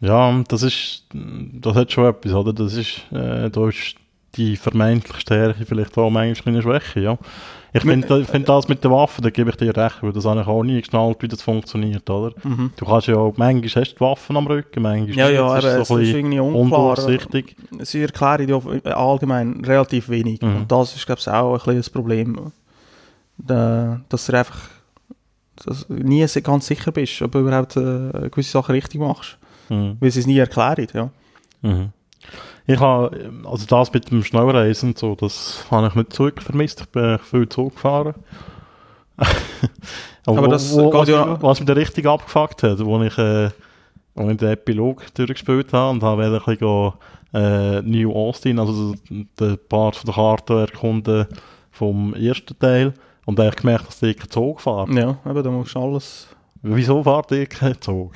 Ja, 0.00 0.42
das 0.48 0.62
ist, 0.62 1.04
das 1.12 1.74
hat 1.74 1.90
schon 1.90 2.04
etwas, 2.06 2.32
oder? 2.32 2.52
Das 2.52 2.74
ist, 2.74 3.00
äh, 3.12 3.48
da 3.50 3.68
ist 3.68 3.94
die 4.36 4.56
vermeintliche 4.56 5.20
Stärke 5.20 5.64
vielleicht 5.64 5.96
auch 5.98 6.10
manchmal 6.10 6.54
eine 6.54 6.62
Schwäche, 6.62 7.00
ja. 7.00 7.18
Ich 7.72 7.82
finde 7.82 8.24
find 8.24 8.48
das 8.48 8.68
mit 8.68 8.82
den 8.82 8.90
Waffen, 8.90 9.22
da 9.22 9.28
gebe 9.28 9.50
ich 9.50 9.56
dir 9.56 9.76
recht, 9.76 10.02
weil 10.02 10.12
das 10.12 10.24
habe 10.24 10.40
ich 10.40 10.46
auch 10.46 10.62
nie 10.62 10.80
geschnallt, 10.80 11.18
wie 11.20 11.28
das 11.28 11.42
funktioniert, 11.42 12.08
oder? 12.08 12.34
Mhm. 12.42 12.70
Du 12.74 12.86
kannst 12.86 13.06
ja, 13.06 13.16
manchmal 13.36 13.82
hast 13.82 13.92
du 13.92 13.94
die 13.96 14.00
Waffen 14.00 14.36
am 14.36 14.46
Rücken, 14.46 14.82
manchmal 14.82 15.16
Ja, 15.16 15.28
ja, 15.28 15.58
eben, 15.58 15.62
das 15.62 15.64
es 15.64 15.80
ist 15.82 15.88
so 15.88 15.98
ist 15.98 16.08
irgendwie 16.08 16.40
unklar. 16.40 16.96
Sie 17.82 18.00
erklären 18.00 18.48
ja 18.48 18.92
allgemein 18.94 19.62
relativ 19.62 20.08
wenig. 20.08 20.40
Mhm. 20.40 20.56
Und 20.56 20.72
das 20.72 20.96
ist, 20.96 21.04
glaube 21.04 21.20
ich, 21.20 21.28
auch 21.28 21.52
ein 21.52 21.58
bisschen 21.58 21.76
das 21.76 21.90
Problem. 21.90 22.52
Da, 23.36 24.00
dass 24.08 24.26
du 24.26 24.38
einfach 24.38 24.70
dass 25.64 25.88
nie 25.88 26.26
ganz 26.42 26.66
sicher 26.66 26.92
bist, 26.92 27.20
ob 27.22 27.32
du 27.32 27.40
überhaupt 27.40 27.76
äh, 27.76 28.28
gewisse 28.30 28.52
Sachen 28.52 28.72
richtig 28.72 29.00
machst. 29.00 29.38
Mhm. 29.68 29.96
Weil 30.00 30.10
sie 30.10 30.20
es 30.20 30.26
nie 30.26 30.38
erklären, 30.38 30.86
ja. 30.92 31.10
Mhm. 31.62 31.90
Ich 32.66 32.80
habe, 32.80 33.30
also 33.44 33.64
das 33.66 33.92
mit 33.92 34.10
dem 34.10 34.24
Schnellreisen 34.24 34.90
und 34.90 34.98
so, 34.98 35.14
das 35.14 35.64
habe 35.70 35.86
ich 35.88 35.94
nicht 35.94 36.12
zurück 36.12 36.42
vermisst. 36.42 36.80
Ich 36.80 36.88
bin 36.88 37.18
viel 37.18 37.48
Zug 37.48 37.74
gefahren. 37.74 38.14
Aber 40.26 40.48
das 40.48 40.74
wo, 40.76 40.92
was, 40.92 41.08
ja- 41.08 41.40
was 41.40 41.60
mich 41.60 41.66
dann 41.66 41.78
richtig 41.78 42.06
abgefuckt 42.06 42.62
hat, 42.64 42.84
wo 42.84 43.00
ich, 43.02 43.16
äh, 43.18 43.50
wo 44.14 44.28
ich 44.30 44.36
den 44.36 44.48
Epilog 44.50 45.02
durchgespielt 45.14 45.72
habe 45.72 45.90
und 45.92 46.02
habe 46.02 46.24
ein 46.24 46.32
bisschen 46.32 46.58
go, 46.58 46.94
äh, 47.32 47.80
New 47.82 48.12
Austin, 48.12 48.58
also 48.58 48.94
den 49.10 49.58
Part 49.68 49.96
von 49.96 50.06
der 50.06 50.14
Karte 50.14 50.60
erkunden 50.60 51.26
vom 51.70 52.14
ersten 52.14 52.58
Teil. 52.58 52.94
Und 53.24 53.38
habe 53.38 53.48
ich 53.50 53.56
gemerkt, 53.56 53.88
dass 53.88 54.02
ich 54.02 54.16
keinen 54.16 54.30
Zug 54.30 54.60
fahre. 54.60 54.92
Ja, 54.92 55.16
eben, 55.28 55.42
da 55.42 55.50
musst 55.50 55.74
du 55.74 55.80
alles... 55.80 56.28
Wieso 56.62 57.02
fahrt 57.02 57.30
ihr 57.32 57.46
keinen 57.46 57.80
Zug? 57.80 58.12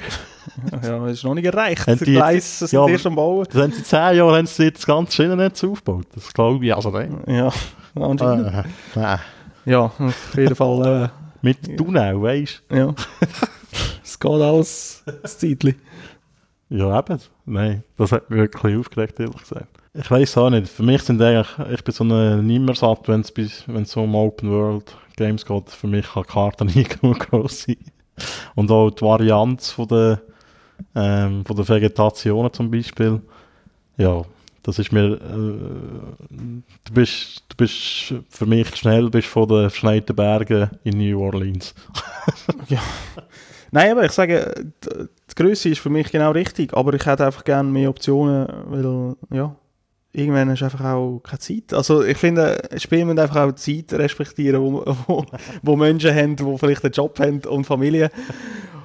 Ja, 0.82 1.06
es 1.06 1.18
ist 1.18 1.24
noch 1.24 1.34
nicht 1.34 1.46
erreicht. 1.46 1.86
Haben 1.86 1.98
Die 1.98 2.12
Gleise 2.12 2.66
sind 2.66 2.72
Ja, 2.72 2.86
erst 2.88 3.06
am 3.06 3.14
Bauen. 3.14 3.46
Das 3.50 3.62
haben 3.62 3.72
sie 3.72 3.78
in 3.78 3.84
10 3.84 4.16
Jahren 4.16 4.34
haben 4.36 4.46
sie 4.46 4.64
jetzt 4.64 4.78
das 4.78 4.86
ganze 4.86 5.12
Schienennetz 5.12 5.64
aufgebaut. 5.64 6.06
Das 6.14 6.32
glaube 6.32 6.64
ich 6.64 6.74
also 6.74 6.90
nicht. 6.90 7.12
Ja, 7.26 7.52
anscheinend. 7.94 8.48
Äh, 8.48 8.62
nein. 8.94 9.20
Ja, 9.64 9.80
auf 9.80 10.34
jeden 10.36 10.54
Fall, 10.54 11.10
Mit 11.42 11.76
Tunnel, 11.76 12.20
weißt 12.20 12.62
äh, 12.70 12.78
ja. 12.78 12.94
es 14.02 14.18
geht 14.18 14.30
alles 14.30 15.04
ein 15.06 15.14
Zeitchen. 15.24 15.74
Ja, 16.70 16.98
eben. 16.98 17.18
Nein, 17.46 17.82
das 17.96 18.12
hat 18.12 18.30
mich 18.30 18.38
wirklich 18.38 18.76
aufgeregt, 18.76 19.18
ehrlich 19.20 19.36
gesagt. 19.36 19.66
Ich 19.92 20.10
weiß 20.10 20.38
auch 20.38 20.50
nicht. 20.50 20.68
Für 20.68 20.84
mich 20.84 21.02
sind 21.02 21.20
eigentlich, 21.20 21.48
ich 21.72 21.82
bin 21.82 21.92
so 21.92 22.04
ein 22.04 22.46
nimmer 22.46 22.74
satt, 22.74 23.08
wenn 23.08 23.20
es 23.22 23.90
so 23.90 24.02
um 24.02 24.14
Open 24.14 24.50
World 24.50 24.96
Games 25.16 25.44
geht. 25.44 25.68
Für 25.68 25.88
mich 25.88 26.06
kann 26.06 26.22
die 26.22 26.32
Karte 26.32 26.64
nie 26.64 26.84
genug 26.84 27.18
groß 27.30 27.62
sein. 27.62 27.76
Und 28.54 28.70
auch 28.70 28.90
die 28.90 29.02
Varianz 29.02 29.72
von 29.72 29.88
der, 29.88 30.20
ähm, 30.94 31.44
von 31.44 31.56
der 31.56 31.68
Vegetationen 31.68 32.52
zum 32.52 32.70
Beispiel. 32.70 33.20
Ja, 33.96 34.22
das 34.62 34.78
ist 34.78 34.92
mir, 34.92 35.12
äh, 35.12 35.18
du 36.30 36.92
bist, 36.92 37.44
du 37.48 37.56
bist 37.56 38.14
für 38.28 38.46
mich 38.46 38.74
schnell 38.76 39.08
bist 39.08 39.28
von 39.28 39.48
den 39.48 39.70
verschneiten 39.70 40.14
Bergen 40.14 40.70
in 40.84 40.98
New 40.98 41.20
Orleans. 41.20 41.74
Nein, 43.72 43.92
aber 43.92 44.04
ich 44.04 44.12
sage, 44.12 44.52
die, 44.84 44.88
die 45.30 45.34
Größe 45.34 45.68
ist 45.70 45.80
für 45.80 45.90
mich 45.90 46.10
genau 46.10 46.32
richtig, 46.32 46.74
aber 46.74 46.92
ich 46.94 47.06
hätte 47.06 47.24
einfach 47.24 47.44
gerne 47.44 47.70
mehr 47.70 47.88
Optionen, 47.88 48.48
weil, 48.66 49.16
ja, 49.36 49.54
irgendwann 50.12 50.50
ist 50.50 50.62
einfach 50.62 50.84
auch 50.84 51.20
keine 51.20 51.38
Zeit. 51.38 51.72
Also 51.72 52.02
ich 52.02 52.16
finde, 52.16 52.60
Spiele 52.76 53.04
müssen 53.04 53.18
einfach 53.18 53.36
auch 53.36 53.52
die 53.52 53.84
Zeit 53.86 53.98
respektieren, 53.98 54.60
wo, 54.60 54.84
wo, 55.06 55.24
wo 55.62 55.76
Menschen 55.76 56.14
haben, 56.14 56.36
die 56.36 56.58
vielleicht 56.58 56.84
einen 56.84 56.92
Job 56.92 57.18
haben 57.20 57.40
und 57.46 57.64
Familie 57.64 58.10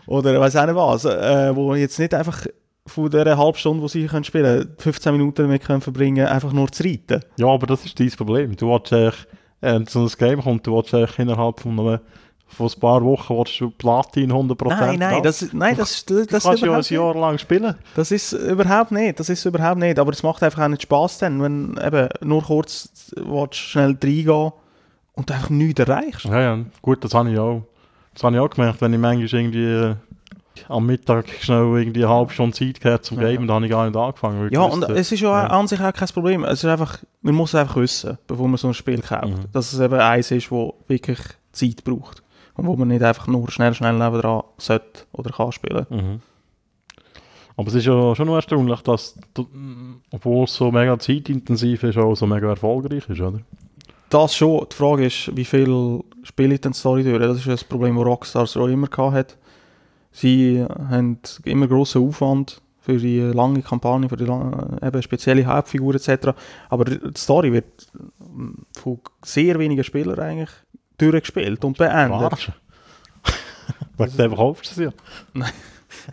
oder 0.07 0.39
weiß 0.39 0.55
auch 0.57 0.65
nicht 0.65 0.75
was, 0.75 1.05
äh, 1.05 1.55
wo 1.55 1.75
jetzt 1.75 1.99
nicht 1.99 2.13
einfach 2.13 2.45
von 2.87 3.09
dieser 3.09 3.37
halben 3.37 3.57
Stunde, 3.57 3.81
die 3.83 3.89
sie 3.89 4.05
können 4.07 4.23
spielen 4.23 4.59
können, 4.63 4.75
15 4.77 5.11
Minuten 5.13 5.41
damit 5.43 5.63
können 5.63 5.81
verbringen 5.81 6.27
einfach 6.27 6.53
nur 6.53 6.71
zu 6.71 6.83
reiten. 6.83 7.21
Ja, 7.37 7.47
aber 7.47 7.65
das 7.67 7.83
ist 7.85 7.99
dein 7.99 8.11
Problem. 8.11 8.55
Du 8.55 8.69
willst 8.69 8.93
eigentlich, 8.93 9.27
äh, 9.61 9.79
so 9.87 10.01
ein 10.03 10.11
Game 10.17 10.41
kommt, 10.41 10.67
du 10.67 10.75
willst 10.75 10.93
eigentlich 10.93 11.17
innerhalb 11.17 11.59
von, 11.59 11.79
einem, 11.79 11.99
von 12.47 12.67
ein 12.67 12.79
paar 12.79 13.03
Wochen 13.03 13.37
willst 13.37 13.59
du 13.59 13.71
Platin 13.71 14.31
100% 14.31 14.67
Nein, 14.69 14.99
nein, 14.99 15.23
das, 15.23 15.51
nein, 15.51 15.75
das, 15.75 16.05
das, 16.05 16.27
Du 16.27 16.31
das, 16.31 16.43
kannst 16.43 16.61
ist 16.61 16.67
ja 16.67 16.73
ein 16.73 16.83
überhaupt 16.83 16.91
nicht. 16.91 16.91
Jahr 16.91 17.15
lang 17.15 17.37
spielen. 17.39 17.75
Das 17.95 18.11
ist 18.11 18.33
überhaupt 18.33 18.91
nicht, 18.91 19.19
das 19.19 19.29
ist 19.29 19.43
überhaupt 19.45 19.79
nicht, 19.79 19.97
aber 19.97 20.11
es 20.11 20.21
macht 20.21 20.43
einfach 20.43 20.61
auch 20.63 20.67
nicht 20.67 20.83
Spaß 20.83 21.17
dann, 21.19 21.41
wenn 21.41 21.79
eben 21.83 22.07
nur 22.21 22.43
kurz 22.43 23.11
willst, 23.15 23.55
schnell 23.55 23.97
reingehen 24.03 24.51
und 25.13 25.29
du 25.29 25.33
einfach 25.33 25.49
nichts 25.49 25.79
erreichst. 25.79 26.25
Ja, 26.25 26.39
ja, 26.39 26.59
gut, 26.83 27.03
das 27.03 27.15
habe 27.15 27.31
ich 27.31 27.39
auch. 27.39 27.63
Das 28.15 28.23
habe 28.23 28.35
ich 28.35 28.41
auch 28.41 28.49
gemerkt, 28.49 28.81
wenn 28.81 28.93
ich 28.93 28.99
manchmal 28.99 29.39
irgendwie 29.41 29.65
äh, 29.65 29.95
am 30.69 30.85
Mittag 30.85 31.27
schnell 31.41 31.65
irgendwie 31.77 32.03
eine 32.05 32.13
halbe 32.13 32.31
Stunde 32.31 32.55
Zeit 32.55 32.79
gehabt 32.81 33.05
zum 33.05 33.19
Ja. 33.21 33.27
Game, 33.29 33.45
dann 33.45 33.55
habe 33.57 33.65
ich 33.65 33.71
gar 33.71 33.85
nicht 33.85 33.95
angefangen. 33.97 34.49
Ja, 34.51 34.61
und 34.63 34.79
wusste, 34.81 34.93
es 34.93 35.11
ist 35.11 35.19
ja, 35.19 35.43
ja. 35.43 35.47
an 35.47 35.67
sich 35.67 35.79
auch 35.81 35.93
kein 35.93 36.07
Problem. 36.09 36.43
Es 36.45 36.63
ist 36.63 36.69
einfach, 36.69 36.99
man 37.21 37.35
muss 37.35 37.53
es 37.53 37.59
einfach 37.59 37.75
wissen, 37.75 38.17
bevor 38.25 38.47
man 38.47 38.57
so 38.57 38.69
ein 38.69 38.73
Spiel 38.73 39.01
kauft, 39.01 39.27
Mhm. 39.27 39.51
dass 39.51 39.71
es 39.73 39.79
eben 39.79 39.93
eins 39.99 40.31
ist, 40.31 40.49
wo 40.49 40.75
wirklich 40.87 41.19
Zeit 41.51 41.83
braucht 41.83 42.23
und 42.55 42.65
wo 42.67 42.75
man 42.77 42.87
nicht 42.87 43.03
einfach 43.03 43.27
nur 43.27 43.51
schnell, 43.51 43.73
schnell 43.73 43.93
nebenan 43.93 44.43
sollte 44.57 45.03
oder 45.11 45.29
kann 45.31 45.51
spielen. 45.51 45.85
Mhm. 45.89 46.21
Aber 47.57 47.67
es 47.69 47.73
ist 47.75 47.85
ja 47.85 48.15
schon 48.15 48.27
noch 48.27 48.35
erstaunlich, 48.35 48.81
dass, 48.81 49.17
obwohl 50.11 50.43
es 50.43 50.53
so 50.55 50.71
mega 50.71 50.97
zeitintensiv 50.99 51.83
ist, 51.83 51.97
auch 51.97 52.15
so 52.15 52.27
mega 52.27 52.47
erfolgreich 52.49 53.07
ist, 53.09 53.21
oder? 53.21 53.39
Das 54.09 54.35
schon. 54.35 54.65
Die 54.71 54.75
Frage 54.75 55.05
ist, 55.05 55.35
wie 55.35 55.45
viel 55.45 56.01
spiele 56.23 56.55
ich 56.55 56.61
denn 56.61 56.71
die 56.73 56.77
Story 56.77 57.03
durch? 57.03 57.19
Das 57.19 57.37
ist 57.37 57.47
das 57.47 57.63
Problem, 57.63 57.95
das 57.95 58.05
Rockstar 58.05 58.43
auch 58.43 58.67
immer 58.67 58.87
gehabt 58.87 59.13
hat. 59.13 59.37
Sie 60.11 60.65
haben 60.89 61.19
immer 61.43 61.67
grossen 61.67 62.07
Aufwand 62.07 62.61
für 62.79 62.97
die 62.97 63.19
lange 63.19 63.61
Kampagne, 63.61 64.07
für 64.07 64.15
die 64.15 64.25
lange, 64.25 64.77
eben 64.81 65.01
spezielle 65.01 65.45
Hauptfiguren 65.45 65.99
etc. 65.99 66.29
Aber 66.69 66.85
die 66.85 66.99
Story 67.17 67.51
wird 67.51 67.65
von 68.77 68.99
sehr 69.23 69.57
wenigen 69.59 69.83
Spielern 69.83 70.19
eigentlich 70.19 70.51
durchgespielt 70.97 71.65
und 71.65 71.77
beendet. 71.77 72.51
Wegen 73.97 74.17
dem 74.17 74.35
kaufst 74.35 74.77
du 74.77 74.83
es 74.83 74.93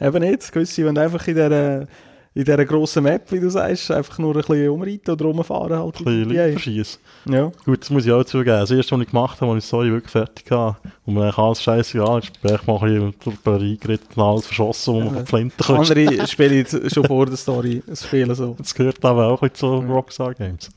ja. 0.01 0.07
Eben 0.07 0.23
nicht. 0.23 0.53
Gewisse 0.53 0.85
wollen 0.85 0.99
einfach 0.99 1.27
in 1.29 1.35
dieser, 1.35 1.87
in 2.35 2.45
dieser 2.45 2.65
grossen 2.65 3.03
Map, 3.03 3.31
wie 3.31 3.41
du 3.41 3.51
sagst, 3.51 3.91
einfach 3.91 4.19
nur 4.19 4.35
ein 4.35 4.41
bisschen 4.41 4.69
umreiten 4.71 5.11
oder 5.11 5.25
rumfahren. 5.27 5.79
Halt. 5.79 5.99
Ein 6.07 6.29
bisschen 6.29 6.97
Ja, 7.27 7.37
ja. 7.37 7.53
Gut, 7.67 7.83
das 7.83 7.91
muss 7.91 8.07
ich 8.07 8.13
auch 8.13 8.25
zugeben. 8.25 8.59
Das 8.59 8.71
erste, 8.71 8.95
was 8.95 9.03
ich 9.03 9.11
gemacht 9.11 9.41
habe, 9.41 9.53
als 9.53 9.65
ich 9.65 9.69
Story 9.69 9.91
wirklich 9.93 10.11
fertig 10.13 10.51
hatte, 10.51 10.77
und 11.05 11.15
mir 11.15 11.25
eigentlich 11.25 11.39
alles 11.39 11.63
scheißegal 11.63 12.19
ist, 12.21 12.41
bin 12.41 12.55
ich 12.55 12.67
mal 12.67 12.79
ein 12.83 13.13
bisschen 13.21 13.79
geritten 13.81 14.21
und 14.21 14.23
alles 14.27 14.47
verschossen, 14.47 14.95
wo 14.95 15.01
man 15.01 15.15
Ja. 15.17 15.25
Flinten 15.27 15.63
kommt. 15.65 15.91
Andere 15.91 16.27
spielen 16.27 16.67
schon 16.67 17.05
vor 17.05 17.27
der 17.27 17.37
Story 17.37 17.83
Spielen 17.95 18.35
so. 18.35 18.55
Das 18.57 18.75
gehört 18.75 19.05
aber 19.05 19.27
auch 19.29 19.43
ein 19.43 19.53
zu 19.53 19.67
Ja. 19.67 19.93
Rockstar 19.93 20.35
Games. 20.35 20.71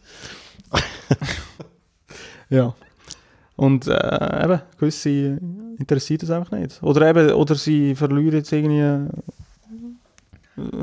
Ja. 2.50 2.74
Und 3.56 3.88
äh, 3.88 4.44
eben, 4.44 4.62
gewisse 4.78 5.40
interessiert 5.80 6.22
das 6.24 6.30
einfach 6.30 6.52
nicht. 6.52 6.82
Oder 6.84 7.10
eben, 7.10 7.32
oder 7.32 7.56
sie 7.56 7.96
verlieren 7.96 8.36
jetzt 8.36 8.52
irgendwie, 8.52 9.10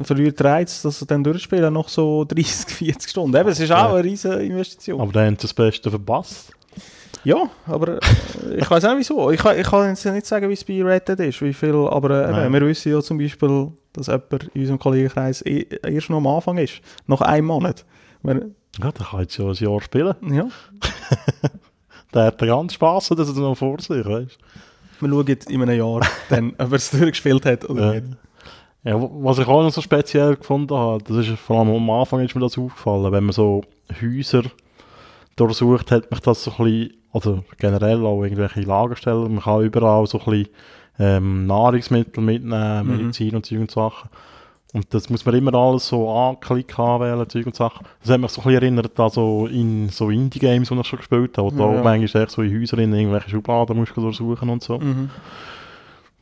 verlieren 0.03 0.35
den 0.35 0.47
Reiz, 0.47 0.83
dass 0.83 0.99
sie 0.99 1.07
dann 1.07 1.25
durchspielen, 1.25 1.73
noch 1.73 1.89
so 1.89 2.25
30, 2.25 2.69
40 2.77 3.11
Stunden. 3.11 3.37
Eben, 3.37 3.49
es 3.49 3.61
ist 3.61 3.71
auch 3.73 3.95
eine 3.95 4.05
riesige 4.05 4.35
Investition. 4.35 5.01
Aber 5.01 5.13
dann 5.13 5.27
haben 5.27 5.35
sie 5.37 5.43
das 5.43 5.55
Beste 5.55 5.91
verpasst. 5.91 6.53
Ja, 7.25 7.49
aber 7.67 7.99
äh, 7.99 8.57
ich 8.59 8.69
weiß 8.71 8.85
auch 8.87 8.97
wieso. 8.97 9.31
Ich, 9.31 9.41
kann- 9.41 9.57
ich 9.59 9.67
kann 9.67 9.89
jetzt 9.89 10.05
nicht 10.05 10.27
sagen, 10.27 10.49
wie 10.49 10.55
es 10.55 10.65
bei 10.65 10.83
Red 10.83 11.09
Dead 11.09 11.21
ist, 11.21 11.41
wie 11.41 11.53
viel, 11.53 11.75
aber 11.75 12.11
äh, 12.29 12.45
eben, 12.45 12.53
wir 12.53 12.61
wissen 12.67 12.91
ja 12.91 13.01
zum 13.01 13.17
Beispiel, 13.19 13.69
dass 13.93 14.09
jemand 14.09 14.51
in 14.55 14.61
unserem 14.63 14.79
Kollegenkreis 14.81 15.41
erst 15.43 16.11
noch 16.11 16.17
am 16.17 16.27
Anfang 16.27 16.59
ist. 16.59 16.81
Nach 17.07 17.21
einem 17.21 17.47
Monat. 17.47 17.85
Wir, 18.25 18.35
Ja, 18.83 18.91
der 18.91 19.07
kann 19.07 19.21
jetzt 19.21 19.37
ja 19.39 19.45
ein 19.47 19.55
Jahr 19.55 19.81
spielen. 19.81 20.15
ja, 20.31 20.49
Der 22.15 22.25
hat 22.25 22.39
ganzen 22.39 22.75
Spass, 22.75 23.09
dass 23.09 23.29
er 23.29 23.41
noch 23.41 23.55
vor 23.57 23.81
sich 23.81 24.05
weißt 24.05 24.39
wir 25.01 25.09
schauen 25.09 25.27
jetzt 25.27 25.51
in 25.51 25.63
einem 25.63 25.77
Jahr, 25.79 26.01
dann, 26.29 26.51
ob 26.59 26.71
er 26.71 26.73
es 26.73 26.91
durchgespielt 26.91 27.45
hat 27.47 27.69
oder 27.69 27.95
Ja. 27.95 28.01
nicht. 28.01 28.17
Ja, 28.85 29.01
wa- 29.01 29.11
was 29.13 29.39
ich 29.39 29.47
auch 29.47 29.63
noch 29.63 29.71
so 29.73 29.81
speziell 29.81 30.37
gefunden 30.37 30.75
habe, 30.77 31.03
das 31.05 31.17
ist 31.29 31.39
vor 31.39 31.59
allem 31.61 31.71
am 31.75 31.91
Anfang 31.91 32.21
ist 32.21 32.35
mir 32.35 32.41
das 32.41 32.59
aufgefallen, 32.59 33.13
wenn 33.13 33.25
man 33.25 33.33
so 33.33 33.63
Häuser 34.01 34.43
durchsucht, 35.37 35.91
hat 35.91 36.11
mich 36.11 36.21
das 36.21 36.43
so 36.45 36.53
ein 36.59 36.65
bisschen, 36.65 36.95
oder 37.13 37.43
generell 37.59 38.05
auch 38.05 38.23
irgendwelche 38.23 38.61
Lagerstellen, 38.63 39.35
man 39.35 39.43
kann 39.45 39.63
überall 39.63 40.07
so 40.07 40.19
ein 40.19 40.25
bisschen 40.25 40.49
ähm, 40.99 41.47
Nahrungsmittel 41.47 42.23
mitnehmen, 42.23 42.87
Mhm. 42.87 42.97
Medizin 42.97 43.35
und 43.37 43.47
Zeug 43.47 43.61
und 43.61 43.71
Sachen. 43.71 44.11
Und 44.75 44.93
das 44.95 45.11
muss 45.11 45.25
man 45.27 45.35
immer 45.35 45.55
alles 45.55 45.87
so 45.89 46.11
anklicken, 46.11 46.83
anwählen, 46.83 47.29
Zeug 47.29 47.45
und 47.47 47.55
Sachen. 47.55 47.87
Das 48.01 48.11
hat 48.11 48.21
mich 48.21 48.31
so 48.31 48.41
ein 48.41 48.45
bisschen 48.47 48.63
erinnert 48.63 48.99
an 48.99 49.11
so, 49.11 49.47
in, 49.47 49.91
so 49.91 50.09
Indie-Games, 50.09 50.69
die 50.71 50.75
ich 50.75 50.87
schon 50.87 50.99
gespielt 50.99 51.37
habe, 51.37 51.47
wo 51.49 51.51
du 51.57 51.63
Ja, 51.63 51.69
auch 51.69 51.75
ja. 51.75 51.83
manchmal 51.83 52.29
so 52.31 52.41
in 52.43 52.59
Häusern 52.61 52.81
in 52.81 52.95
irgendwelche 52.95 53.29
Schubladen 53.31 53.77
musst 53.77 53.95
du 53.97 54.01
durchsuchen 54.01 54.49
und 54.49 54.63
so. 54.63 54.79
Mhm. 54.79 55.11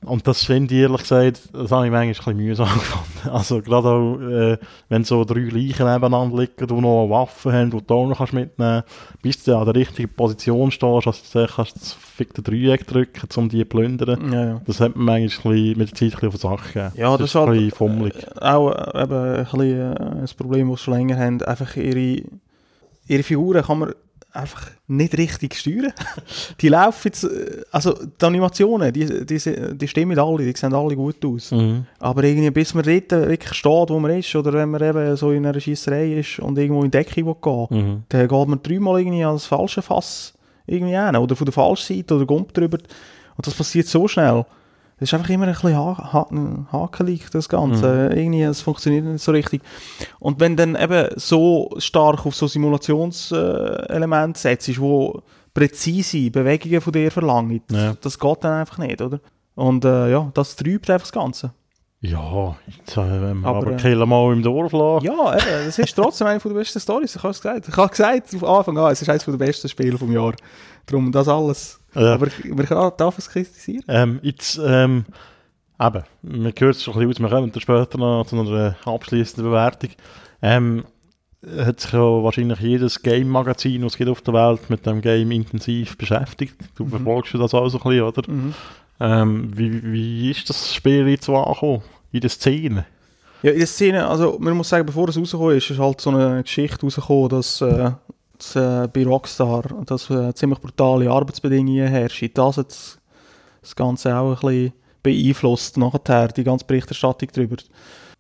Und 0.07 0.27
das 0.27 0.45
finde 0.45 0.75
ich 0.75 0.81
ehrlich 0.81 1.03
gesagt, 1.03 1.51
das 1.53 1.71
habe 1.71 1.85
ich 1.85 1.93
manchmal 1.93 2.03
ein 2.03 2.09
bisschen 2.13 2.37
mühsam 2.37 2.69
gefunden. 2.75 3.29
Also 3.31 3.61
gerade 3.61 3.89
auch, 3.89 4.19
äh, 4.19 4.59
wenn 4.89 5.05
so 5.05 5.25
drei 5.25 5.41
Leichen 5.41 5.87
nebeneinander 5.87 6.39
liegen, 6.39 6.67
du 6.67 6.81
noch 6.81 7.09
Waffen 7.11 7.53
hast, 7.53 7.73
die 7.75 7.87
du 7.87 7.95
auch 7.95 8.07
noch 8.07 8.17
kannst 8.17 8.33
mitnehmen 8.33 8.83
kannst, 8.83 9.23
bis 9.23 9.45
du 9.45 9.57
an 9.59 9.67
der 9.67 9.75
richtigen 9.75 10.09
Position 10.15 10.71
stehst, 10.71 11.07
dass 11.07 11.31
du 11.31 11.47
kannst 11.47 11.77
das 11.77 11.93
fickte 11.93 12.41
Dreieck 12.41 12.87
drücken, 12.87 13.29
um 13.37 13.49
die 13.51 13.59
zu 13.61 13.67
plündern. 13.67 14.33
Ja, 14.33 14.45
ja. 14.45 14.61
Das 14.67 14.81
hat 14.81 14.97
mir 14.97 15.03
manchmal 15.05 15.55
ein 15.55 15.75
bisschen, 15.75 15.79
mit 15.79 15.91
der 15.91 15.95
Zeit 15.95 16.03
ein 16.03 16.11
bisschen 16.11 16.29
auf 16.29 16.35
die 16.35 16.65
Sache 16.65 16.73
gegeben. 16.73 16.93
Ja, 16.97 17.17
das 17.19 17.29
ist 17.31 17.37
ein 17.37 17.43
halt- 17.47 17.53
bisschen 17.53 17.71
fummelig. 17.73 18.15
Auch 18.41 18.71
äh, 18.73 19.03
eben 19.03 19.13
ein, 19.15 19.45
bisschen, 19.45 19.97
äh, 19.97 20.21
ein 20.23 20.29
Problem, 20.39 20.71
das 20.71 20.83
sie 20.85 20.91
länger 20.93 21.19
haben. 21.19 21.43
Einfach 21.43 21.77
ihre, 21.77 22.23
ihre 23.07 23.23
Figuren 23.23 23.63
kann 23.63 23.79
man 23.81 23.93
einfach 24.33 24.71
nicht 24.87 25.17
richtig 25.17 25.55
steuern. 25.55 25.93
die 26.61 26.69
laufen 26.69 27.01
jetzt, 27.05 27.25
äh, 27.25 27.63
also 27.71 27.95
die 27.95 28.25
Animationen, 28.25 28.93
die, 28.93 29.27
die, 29.27 29.77
die 29.77 29.89
stimmen 29.89 30.19
alle, 30.19 30.45
die 30.45 30.57
sehen 30.57 30.75
alle 30.75 30.97
gut 30.97 31.25
aus. 31.25 31.51
Mhm. 31.51 31.87
Aber 31.99 32.25
irgendwie, 32.25 32.51
bis 32.51 32.75
man 32.75 32.85
dort 32.85 33.11
wirklich 33.11 33.55
steht, 33.55 33.91
wo 33.91 33.99
man 33.99 34.19
ist, 34.19 34.35
oder 34.35 34.53
wenn 34.53 34.71
man 34.71 34.83
eben 34.83 35.17
so 35.17 35.33
in 35.33 35.47
einer 35.47 35.61
Schiesserei 35.61 36.15
ist 36.19 36.39
und 36.39 36.59
irgendwo 36.59 36.83
in 36.83 36.91
die 36.91 36.99
Decke 36.99 37.25
will 37.25 37.35
gehen 37.41 37.67
Mhm. 37.71 38.03
dann 38.09 38.29
geht 38.29 38.49
man 38.49 38.63
dreimal 38.63 39.01
irgendwie 39.01 39.25
ans 39.25 39.47
falsche 39.47 39.83
Fass 39.83 40.35
irgendwie 40.67 40.97
hin, 40.97 41.17
oder 41.17 41.37
von 41.37 41.45
der 41.45 41.53
falschen 41.53 41.97
Seite 41.97 42.15
oder 42.15 42.27
kommt 42.27 42.57
drüber. 42.57 42.79
Und 43.37 43.47
das 43.47 43.55
passiert 43.55 43.87
so 43.87 44.07
schnell. 44.09 44.45
Das 45.01 45.09
ist 45.09 45.15
einfach 45.15 45.31
immer 45.31 45.47
ein 45.47 45.53
bisschen 45.55 45.75
ha 45.77 46.13
ha 46.13 46.29
hakelig, 46.73 47.31
das 47.33 47.49
Ganze. 47.49 48.11
Irgendwie, 48.15 48.43
es 48.43 48.61
funktioniert 48.61 49.07
nicht 49.07 49.25
so 49.25 49.33
richtig. 49.33 49.63
Und 50.19 50.41
wenn 50.41 50.57
dann 50.57 50.77
eben 50.77 51.09
so 51.17 51.71
stark 51.79 52.27
auf 52.27 52.35
so 52.35 52.47
Simulationselemente 52.47 54.39
äh, 54.39 54.43
setzt, 54.43 54.79
wo 54.79 55.23
präzise 55.55 56.31
Bewegungen 56.31 56.83
von 56.83 56.93
dir 56.93 57.11
verlangen, 57.11 57.63
Ja. 57.71 57.95
das 58.01 58.19
geht 58.19 58.45
dann 58.45 58.61
einfach 58.61 58.77
nicht, 58.79 59.01
oder? 59.01 59.21
Und 59.55 59.85
äh, 59.87 60.11
ja, 60.11 60.31
das 60.35 60.55
trübt 60.55 60.89
einfach 60.91 61.07
das 61.07 61.13
Ganze. 61.13 61.53
Ja, 62.03 62.57
jetzt, 62.67 62.97
äh, 62.97 63.23
wenn 63.23 63.41
wir 63.41 63.49
Aber, 63.49 63.59
aber, 63.59 63.73
äh, 63.73 63.77
Kill 63.77 64.05
mal 64.07 64.33
im 64.33 64.43
Dorf 64.43 64.73
lassen. 64.73 65.05
Ja, 65.07 65.35
eben, 65.35 65.67
das 65.67 65.79
ist 65.79 65.95
trotzdem 65.95 66.27
eine 66.27 66.39
der 66.39 66.51
besten 66.51 66.81
Stories. 66.81 67.17
Ich 67.17 67.23
habe 67.23 67.31
es 67.33 67.41
gesagt. 67.41 67.69
Ich 67.69 67.77
habe 67.77 67.89
gesagt 67.91 68.29
von 68.29 68.49
Anfang 68.49 68.79
an, 68.79 68.93
es 68.93 69.03
ist 69.03 69.09
eines 69.09 69.25
der 69.25 69.33
besten 69.33 69.69
Spiele 69.69 69.99
vom 69.99 70.13
Jahr. 70.13 70.35
Darum 70.87 71.11
das 71.13 71.29
alles. 71.29 71.80
Ja. 71.95 72.15
Aber 72.15 72.29
man 72.49 72.67
kann 72.67 72.93
darf 72.97 73.19
es 73.19 73.29
kritisieren. 73.29 73.85
Ähm, 73.89 74.21
jetzt, 74.23 74.61
ähm, 74.65 75.05
eben, 75.81 76.03
man 76.23 76.53
hört 76.59 76.77
es 76.77 76.83
schon 76.85 76.95
ein 76.95 77.09
bisschen 77.09 77.25
aus, 77.27 77.31
wir 77.31 77.37
kommen 77.37 77.53
dann 77.53 77.61
später 77.61 77.99
noch 77.99 78.27
zu 78.27 78.37
einer 78.39 78.77
abschließenden 78.85 79.45
Bewertung. 79.51 79.91
Ähm, 80.43 80.85
hat 81.59 81.81
sich 81.81 81.93
ja 81.93 82.01
wahrscheinlich 82.01 82.61
jedes 82.61 83.03
Game-Magazin, 83.03 83.81
das 83.83 83.93
es 83.93 83.99
gibt 83.99 84.11
auf 84.11 84.21
der 84.21 84.35
Welt, 84.35 84.69
mit 84.69 84.85
dem 84.85 85.01
Game 85.01 85.31
intensiv 85.31 85.97
beschäftigt. 85.97 86.55
Du 86.77 86.85
Mhm. 86.85 86.91
verfolgst 86.91 87.35
das 87.35 87.55
auch 87.55 87.69
so 87.69 87.79
ein 87.79 87.83
bisschen, 87.83 88.03
oder? 88.03 88.31
Mhm. 88.31 88.55
Ähm, 89.01 89.51
wie, 89.57 89.83
wie 89.93 90.31
ist 90.31 90.49
das 90.51 90.75
Spiel 90.75 91.09
jetzt 91.09 91.25
so 91.25 91.37
angekommen? 91.37 91.83
In 92.13 92.21
der 92.21 92.29
Szene? 92.31 92.85
Ja, 93.43 93.53
in 93.53 93.59
der 93.59 93.67
Szene, 93.67 94.07
also 94.07 94.37
man 94.39 94.55
muss 94.55 94.69
sagen, 94.69 94.85
bevor 94.85 95.09
es 95.09 95.17
rausgekommen 95.17 95.57
ist, 95.57 95.71
ist 95.71 95.79
halt 95.79 95.99
so 96.03 96.11
eine 96.11 96.43
Geschichte 96.43 96.79
rausgekommen, 96.83 97.31
dass, 97.31 97.63
äh, 97.63 97.91
dass 98.41 98.57
äh, 98.57 98.89
bei 98.93 99.05
Rockstar 99.05 99.63
dass, 99.87 100.11
äh, 100.11 100.35
ziemlich 100.35 100.59
brutale 100.61 101.11
Arbeitsbedingungen 101.11 101.87
herrschen. 101.89 102.31
Das 102.35 102.57
hat 102.57 102.69
das- 102.71 102.99
das 103.63 103.77
Ganze 103.77 104.17
auch 104.17 104.43
ein 104.43 104.49
bisschen 104.49 104.73
beeinflusst, 105.03 105.77
nachher 105.77 106.29
die 106.29 106.45
ganze 106.45 106.65
Berichterstattung 106.65 107.29
darüber. 107.33 107.57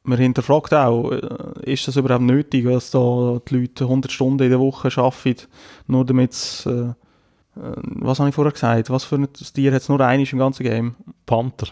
Man 0.02 0.18
hinterfragt 0.18 0.72
auch, 0.74 1.10
äh, 1.12 1.72
ist 1.72 1.86
das 1.88 1.96
überhaupt 1.96 2.22
nötig, 2.24 2.64
dass 2.66 2.90
da 2.90 3.38
die 3.48 3.54
Leute 3.56 3.86
100 3.88 4.12
Stunden 4.12 4.42
in 4.42 4.50
der 4.50 4.60
Woche 4.60 4.88
arbeiten, 5.00 5.46
nur 5.86 6.04
damit 6.06 6.32
es, 6.32 6.64
äh, 6.66 6.70
äh, 6.70 6.92
was 7.56 8.18
habe 8.18 8.28
ich 8.30 8.34
vorher 8.34 8.52
gesagt, 8.52 8.88
was 8.90 9.04
für 9.04 9.16
ein 9.16 9.28
Tier 9.32 9.72
hat 9.72 9.82
es 9.82 9.88
nur 9.88 10.00
eines 10.00 10.32
im 10.32 10.38
ganzen 10.38 10.64
Game? 10.64 10.94
Panther. 11.26 11.68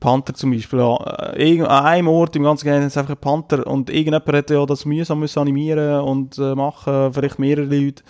Panther 0.00 0.34
zum 0.34 0.50
Beispiel. 0.52 0.78
Ja. 0.78 0.96
Äh, 1.32 1.50
irgend- 1.50 1.68
An 1.68 1.84
einem 1.84 2.08
Ort 2.08 2.36
im 2.36 2.42
ganzen 2.44 2.64
Game 2.66 2.82
ist 2.86 2.96
einfach 2.96 3.14
ein 3.14 3.20
Panther 3.20 3.66
und 3.66 3.90
irgendjemand 3.90 4.26
hat 4.28 4.50
ja 4.50 4.64
das 4.66 4.84
mühsam 4.84 5.18
müssen 5.20 5.38
animieren 5.40 6.00
und 6.02 6.38
äh, 6.38 6.54
machen, 6.54 7.12
vielleicht 7.12 7.38
mehrere 7.38 7.64
Leute. 7.66 8.02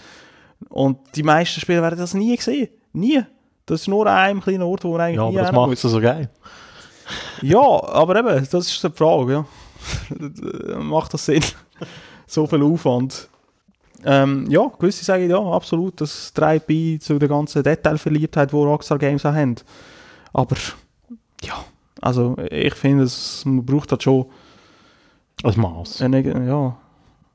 Und 0.69 0.99
die 1.17 1.23
meisten 1.23 1.61
Spieler 1.61 1.83
werden 1.83 1.99
das 1.99 2.15
nie 2.15 2.37
gesehen. 2.37 2.69
Nie. 2.93 3.23
Das 3.67 3.83
ist 3.83 3.89
nur 3.89 4.07
an 4.07 4.17
einem 4.17 4.41
kleinen 4.41 4.63
Ort, 4.63 4.85
wo 4.85 4.93
man 4.93 5.01
eigentlich 5.03 5.17
Ja, 5.17 5.31
nie 5.31 5.39
aber 5.39 5.47
das 5.47 5.53
macht 5.53 5.73
es 5.73 5.81
so 5.83 6.01
geil. 6.01 6.31
Ja, 7.43 7.59
aber 7.61 8.17
eben, 8.17 8.47
das 8.51 8.55
ist 8.69 8.83
die 8.85 8.91
Frage, 8.91 9.33
ja. 9.33 9.45
Macht 10.79 11.13
das 11.15 11.27
Sinn? 11.27 11.43
so 12.27 12.47
viel 12.47 12.63
Aufwand. 12.63 13.29
Ähm, 14.05 14.47
ja, 14.49 14.71
gewisse 14.79 15.05
sagen 15.05 15.29
ja, 15.31 15.39
absolut. 15.39 16.01
Das 16.01 16.33
trägt 16.33 16.67
bei 16.67 16.99
zu 17.01 17.19
der 17.19 17.29
ganzen 17.29 17.63
Detailverliebtheit, 17.63 18.51
die 18.53 18.57
Rockstar 18.57 18.99
Games 18.99 19.25
auch 19.27 19.33
haben. 19.35 19.57
Aber, 20.33 20.57
ja, 21.43 21.65
also 22.01 22.37
ich 22.51 22.75
finde, 22.75 23.05
es 23.05 23.45
man 23.45 23.65
braucht 23.65 23.91
halt 23.91 24.03
schon 24.03 24.27
Ein 25.45 25.61
Maß. 25.61 26.01
ja, 26.01 26.77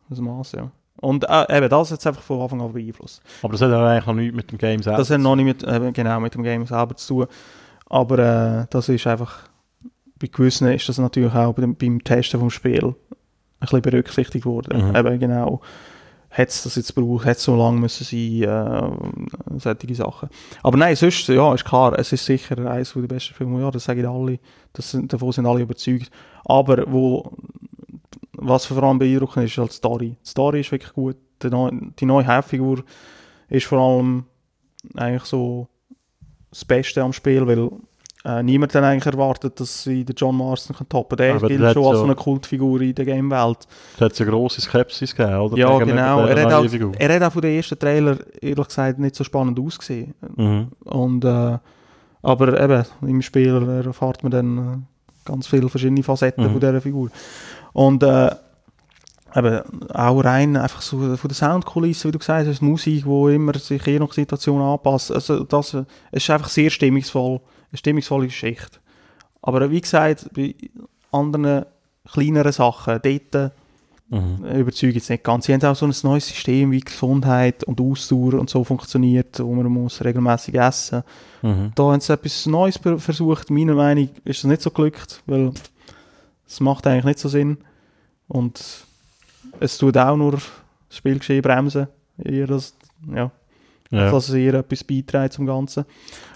ein 0.09 0.23
Maß, 0.23 0.51
ja. 0.53 0.71
Und 0.99 1.25
äh, 1.29 1.57
eben, 1.57 1.69
das 1.69 1.91
hat 1.91 1.99
es 1.99 2.07
einfach 2.07 2.21
von 2.23 2.41
Anfang 2.41 2.61
an 2.61 2.73
beeinflusst. 2.73 3.21
Aber 3.43 3.51
das 3.51 3.61
hat 3.61 3.69
ja 3.69 3.85
eigentlich 3.85 4.05
noch 4.07 4.13
nichts 4.15 4.35
mit 4.35 4.51
dem 4.51 4.57
Game 4.57 4.81
selbst. 4.81 4.99
Das 4.99 5.09
hat 5.11 5.19
noch 5.19 5.35
nicht 5.35 5.45
mit, 5.45 5.63
äh, 5.63 5.91
genau 5.91 6.19
mit 6.19 6.33
dem 6.33 6.43
Game 6.43 6.65
selber 6.65 6.95
zu 6.95 7.25
tun. 7.25 7.27
Aber 7.85 8.19
äh, 8.19 8.65
das 8.69 8.89
ist 8.89 9.05
einfach, 9.05 9.43
bei 10.19 10.27
gewissen 10.27 10.67
ist 10.69 10.89
das 10.89 10.97
natürlich 10.97 11.33
auch 11.33 11.53
beim, 11.53 11.75
beim 11.75 12.03
Testen 12.03 12.39
vom 12.39 12.49
Spiel 12.49 12.83
ein 12.83 12.95
bisschen 13.59 13.81
berücksichtigt 13.81 14.45
worden. 14.45 14.89
Mhm. 14.89 14.95
Eben 14.95 15.19
genau, 15.19 15.61
hat 16.37 16.49
es 16.49 16.63
das 16.63 16.75
jetzt 16.75 16.93
gebraucht, 16.93 17.25
hat 17.25 17.37
es 17.37 17.43
so 17.43 17.55
lange 17.55 17.79
müssen 17.79 18.03
sein, 18.03 18.43
äh, 18.43 19.59
solche 19.59 19.95
Sachen. 19.95 20.29
Aber 20.61 20.77
nein, 20.77 20.95
sonst, 20.95 21.27
ja, 21.29 21.53
ist 21.53 21.65
klar, 21.65 21.97
es 21.97 22.13
ist 22.13 22.25
sicher 22.25 22.57
eines 22.69 22.93
der 22.93 23.01
besten 23.01 23.33
Filme, 23.33 23.59
ja, 23.61 23.71
das 23.71 23.85
sagen 23.85 24.05
alle, 24.05 24.39
das 24.73 24.91
sind, 24.91 25.11
davon 25.11 25.31
sind 25.31 25.47
alle 25.47 25.61
überzeugt. 25.61 26.11
Aber 26.45 26.83
wo, 26.91 27.31
was 28.33 28.67
vor 28.67 28.83
allem 28.83 28.99
beeindruckend 28.99 29.45
ist, 29.45 29.53
ist 29.53 29.57
halt 29.57 29.71
die 29.71 29.77
Story. 29.77 30.15
Die 30.23 30.29
Story 30.29 30.59
ist 30.59 30.71
wirklich 30.71 30.93
gut, 30.93 31.17
die 31.41 31.49
neue, 31.49 31.71
die 31.99 32.05
neue 32.05 32.27
Hauptfigur 32.27 32.83
ist 33.49 33.65
vor 33.65 33.79
allem 33.79 34.25
eigentlich 34.95 35.23
so 35.23 35.67
das 36.51 36.65
Beste 36.65 37.01
am 37.01 37.13
Spiel, 37.13 37.47
weil 37.47 37.71
äh, 38.27 38.43
niemand 38.43 38.75
dann 38.75 38.83
eigentlich 38.83 39.05
erwartet, 39.05 39.57
dass 39.57 39.83
sie 39.83 40.03
den 40.03 40.13
John 40.15 40.35
Marston 40.35 40.75
kann 40.75 40.89
toppen 40.89 41.15
Der 41.15 41.37
gilt 41.39 41.61
der 41.61 41.69
hat 41.69 41.73
schon 41.75 41.85
als 41.85 41.99
so 41.99 42.03
eine 42.03 42.15
Kultfigur 42.15 42.81
in 42.81 42.93
der 42.93 43.05
Game-Welt. 43.05 43.59
Da 43.97 44.05
hat 44.05 44.11
es 44.11 44.19
eine 44.19 44.29
grosse 44.29 44.59
Skepsis 44.59 45.15
gegeben, 45.15 45.39
oder? 45.39 45.57
Ja, 45.57 45.69
Gegenüber 45.77 45.85
genau. 45.85 46.25
Er 46.25 46.45
hat, 46.45 46.53
auch, 46.53 46.93
er 46.97 47.15
hat 47.15 47.23
auch 47.23 47.31
von 47.31 47.41
den 47.41 47.55
ersten 47.55 47.79
Trailer, 47.79 48.17
ehrlich 48.41 48.67
gesagt, 48.67 48.99
nicht 48.99 49.15
so 49.15 49.23
spannend 49.23 49.57
ausgesehen. 49.57 50.13
Mhm. 50.35 50.67
Und, 50.83 51.23
äh, 51.23 51.57
aber 52.21 52.59
eben, 52.61 52.83
im 53.03 53.21
Spiel 53.21 53.81
erfahrt 53.85 54.23
man 54.23 54.31
dann 54.31 54.57
äh, 54.57 54.77
ganz 55.23 55.47
viele 55.47 55.69
verschiedene 55.69 56.03
Facetten 56.03 56.43
Mhm. 56.43 56.51
von 56.51 56.59
dieser 56.59 56.81
Figur. 56.81 57.09
Und 57.71 58.03
äh, 58.03 58.31
eben, 59.35 59.61
auch 59.93 60.19
rein 60.19 60.57
einfach 60.57 60.81
so 60.81 60.97
von 61.15 61.29
der 61.29 61.35
Soundkulisse, 61.35 62.09
wie 62.09 62.11
du 62.11 62.19
gesagt 62.19 62.45
hast, 62.45 62.61
Musik, 62.61 63.05
die 63.05 63.35
immer 63.35 63.57
sich 63.57 63.85
je 63.85 63.99
nach 63.99 64.11
Situation 64.11 64.61
anpasst. 64.61 65.13
Also 65.13 65.45
das 65.45 65.75
es 66.11 66.23
ist 66.23 66.29
einfach 66.29 66.49
sehr 66.49 66.69
stimmungsvoll, 66.69 67.39
eine 67.71 67.77
stimmungsvolle 67.77 68.27
Geschichte. 68.27 68.79
Aber 69.41 69.69
wie 69.71 69.81
gesagt, 69.81 70.29
bei 70.35 70.55
anderen 71.11 71.65
kleineren 72.11 72.51
Sachen, 72.51 72.99
dort 73.03 73.51
Mhm. 74.09 74.45
überzeugt 74.59 74.95
es 74.95 75.09
nicht 75.09 75.23
ganz. 75.25 75.45
Sie 75.45 75.53
haben 75.53 75.61
auch 75.63 75.75
so 75.75 75.85
ein 75.85 75.93
neues 76.03 76.27
System, 76.29 76.71
wie 76.71 76.79
Gesundheit 76.79 77.65
und 77.65 77.81
Ausdauer 77.81 78.35
und 78.35 78.49
so 78.49 78.63
funktioniert, 78.63 79.37
wo 79.41 79.53
man 79.53 79.65
muss 79.67 80.03
regelmäßig 80.03 80.55
essen 80.55 81.03
Mhm. 81.41 81.71
Da 81.75 81.83
haben 81.83 81.99
sie 81.99 82.13
etwas 82.13 82.45
Neues 82.45 82.77
versucht. 82.77 83.49
Meiner 83.51 83.75
Meinung 83.75 84.05
nach 84.05 84.25
ist 84.25 84.39
es 84.39 84.43
nicht 84.45 84.61
so 84.61 84.71
glückt, 84.71 85.21
weil 85.25 85.51
es 86.47 86.59
macht 86.61 86.87
eigentlich 86.87 87.03
nicht 87.03 87.19
so 87.19 87.27
Sinn. 87.29 87.57
Und 88.29 88.85
es 89.59 89.77
tut 89.77 89.97
auch 89.97 90.15
nur 90.15 90.31
das 90.31 90.97
Spielgeschehen 90.97 91.41
bremsen. 91.41 91.87
Eher 92.17 92.47
das, 92.47 92.75
ja, 93.13 93.29
Ja. 93.89 94.11
dass 94.11 94.27
es 94.29 94.35
eher 94.35 94.55
etwas 94.55 94.83
beiträgt 94.83 95.33
zum 95.33 95.45
Ganzen. 95.45 95.85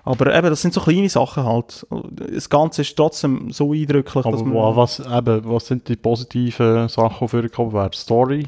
Aber 0.04 0.34
eben, 0.36 0.49
das 0.49 0.62
sind 0.62 0.74
so 0.74 0.80
kleine 0.82 1.10
Sachen 1.10 1.43
halt. 1.43 1.86
Das 2.32 2.49
Ganze 2.49 2.82
ist 2.84 2.95
trotzdem 2.95 3.52
so 3.52 3.74
eindrücklich, 3.74 4.24
dass 4.24 4.26
Aber 4.26 4.43
man... 4.45 4.54
wa- 4.54 4.76
was, 4.76 4.99
eben, 4.99 5.41
was 5.43 5.68
sind 5.68 5.88
die 5.89 5.95
positiven 5.97 6.88
Sachen, 6.88 7.18
die 7.26 7.28
vorgekommen 7.28 7.74
werden? 7.74 7.93
Story? 7.93 8.47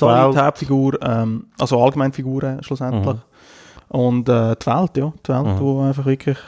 Welt. 0.00 0.34
die 0.34 0.38
Hauptfigur, 0.38 0.98
ähm, 1.02 1.46
also 1.58 1.82
allgemein 1.82 2.12
Figuren 2.12 2.62
schlussendlich. 2.62 3.16
Und 3.88 4.28
äh, 4.28 4.56
die 4.56 4.66
Welt, 4.66 4.96
ja, 4.96 5.12
die 5.24 5.28
Welt, 5.32 5.46
Mhm. 5.46 5.60
wo 5.60 5.80
einfach 5.82 6.04
wirklich 6.06 6.38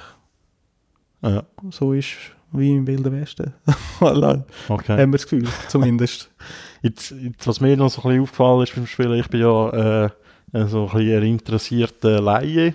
Ja, 1.22 1.42
so 1.70 1.92
ist 1.92 2.14
wie 2.52 2.74
im 2.76 2.86
Wilden 2.86 3.12
Westen. 3.12 3.54
Okay. 4.00 4.92
Haben 4.92 5.12
wir 5.12 5.18
das 5.18 5.22
Gefühl, 5.28 5.46
zumindest. 5.68 6.30
Jetzt, 6.82 7.10
jetzt, 7.10 7.46
was 7.46 7.60
mir 7.60 7.76
noch 7.76 7.90
so 7.90 8.00
ein 8.00 8.08
bisschen 8.08 8.22
aufgefallen 8.22 8.62
ist 8.62 8.74
beim 8.74 8.86
Spielen, 8.86 9.20
ich 9.20 9.28
bin 9.28 9.40
ja 9.42 10.04
äh, 10.06 10.10
so 10.52 10.88
ein 10.88 10.96
bisschen 10.96 11.22
interessierter 11.22 12.20
Laie. 12.20 12.74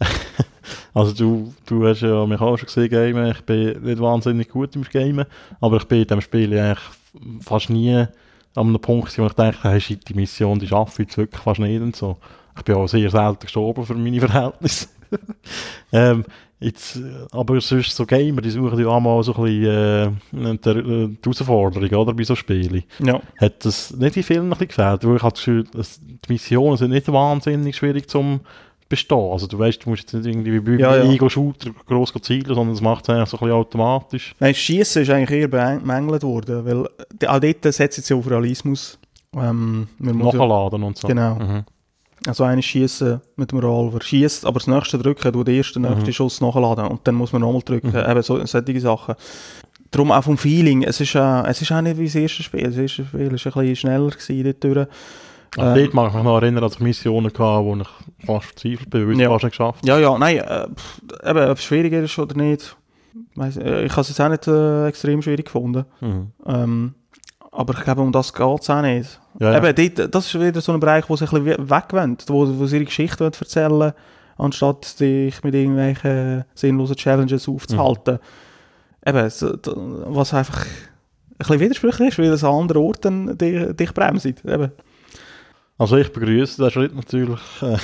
also 0.94 1.12
du, 1.12 1.54
du 1.66 1.86
hast 1.86 2.02
ja 2.02 2.26
mich 2.26 2.40
auch 2.40 2.56
schon 2.56 2.66
gesehen 2.66 2.88
gamen, 2.88 3.30
ich 3.30 3.40
bin 3.42 3.82
nicht 3.82 4.00
wahnsinnig 4.00 4.48
gut 4.48 4.74
im 4.76 4.84
Gamen, 4.84 5.26
aber 5.60 5.78
ich 5.78 5.84
bin 5.84 6.02
in 6.02 6.06
diesem 6.06 6.20
Spiel 6.20 6.58
eigentlich 6.58 6.84
fast 7.40 7.70
nie 7.70 7.94
an 7.94 8.08
einem 8.54 8.80
Punkt, 8.80 9.16
wo 9.18 9.26
ich 9.26 9.32
denke, 9.32 9.58
hey, 9.62 9.80
shit, 9.80 10.08
die 10.08 10.14
Mission, 10.14 10.58
die 10.58 10.66
schaffe 10.66 11.02
ich 11.02 11.16
wirklich 11.16 11.42
fast 11.42 11.60
nicht 11.60 11.80
und 11.80 11.96
so. 11.96 12.16
Ich 12.56 12.64
bin 12.64 12.74
auch 12.74 12.88
sehr 12.88 13.10
selten 13.10 13.40
gestorben 13.40 13.86
für 13.86 13.94
meine 13.94 14.20
Verhältnisse. 14.20 14.88
ähm, 15.92 16.24
jetzt, 16.60 17.00
aber 17.30 17.60
sonst 17.60 17.94
so 17.94 18.06
Gamer, 18.06 18.40
die 18.40 18.50
suchen 18.50 18.78
ja 18.78 18.86
auch 18.86 19.00
mal 19.00 19.22
so 19.22 19.34
ein 19.34 19.44
bisschen 19.44 20.16
äh, 20.32 20.56
die, 20.56 20.68
äh, 20.70 21.08
die 21.08 21.18
Herausforderung, 21.22 21.90
oder, 21.90 22.14
bei 22.14 22.24
so 22.24 22.34
Spielen. 22.34 22.84
Ja. 22.98 23.20
Hat 23.40 23.64
das 23.64 23.96
nicht 23.96 24.16
in 24.16 24.22
vielen 24.22 24.44
ein 24.44 24.50
bisschen 24.50 24.68
gefällt? 24.68 25.04
Weil 25.04 25.16
ich 25.16 25.22
habe 25.22 25.32
das 25.32 25.44
Gefühl, 25.44 25.64
die 25.72 26.32
Missionen 26.32 26.76
sind 26.76 26.90
nicht 26.90 27.10
wahnsinnig 27.10 27.76
schwierig 27.76 28.08
zum 28.08 28.40
bestehen. 28.88 29.32
Also 29.32 29.46
du 29.46 29.58
weißt, 29.58 29.84
du 29.84 29.90
musst 29.90 30.02
jetzt 30.02 30.14
nicht 30.14 30.26
irgendwie 30.26 30.66
wie 30.66 30.80
Ja, 30.80 30.90
bei 30.90 30.98
ja. 30.98 31.12
Ego-Shooter 31.12 31.70
gross 31.86 32.12
zielen, 32.22 32.46
sondern 32.46 32.70
das 32.70 32.80
macht 32.80 33.04
es 33.04 33.10
eigentlich 33.10 33.28
so 33.28 33.36
ein 33.36 33.40
bisschen 33.40 33.56
automatisch. 33.56 34.34
Nein, 34.40 34.54
Schießen 34.54 35.02
ist 35.02 35.10
eigentlich 35.10 35.40
eher 35.40 35.48
bemängelt 35.48 36.22
worden, 36.22 36.64
weil 36.64 36.86
auch 37.28 37.38
dort 37.38 37.74
setzt 37.74 37.98
es 37.98 38.08
ja 38.08 38.16
auf 38.16 38.28
Realismus. 38.28 38.98
Ähm, 39.34 39.88
ja, 40.00 40.12
Nachladen 40.12 40.82
und 40.82 40.96
so. 40.96 41.06
Genau. 41.06 41.34
Mhm. 41.34 41.64
Also 42.28 42.44
einer 42.44 42.62
schießen 42.62 43.20
mit 43.36 43.50
dem 43.52 43.58
Revolver, 43.58 44.00
schießt, 44.02 44.44
aber 44.46 44.58
das 44.58 44.66
nächste 44.66 44.98
drücken, 44.98 45.32
du 45.32 45.44
den 45.44 45.56
ersten, 45.56 45.82
nächsten 45.82 46.06
Mhm. 46.06 46.12
Schuss 46.12 46.40
nachladen 46.40 46.86
und 46.86 47.00
dann 47.06 47.14
muss 47.14 47.32
man 47.32 47.42
nochmal 47.42 47.62
drücken, 47.64 47.94
eben 47.94 48.22
so, 48.22 48.44
solche 48.46 48.80
Sachen. 48.80 49.14
Darum 49.90 50.12
auch 50.12 50.22
vom 50.22 50.36
Feeling, 50.36 50.82
es 50.82 51.00
ist, 51.00 51.14
äh, 51.14 51.42
es 51.46 51.62
ist 51.62 51.72
auch 51.72 51.80
nicht 51.80 51.96
wie 51.98 52.04
das 52.04 52.14
erste 52.14 52.42
Spiel, 52.42 52.62
das 52.64 52.76
erste 52.76 53.04
Spiel 53.04 53.20
war 53.20 53.26
ein 53.26 53.32
bisschen 53.32 53.76
schneller 53.76 54.10
gewesen 54.10 54.54
dort. 54.60 54.88
Aber 55.56 55.68
Ähm, 55.76 55.82
dort 55.82 55.94
mag 55.94 56.08
ich 56.10 56.14
mich 56.14 56.24
noch 56.24 56.36
erinnern, 56.42 56.62
dass 56.62 56.74
ich 56.74 56.80
Missionen 56.80 57.26
hatte, 57.28 57.38
wo 57.40 57.74
ich 57.76 58.26
fast 58.26 58.46
verzweifelt 58.48 58.90
bin, 58.90 59.06
weil 59.08 59.12
ich 59.14 59.18
Ja. 59.20 59.24
es 59.26 59.32
fast 59.32 59.44
nicht 59.44 59.52
geschafft 59.52 59.86
Ja, 59.86 59.98
ja, 59.98 60.18
nein, 60.18 60.36
äh, 60.38 60.66
eben, 61.30 61.50
ob 61.50 61.56
es 61.58 61.64
schwieriger 61.64 62.00
ist 62.02 62.18
oder 62.18 62.36
nicht, 62.36 62.76
weiss, 63.34 63.56
äh, 63.56 63.84
ich 63.86 63.92
habe 63.92 64.02
es 64.02 64.08
jetzt 64.10 64.20
auch 64.20 64.28
nicht 64.28 64.46
äh, 64.46 64.86
extrem 64.88 65.22
schwierig 65.22 65.46
gefunden. 65.46 65.86
Mhm. 66.02 66.32
Ähm, 66.46 66.94
aber 67.58 67.74
ich 67.76 67.84
glaube, 67.84 68.00
um 68.02 68.12
das 68.12 68.32
geht 68.32 68.60
es 68.60 68.70
auch 68.70 68.82
nicht. 68.82 69.20
Ja, 69.40 69.52
ja. 69.52 69.68
Eben, 69.68 69.94
dort, 69.96 70.14
das 70.14 70.26
ist 70.26 70.40
wieder 70.40 70.60
so 70.60 70.72
ein 70.72 70.80
Bereich, 70.80 71.08
wo 71.08 71.16
sich 71.16 71.30
ein 71.32 71.42
bisschen 71.44 71.58
we- 71.66 71.70
wegwendet, 71.70 72.24
wo, 72.28 72.46
wo 72.58 72.66
sie 72.66 72.76
ihre 72.76 72.84
Geschichte 72.86 73.24
erzählen 73.24 73.92
anstatt 74.38 74.84
sich 74.84 75.42
mit 75.42 75.52
irgendwelchen 75.54 76.44
sinnlosen 76.54 76.94
Challenges 76.96 77.48
aufzuhalten. 77.48 78.20
Eben, 79.04 79.30
so, 79.30 79.56
d- 79.56 79.72
was 79.74 80.32
einfach 80.32 80.64
ein 80.64 80.68
bisschen 81.38 81.60
widersprüchlich 81.60 82.08
ist, 82.10 82.18
weil 82.18 82.26
es 82.32 82.44
an 82.44 82.54
anderen 82.54 82.82
Orten 82.82 83.36
dich, 83.36 83.76
dich 83.76 83.92
bremst. 83.92 84.26
Eben. 84.26 84.70
Also 85.76 85.96
ich 85.96 86.12
begrüße 86.12 86.60
den 86.62 86.70
Schritt 86.70 86.94
natürlich. 86.94 87.40
Äh, 87.62 87.76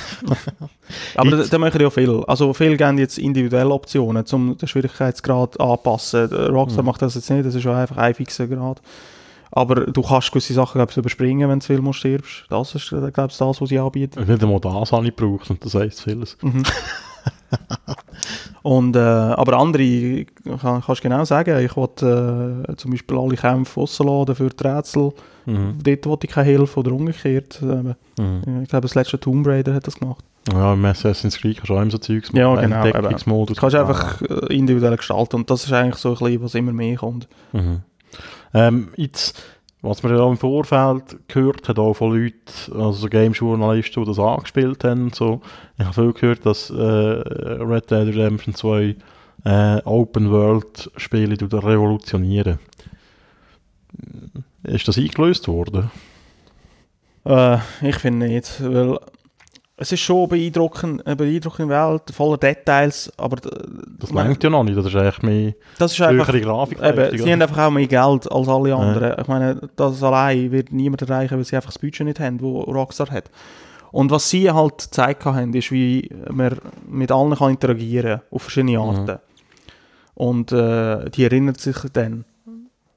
Aber 1.15 1.31
da, 1.45 1.57
machen 1.57 1.79
ja 1.81 1.89
viel. 1.89 2.23
Also 2.27 2.53
viele 2.53 2.75
geben 2.77 2.97
jetzt 2.97 3.17
individuelle 3.17 3.69
Optionen, 3.71 4.23
um 4.31 4.57
den 4.57 4.67
Schwierigkeitsgrad 4.67 5.59
anzupassen. 5.59 6.25
Rockstar 6.33 6.83
Mhm. 6.83 6.87
macht 6.87 7.01
das 7.01 7.15
jetzt 7.15 7.29
nicht, 7.29 7.45
das 7.45 7.55
ist 7.55 7.63
ja 7.63 7.77
einfach 7.77 7.97
ein 7.97 8.13
fixer 8.13 8.47
Grad. 8.47 8.81
Aber 9.55 9.85
du 9.85 10.01
kannst 10.01 10.31
gewisse 10.31 10.53
Sachen 10.53 10.77
glaub 10.79 10.91
ich, 10.91 10.97
überspringen, 10.97 11.49
wenn 11.49 11.59
du 11.59 11.65
viel 11.65 11.81
mal 11.81 11.93
stirbst. 11.93 12.43
Das 12.49 12.75
ist, 12.75 12.91
äh, 12.91 13.09
glaube 13.11 13.31
ich, 13.31 13.37
das, 13.37 13.61
was 13.61 13.69
sie 13.69 13.79
anbieten. 13.79 14.19
nicht 14.27 14.43
einmal 14.43 14.59
das 14.59 14.91
habe 14.91 15.07
ich 15.07 15.15
gebraucht 15.15 15.49
und 15.49 15.63
das 15.63 15.73
heisst 15.73 16.03
vieles. 16.03 16.37
Mhm. 16.41 16.63
Und, 18.63 18.95
äh, 18.95 18.99
aber 18.99 19.57
andere, 19.59 20.25
kann, 20.59 20.81
kannst 20.81 21.03
du 21.03 21.07
genau 21.07 21.23
sagen, 21.23 21.63
ich 21.63 21.75
wollte 21.75 22.65
äh, 22.67 22.75
zum 22.75 22.91
Beispiel 22.91 23.17
alle 23.17 23.35
Kämpfe 23.35 23.79
rausladen 23.79 24.35
für 24.35 24.49
die 24.49 24.67
Rätsel. 24.67 25.13
Mhm. 25.45 25.75
Dort 25.83 26.05
wollte 26.07 26.27
ich 26.27 26.33
keine 26.33 26.49
Hilfe 26.49 26.79
oder 26.79 26.91
umgekehrt. 26.91 27.59
Eben. 27.61 27.95
Mhm. 28.17 28.63
Ich 28.63 28.69
glaube, 28.69 28.81
das 28.81 28.95
letzte 28.95 29.19
Tomb 29.19 29.45
Raider 29.45 29.73
hat 29.75 29.85
das 29.85 29.99
gemacht. 29.99 30.23
Ja, 30.51 30.73
im 30.73 30.83
Assassin's 30.85 31.37
Creed 31.37 31.57
kannst 31.57 31.69
du 31.69 31.75
auch 31.75 31.81
immer 31.81 31.91
so 31.91 31.97
Zeugs 31.99 32.31
Ja, 32.33 32.49
machen. 32.49 32.61
genau, 32.63 32.83
Entdeckungsmodus. 32.85 33.55
Du 33.55 33.61
kannst 33.61 33.75
einfach 33.75 34.21
äh, 34.23 34.55
individuell 34.55 34.97
gestalten 34.97 35.35
und 35.37 35.49
das 35.49 35.65
ist 35.65 35.71
eigentlich 35.71 35.95
so 35.95 36.09
ein 36.09 36.15
bisschen, 36.17 36.41
was 36.43 36.55
immer 36.55 36.73
mehr 36.73 36.97
kommt. 36.97 37.27
Mhm. 37.53 37.81
Ähm, 38.55 38.87
jetzt, 38.95 39.43
was 39.81 40.01
man 40.01 40.15
ja 40.15 40.25
im 40.25 40.37
Vorfeld 40.37 41.27
gehört 41.27 41.67
hat, 41.67 41.77
auch 41.77 41.93
von 41.93 42.17
Leuten, 42.17 42.39
also 42.71 42.93
so 42.93 43.09
Game-Journalisten, 43.09 44.01
die 44.01 44.07
das 44.07 44.17
angespielt 44.17 44.85
haben 44.85 45.03
und 45.03 45.15
so, 45.15 45.41
ich 45.77 45.83
habe 45.83 45.93
viel 45.93 46.13
gehört, 46.13 46.45
dass 46.45 46.69
äh, 46.69 46.73
Red 46.73 47.91
Dead 47.91 48.07
Redemption 48.07 48.55
2 48.55 48.95
äh, 49.43 49.81
Open-World-Spiele 49.83 51.35
revolutionieren. 51.51 52.59
Ist 54.63 54.87
das 54.87 54.97
eingelöst 54.97 55.49
worden? 55.49 55.91
Äh, 57.25 57.57
ich 57.81 57.97
finde 57.97 58.27
nicht, 58.27 58.63
weil 58.63 58.99
es 59.77 59.91
ist 59.91 59.99
schon 59.99 60.29
beeindruckend, 60.29 61.05
eine 61.05 61.15
beeindruckende 61.17 61.73
Welt, 61.73 62.03
voller 62.13 62.37
Details, 62.37 63.11
aber 63.17 63.35
d- 63.37 63.49
Das 63.99 64.11
lenkt 64.11 64.43
ja 64.43 64.49
noch 64.49 64.63
nicht, 64.63 64.77
das 64.77 64.85
ist 64.85 64.95
eigentlich 64.95 65.21
mehr 65.21 65.53
das 65.77 65.91
ist 65.93 66.01
einfach, 66.01 66.31
Grafik. 66.31 66.81
eben, 66.81 67.17
sie 67.17 67.31
haben 67.31 67.41
einfach 67.41 67.57
auch 67.67 67.71
mehr 67.71 67.87
Geld 67.87 68.31
als 68.31 68.47
alle 68.47 68.73
anderen. 68.75 69.19
Ich 69.19 69.27
meine, 69.27 69.61
das 69.75 70.01
allein 70.01 70.51
wird 70.51 70.71
niemand 70.71 71.01
erreichen, 71.01 71.35
weil 71.37 71.43
sie 71.43 71.55
einfach 71.57 71.71
das 71.73 71.79
Budget 71.79 72.05
nicht 72.05 72.19
haben, 72.21 72.39
wo 72.41 72.61
Rockstar 72.61 73.09
hat. 73.11 73.29
Und 73.91 74.11
was 74.11 74.29
sie 74.29 74.49
halt 74.51 74.77
gezeigt 74.77 75.25
haben, 75.25 75.53
ist, 75.53 75.71
wie 75.71 76.09
man 76.31 76.57
mit 76.87 77.11
allen 77.11 77.35
kann 77.35 77.51
interagieren 77.51 78.21
auf 78.31 78.43
verschiedene 78.43 78.79
Mhm. 78.79 78.89
Arten. 78.89 79.19
Und 80.15 80.51
äh, 80.53 81.09
die 81.09 81.23
erinnert 81.25 81.59
sich 81.59 81.75
dann. 81.91 82.23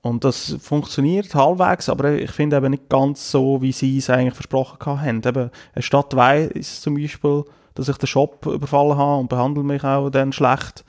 Und 0.02 0.24
das 0.24 0.56
funktioniert 0.60 1.34
halbwegs, 1.34 1.88
aber 1.88 2.12
ich 2.12 2.30
finde 2.30 2.56
eben 2.56 2.70
nicht 2.70 2.88
ganz 2.88 3.30
so, 3.30 3.60
wie 3.60 3.72
sie 3.72 3.98
es 3.98 4.08
eigentlich 4.08 4.34
versprochen 4.34 5.00
haben. 5.02 5.22
Eben, 5.24 5.50
eine 5.74 5.82
Stadt 5.82 6.14
weiss 6.14 6.80
zum 6.80 6.94
Beispiel, 6.94 7.44
dass 7.74 7.88
ich 7.88 7.96
den 7.96 8.06
Shop 8.06 8.46
überfallen 8.46 8.96
habe 8.96 9.20
und 9.20 9.28
behandelt 9.28 9.66
mich 9.66 9.82
auch 9.84 10.08
dann 10.10 10.32
schlecht. 10.32 10.84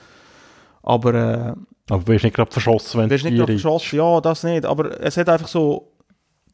Aber 0.84 1.14
äh, 1.14 1.54
Aber 1.90 2.00
du 2.04 2.06
bist 2.06 2.24
nicht 2.24 2.36
gerade 2.36 2.52
verschossen, 2.52 3.00
wenn 3.00 3.10
du 3.10 3.16
bist 3.16 3.26
nicht 3.26 3.36
gerade 3.38 3.54
verschossen, 3.54 3.98
ja, 3.98 4.22
das 4.22 4.44
nicht. 4.44 4.66
Aber 4.66 5.02
es 5.02 5.18
hat 5.18 5.28
einfach 5.30 5.48
so 5.48 5.92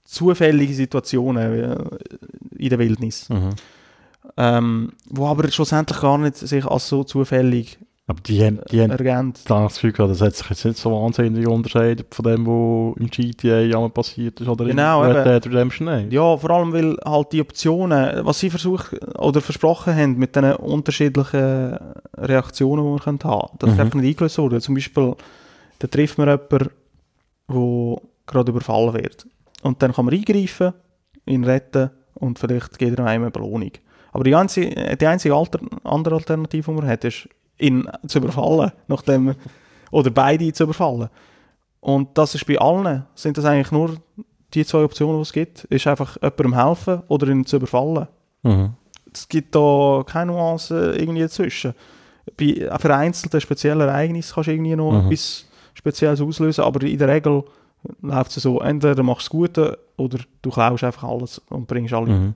zufällige 0.06 0.74
Situationen 0.74 1.54
äh, 1.54 1.78
in 2.58 2.70
der 2.70 2.80
Wildnis, 2.80 3.28
Mhm. 3.30 3.50
ähm, 4.38 4.94
wo 5.10 5.28
aber 5.28 5.50
schlussendlich 5.52 6.00
gar 6.00 6.18
nicht 6.18 6.38
sich 6.38 6.66
als 6.66 6.88
so 6.88 7.04
zufällig 7.04 7.78
Aber 8.08 8.22
die 8.22 8.44
haben, 8.46 8.60
die 8.70 8.82
haben 8.82 8.92
ergänzt. 8.92 9.50
da 9.50 9.64
das 9.64 9.74
Gefühl 9.76 9.92
gehabt, 9.92 10.12
das 10.12 10.22
hat 10.22 10.36
sich 10.36 10.48
jetzt 10.48 10.64
nicht 10.64 10.78
so 10.78 10.92
wahnsinnig 10.92 11.48
unterscheidet 11.48 12.14
von 12.14 12.24
dem, 12.24 12.46
was 12.46 12.98
im 12.98 13.08
GTA 13.10 13.58
einmal 13.62 13.90
passiert 13.90 14.40
ist 14.40 14.48
oder 14.48 14.66
Genau, 14.66 15.04
in 15.04 15.12
Red. 15.12 15.26
Dead 15.44 15.52
Redemption 15.52 15.88
1. 15.88 16.14
Ja, 16.14 16.38
vor 16.38 16.50
allem, 16.52 16.72
weil 16.72 16.98
halt 17.04 17.32
die 17.32 17.42
Optionen, 17.42 18.24
was 18.24 18.40
sie 18.40 18.52
versucht 18.52 18.96
oder 19.18 19.42
versprochen 19.42 19.96
haben 19.96 20.18
mit 20.20 20.36
den 20.36 20.54
unterschiedlichen 20.54 21.80
Reaktionen, 22.16 22.96
die 22.96 23.02
können 23.04 23.20
haben 23.24 23.50
das 23.58 23.70
ist 23.72 23.76
Mhm. 23.76 23.82
einfach 23.82 23.96
nicht 24.00 24.10
eingelöst 24.12 24.38
worden. 24.38 24.62
Zum 24.62 24.76
Beispiel, 24.76 25.16
da 25.80 25.88
trifft 25.88 26.20
man 26.20 26.28
jemanden, 26.28 26.70
der 27.50 27.98
gerade 28.28 28.52
überfallen 28.52 28.94
wird. 28.94 29.26
Und 29.64 29.82
dann 29.82 29.94
kann 29.94 30.06
man 30.06 30.14
eingreifen, 30.14 30.74
ihn 31.26 31.44
retten 31.44 31.90
und 32.14 32.38
vielleicht 32.38 32.78
geht 32.78 32.94
er 32.98 33.04
noch 33.04 33.10
eine 33.10 33.32
Belohnung. 33.32 33.72
Aber 34.12 34.24
die 34.24 34.36
einzige, 34.36 34.96
die 34.96 35.08
einzige 35.08 35.34
Alter, 35.34 35.60
andere 35.84 36.16
Alternative, 36.16 36.72
die 36.72 36.78
man 36.82 36.88
hat, 36.88 37.04
ist, 37.04 37.28
ihn 37.58 37.88
zu 38.08 38.20
überfallen, 38.20 38.72
nachdem, 38.88 39.36
oder 39.92 40.10
beide 40.10 40.52
zu 40.54 40.64
überfallen. 40.64 41.10
Und 41.80 42.18
das 42.18 42.36
ist 42.36 42.46
bei 42.48 42.60
allen, 42.60 43.06
sind 43.16 43.38
das 43.38 43.46
eigentlich 43.46 43.72
nur 43.72 43.98
die 44.54 44.66
zwei 44.66 44.84
Optionen, 44.84 45.18
die 45.18 45.22
es 45.22 45.34
gibt. 45.34 45.64
Ist 45.66 45.88
einfach 45.88 46.16
jemandem 46.22 46.54
helfen 46.56 47.04
oder 47.08 47.28
ihn 47.28 47.46
zu 47.46 47.58
überfallen. 47.58 48.08
Mhm. 48.44 48.72
Es 49.14 49.28
gibt 49.30 49.54
da 49.56 50.04
keine 50.06 50.32
Nuance 50.32 50.94
irgendwie 50.98 51.22
dazwischen. 51.22 51.74
Bei 52.38 52.70
vereinzelten 52.80 53.40
speziellen 53.40 53.88
Ereignissen 53.88 54.34
kannst 54.34 54.48
du 54.48 54.52
irgendwie 54.54 54.76
noch 54.76 54.92
Mhm. 54.92 55.06
etwas 55.12 55.46
Spezielles 55.74 56.22
auslösen, 56.22 56.64
aber 56.64 56.82
in 56.84 56.98
der 56.98 57.08
Regel 57.08 57.44
läuft 58.02 58.36
es 58.36 58.44
so, 58.44 58.60
entweder 58.62 59.04
machst 59.04 59.28
du 59.32 59.46
das 59.46 59.54
Gute 59.56 59.80
oder 59.98 60.18
du 60.42 60.50
klaust 60.50 60.84
einfach 60.84 61.04
alles 61.04 61.40
und 61.50 61.68
bringst 61.68 61.94
alle. 61.94 62.08
Mhm. 62.12 62.34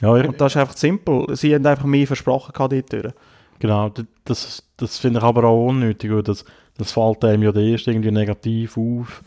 Ja, 0.00 0.10
Und 0.10 0.40
das 0.40 0.52
ist 0.52 0.56
einfach 0.58 0.76
simpel. 0.76 1.26
Sie 1.36 1.54
haben 1.54 1.66
einfach 1.66 1.84
mehr 1.84 2.06
versprochen 2.06 2.52
dort. 2.56 3.14
Genau, 3.62 3.92
das, 4.24 4.64
das 4.76 4.98
finde 4.98 5.20
ich 5.20 5.24
aber 5.24 5.44
auch 5.44 5.68
unnötig, 5.68 6.10
das, 6.24 6.44
das 6.76 6.90
fällt 6.90 7.24
einem 7.24 7.44
ja 7.44 7.54
erst 7.54 7.86
irgendwie 7.86 8.10
negativ 8.10 8.76
auf, 8.76 9.22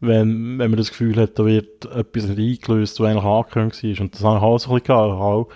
wenn, 0.00 0.58
wenn 0.58 0.70
man 0.70 0.76
das 0.76 0.90
Gefühl 0.90 1.16
hat, 1.16 1.38
da 1.38 1.46
wird 1.46 1.86
etwas 1.86 2.26
nicht 2.26 2.60
eingelöst, 2.60 3.00
was 3.00 3.08
eigentlich 3.08 3.24
angekündigt 3.24 3.98
war. 3.98 4.04
Und 4.04 4.14
das 4.14 4.22
habe 4.22 4.36
ich 4.36 4.42
auch 4.42 4.58
so 4.58 4.70
ein 4.70 4.80
bisschen 4.80 5.08
gehabt. 5.08 5.52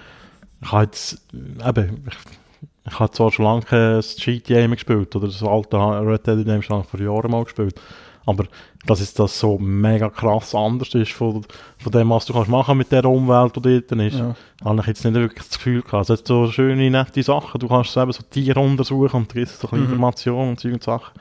Ich 0.62 0.72
habe 0.72 0.84
jetzt, 0.84 1.26
eben, 1.34 2.06
ich, 2.08 2.90
ich 2.90 2.98
habe 2.98 3.12
zwar 3.12 3.30
schon 3.30 3.44
lange 3.44 3.62
kein 3.62 4.00
GTA 4.00 4.54
mehr 4.66 4.76
gespielt, 4.76 5.14
oder 5.14 5.26
das 5.26 5.42
alte 5.42 5.76
Red 5.76 6.26
Dead 6.26 6.38
Redemption 6.38 6.78
habe 6.78 6.86
ich 6.86 6.90
vor 6.90 7.00
Jahren 7.00 7.30
mal 7.30 7.44
gespielt, 7.44 7.78
aber 8.26 8.44
dass 8.86 9.00
es 9.00 9.12
das 9.14 9.38
so 9.38 9.58
mega 9.58 10.08
krass 10.10 10.54
anders 10.54 10.94
ist 10.94 11.12
von, 11.12 11.44
von 11.78 11.92
dem, 11.92 12.10
was 12.10 12.26
du 12.26 12.32
kannst 12.32 12.48
machen 12.48 12.78
mit 12.78 12.90
der 12.92 13.04
Umwelt, 13.04 13.56
die 13.56 13.60
dort 13.86 13.92
ist, 14.00 14.18
Ja. 14.18 14.34
habe 14.64 14.80
ich 14.80 14.86
jetzt 14.86 15.04
nicht 15.04 15.14
wirklich 15.14 15.46
das 15.48 15.56
Gefühl 15.58 15.82
gehabt. 15.82 16.08
Es 16.08 16.18
hat 16.18 16.26
so 16.26 16.50
schöne, 16.50 16.90
nette 16.90 17.22
Sachen. 17.22 17.58
Du 17.58 17.68
kannst 17.68 17.92
selber 17.92 18.12
so 18.12 18.22
Tiere 18.22 18.60
untersuchen 18.60 19.16
und 19.16 19.28
kriegst 19.28 19.60
so 19.60 19.68
ein 19.70 19.78
Mhm. 19.80 19.84
Informationen 19.86 20.50
und 20.50 20.60
Zeug 20.60 20.74
und 20.74 20.82
Sachen. 20.82 21.12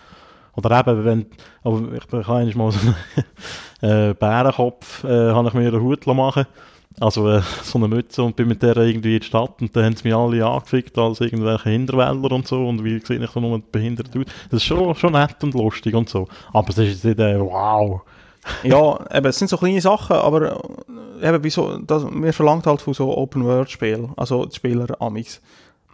Oder 0.56 0.80
eben, 0.80 1.06
wenn, 1.06 1.26
aber 1.64 1.94
ich 1.94 2.06
bin 2.08 2.20
einmal 2.24 2.54
mal 2.56 2.72
so 2.72 2.80
einen 2.80 2.96
äh, 4.12 4.14
Bärenkopf, 4.14 5.04
äh, 5.04 5.32
habe 5.32 5.48
ich 5.48 5.54
mir 5.54 5.68
einen 5.68 5.82
Hut 5.82 6.06
machen 6.08 6.46
also 7.00 7.30
äh, 7.30 7.42
so 7.64 7.78
eine 7.78 7.88
Mütze 7.88 8.24
und 8.24 8.36
bin 8.36 8.48
mit 8.48 8.62
der 8.62 8.76
irgendwie 8.78 9.16
in 9.16 9.20
die 9.22 9.26
Stadt 9.26 9.62
und 9.62 9.76
dann 9.76 9.86
haben 9.86 9.96
sie 9.96 10.08
mich 10.08 10.16
alle 10.16 10.46
angefickt 10.46 10.98
als 10.98 11.22
irgendwelche 11.22 11.70
Hinterwäldler 11.70 12.32
und 12.32 12.48
so 12.48 12.68
und 12.68 12.84
wie 12.84 13.00
sehe 13.00 13.24
ich 13.24 13.30
so 13.30 13.40
nur 13.40 13.60
behindert 13.72 14.10
aus. 14.18 14.26
Das 14.50 14.58
ist 14.62 14.66
schon, 14.66 14.94
schon 14.96 15.14
nett 15.14 15.44
und 15.44 15.54
lustig 15.54 15.96
und 15.96 16.10
so. 16.10 16.28
Aber 16.54 16.70
es 16.70 16.78
ist 16.78 17.04
jetzt 17.04 17.06
nicht, 17.06 17.20
äh, 17.20 17.40
wow. 17.40 18.02
ja, 18.64 19.00
eben, 19.14 19.28
es 19.28 19.40
sind 19.40 19.48
so 19.50 19.58
kleine 19.58 19.82
Sachen, 19.82 20.16
aber 20.16 20.60
äh, 21.22 21.28
eben, 21.28 21.42
bei 21.42 21.50
so, 21.50 21.78
das, 21.78 22.04
mir 22.10 22.34
verlangt 22.34 22.68
halt 22.68 22.82
von 22.82 22.94
so 22.94 23.16
Open-World-Spielen, 23.18 24.12
also 24.18 24.46
die 24.46 24.56
Spieler 24.56 25.02
Amix, 25.02 25.42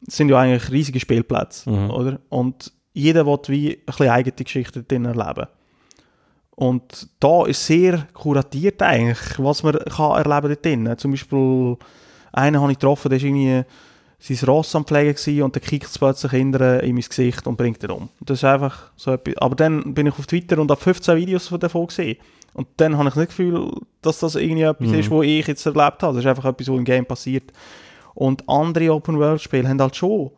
sind 0.08 0.30
ja 0.30 0.40
eigentlich 0.40 0.72
riesige 0.72 1.00
Spielplätze, 1.00 1.70
Mhm. 1.70 1.90
oder? 1.92 2.20
Und 2.30 2.72
jeder 2.94 3.26
will 3.26 3.40
wie 3.48 3.72
ein 3.74 3.86
bisschen 3.86 4.10
eigene 4.10 4.36
Geschichte 4.36 4.84
drin 4.84 5.06
erleben. 5.06 5.48
Und 6.56 7.10
da 7.20 7.46
ist 7.46 7.66
sehr 7.66 8.08
kuratiert 8.14 8.82
eigentlich, 8.82 9.20
was 9.38 9.64
man 9.64 9.76
kann 9.78 10.12
erleben 10.24 10.48
dort 10.50 10.66
drin. 10.66 10.94
Zum 10.98 11.12
Beispiel, 11.12 11.78
einen 12.32 12.62
habe 12.62 12.72
ich 12.72 12.80
getroffen, 12.80 13.10
der 13.10 13.18
ist 13.18 13.24
irgendwie 13.24 13.64
sein 14.20 14.48
Ross 14.48 14.74
am 14.76 14.86
Pflegen 14.86 15.44
und 15.44 15.56
dann 15.56 15.62
kickt 15.64 15.86
es 15.88 16.00
plötzlich 16.00 16.32
hinterher 16.32 16.82
in 16.84 16.96
mein 16.96 17.04
Gesicht 17.04 17.46
und 17.46 17.58
bringt 17.58 17.84
ihn 17.84 17.92
um. 17.92 18.10
Das 18.22 18.40
ist 18.40 18.46
einfach 18.46 18.92
so 18.96 19.12
etwas. 19.12 19.38
Aber 19.38 19.56
dann 19.56 19.94
bin 19.94 20.08
ich 20.08 20.18
auf 20.18 20.26
Twitter 20.26 20.58
und 20.58 20.72
habe 20.72 20.80
15 20.82 21.18
Videos 21.18 21.50
von 21.50 21.60
davon 21.60 21.88
gesehen. 21.88 22.18
Und 22.54 22.68
dann 22.78 22.98
habe 22.98 23.10
ich 23.10 23.16
nicht 23.16 23.30
das 23.30 23.36
Gefühl, 23.38 23.72
dass 24.02 24.20
das 24.20 24.36
irgendwie 24.36 24.64
etwas 24.64 24.88
Mhm. 24.88 25.00
ist, 25.00 25.12
was 25.12 25.26
ich 25.26 25.48
jetzt 25.48 25.66
erlebt 25.66 26.02
habe. 26.04 26.14
Das 26.14 26.18
ist 26.24 26.26
einfach 26.26 26.46
etwas, 26.46 26.70
was 26.70 26.78
im 26.78 26.86
Game 26.86 27.06
passiert. 27.06 27.52
Und 28.14 28.48
andere 28.48 28.94
Open-World-Spiele 28.94 29.68
haben 29.68 29.82
halt 29.82 29.96
schon 29.98 30.32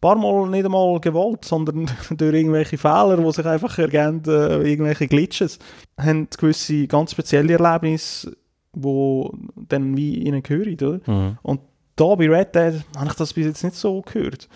paar 0.00 0.16
Mal 0.16 0.48
nicht 0.48 0.64
einmal 0.64 1.00
gewollt, 1.00 1.44
sondern 1.44 1.90
durch 2.10 2.34
irgendwelche 2.34 2.78
Fehler, 2.78 3.16
die 3.16 3.32
sich 3.32 3.46
einfach 3.46 3.78
ergeben, 3.78 4.22
äh, 4.26 4.70
irgendwelche 4.70 5.08
Glitches, 5.08 5.58
haben 5.98 6.28
gewisse 6.36 6.86
ganz 6.86 7.12
spezielle 7.12 7.54
Erlebnisse, 7.54 8.36
die 8.74 9.30
dann 9.68 9.96
wie 9.96 10.18
ihnen 10.18 10.42
gehören. 10.42 10.74
Oder? 10.74 11.00
Mhm. 11.12 11.38
Und 11.42 11.60
da 11.96 12.14
bei 12.14 12.28
Red 12.28 12.54
Dead 12.54 12.84
habe 12.96 13.08
ich 13.08 13.14
das 13.14 13.32
bis 13.32 13.46
jetzt 13.46 13.64
nicht 13.64 13.76
so 13.76 14.02
gehört. 14.02 14.48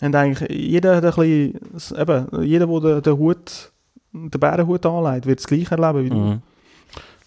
Und 0.00 0.14
eigentlich 0.14 0.50
jeder 0.50 0.96
hat 0.96 1.04
ein 1.04 1.12
bisschen, 1.12 1.98
eben, 1.98 2.42
jeder, 2.42 2.66
der 2.66 2.80
den, 2.80 3.02
den 3.02 3.18
Hut, 3.18 3.72
den 4.12 4.40
Bärenhut 4.40 4.84
anlegt, 4.84 5.26
wird 5.26 5.38
das 5.38 5.46
gleiche 5.46 5.76
erleben 5.76 6.04
wie 6.04 6.10
du. 6.10 6.16
Mhm. 6.16 6.42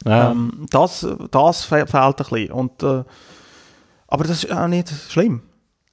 Ja, 0.06 0.32
Ähm, 0.32 0.66
das, 0.70 1.08
das 1.32 1.64
fe 1.64 1.88
fehlt 1.88 1.95
ein 1.95 2.14
bisschen. 2.16 2.52
Und, 2.52 2.84
äh, 2.84 3.04
aber 4.08 4.24
das 4.24 4.43
ist 4.43 4.52
auch 4.52 4.68
nicht 4.68 4.89
schlimm. 4.89 5.41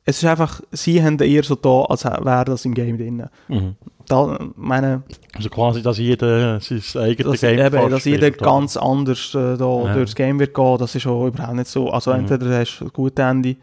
Es 0.06 0.18
ist 0.18 0.24
einfach, 0.28 0.60
sie 0.70 1.02
haben 1.02 1.18
eher 1.18 1.42
so 1.44 1.54
da, 1.54 1.82
als 1.84 2.04
wäre 2.04 2.44
das 2.44 2.64
im 2.64 2.74
Game 2.74 2.98
drin. 2.98 3.24
mhm. 3.48 3.76
Da, 4.06 4.38
meine, 4.56 5.02
Also 5.34 5.48
quasi, 5.48 5.80
dass 5.80 5.96
jeder 5.96 6.60
sein 6.60 6.82
eigenes 7.02 7.40
Game 7.40 7.58
eben, 7.58 7.90
dass 7.90 8.04
jeder 8.04 8.30
ganz 8.30 8.76
anders 8.76 9.34
äh, 9.34 9.56
da 9.56 9.84
Ja. 9.86 9.94
durchs 9.94 10.14
Game 10.14 10.38
wird 10.38 10.52
gehen, 10.52 10.76
das 10.78 10.94
ist 10.94 11.02
schon 11.02 11.28
überhaupt 11.28 11.54
nicht 11.56 11.68
so. 11.70 11.88
Also 11.90 12.12
Mhm. 12.12 12.18
entweder 12.20 12.58
hast 12.58 12.80
du 12.80 12.84
ein 12.84 12.90
gutes 12.92 13.24
Ende 13.24 13.56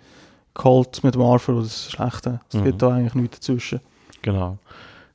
geholt 0.55 1.03
mit 1.03 1.13
dem 1.13 1.21
Arthur 1.21 1.55
oder 1.55 1.63
das 1.65 1.91
schlechte. 1.91 2.39
Es 2.49 2.55
Mhm. 2.55 2.63
gibt 2.63 2.81
da 2.81 2.89
eigentlich 2.89 3.13
nichts 3.13 3.39
dazwischen. 3.39 3.81
Genau. 4.23 4.57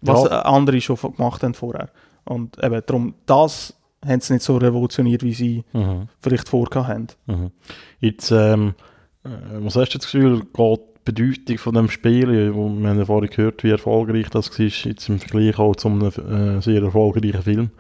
Was 0.03 0.23
Ja. 0.31 0.43
andere 0.43 0.81
schon 0.81 0.97
gemacht 0.97 1.43
haben 1.43 1.55
vorher. 1.55 1.89
Und 2.25 2.63
eben 2.63 2.81
darum, 2.87 3.15
das 3.27 3.75
haben 4.07 4.21
sie 4.21 4.35
nicht 4.35 4.45
so 4.45 4.57
revolutioniert, 4.59 5.25
wie 5.25 5.35
sie 5.35 5.65
Mhm. 5.73 6.07
vielleicht 6.21 6.49
vorgehabt 6.49 6.89
haben. 6.89 7.07
Mhm. 7.27 7.51
Jetzt, 7.99 8.31
ähm, 8.31 8.75
äh, 9.25 9.29
was 9.59 9.75
hast 9.75 9.93
du 9.95 9.99
das 9.99 10.07
Gefühl, 10.07 10.43
geht 10.53 10.81
Bedeutung 11.07 11.57
von 11.57 11.75
dem 11.75 11.89
Spiel, 11.89 12.53
wo 12.53 12.69
wir 12.69 12.89
haben 12.91 12.99
ja 12.99 13.05
vorhin 13.05 13.31
gehört, 13.31 13.65
wie 13.65 13.71
erfolgreich 13.71 14.29
das 14.29 14.51
war, 14.59 14.67
jetzt 14.67 15.09
im 15.09 15.21
Vergleich 15.21 15.59
auch 15.59 15.77
zu 15.77 15.89
einem 15.89 16.09
äh, 16.09 16.61
sehr 16.61 16.83
erfolgreichen 16.83 17.43
Film. 17.43 17.71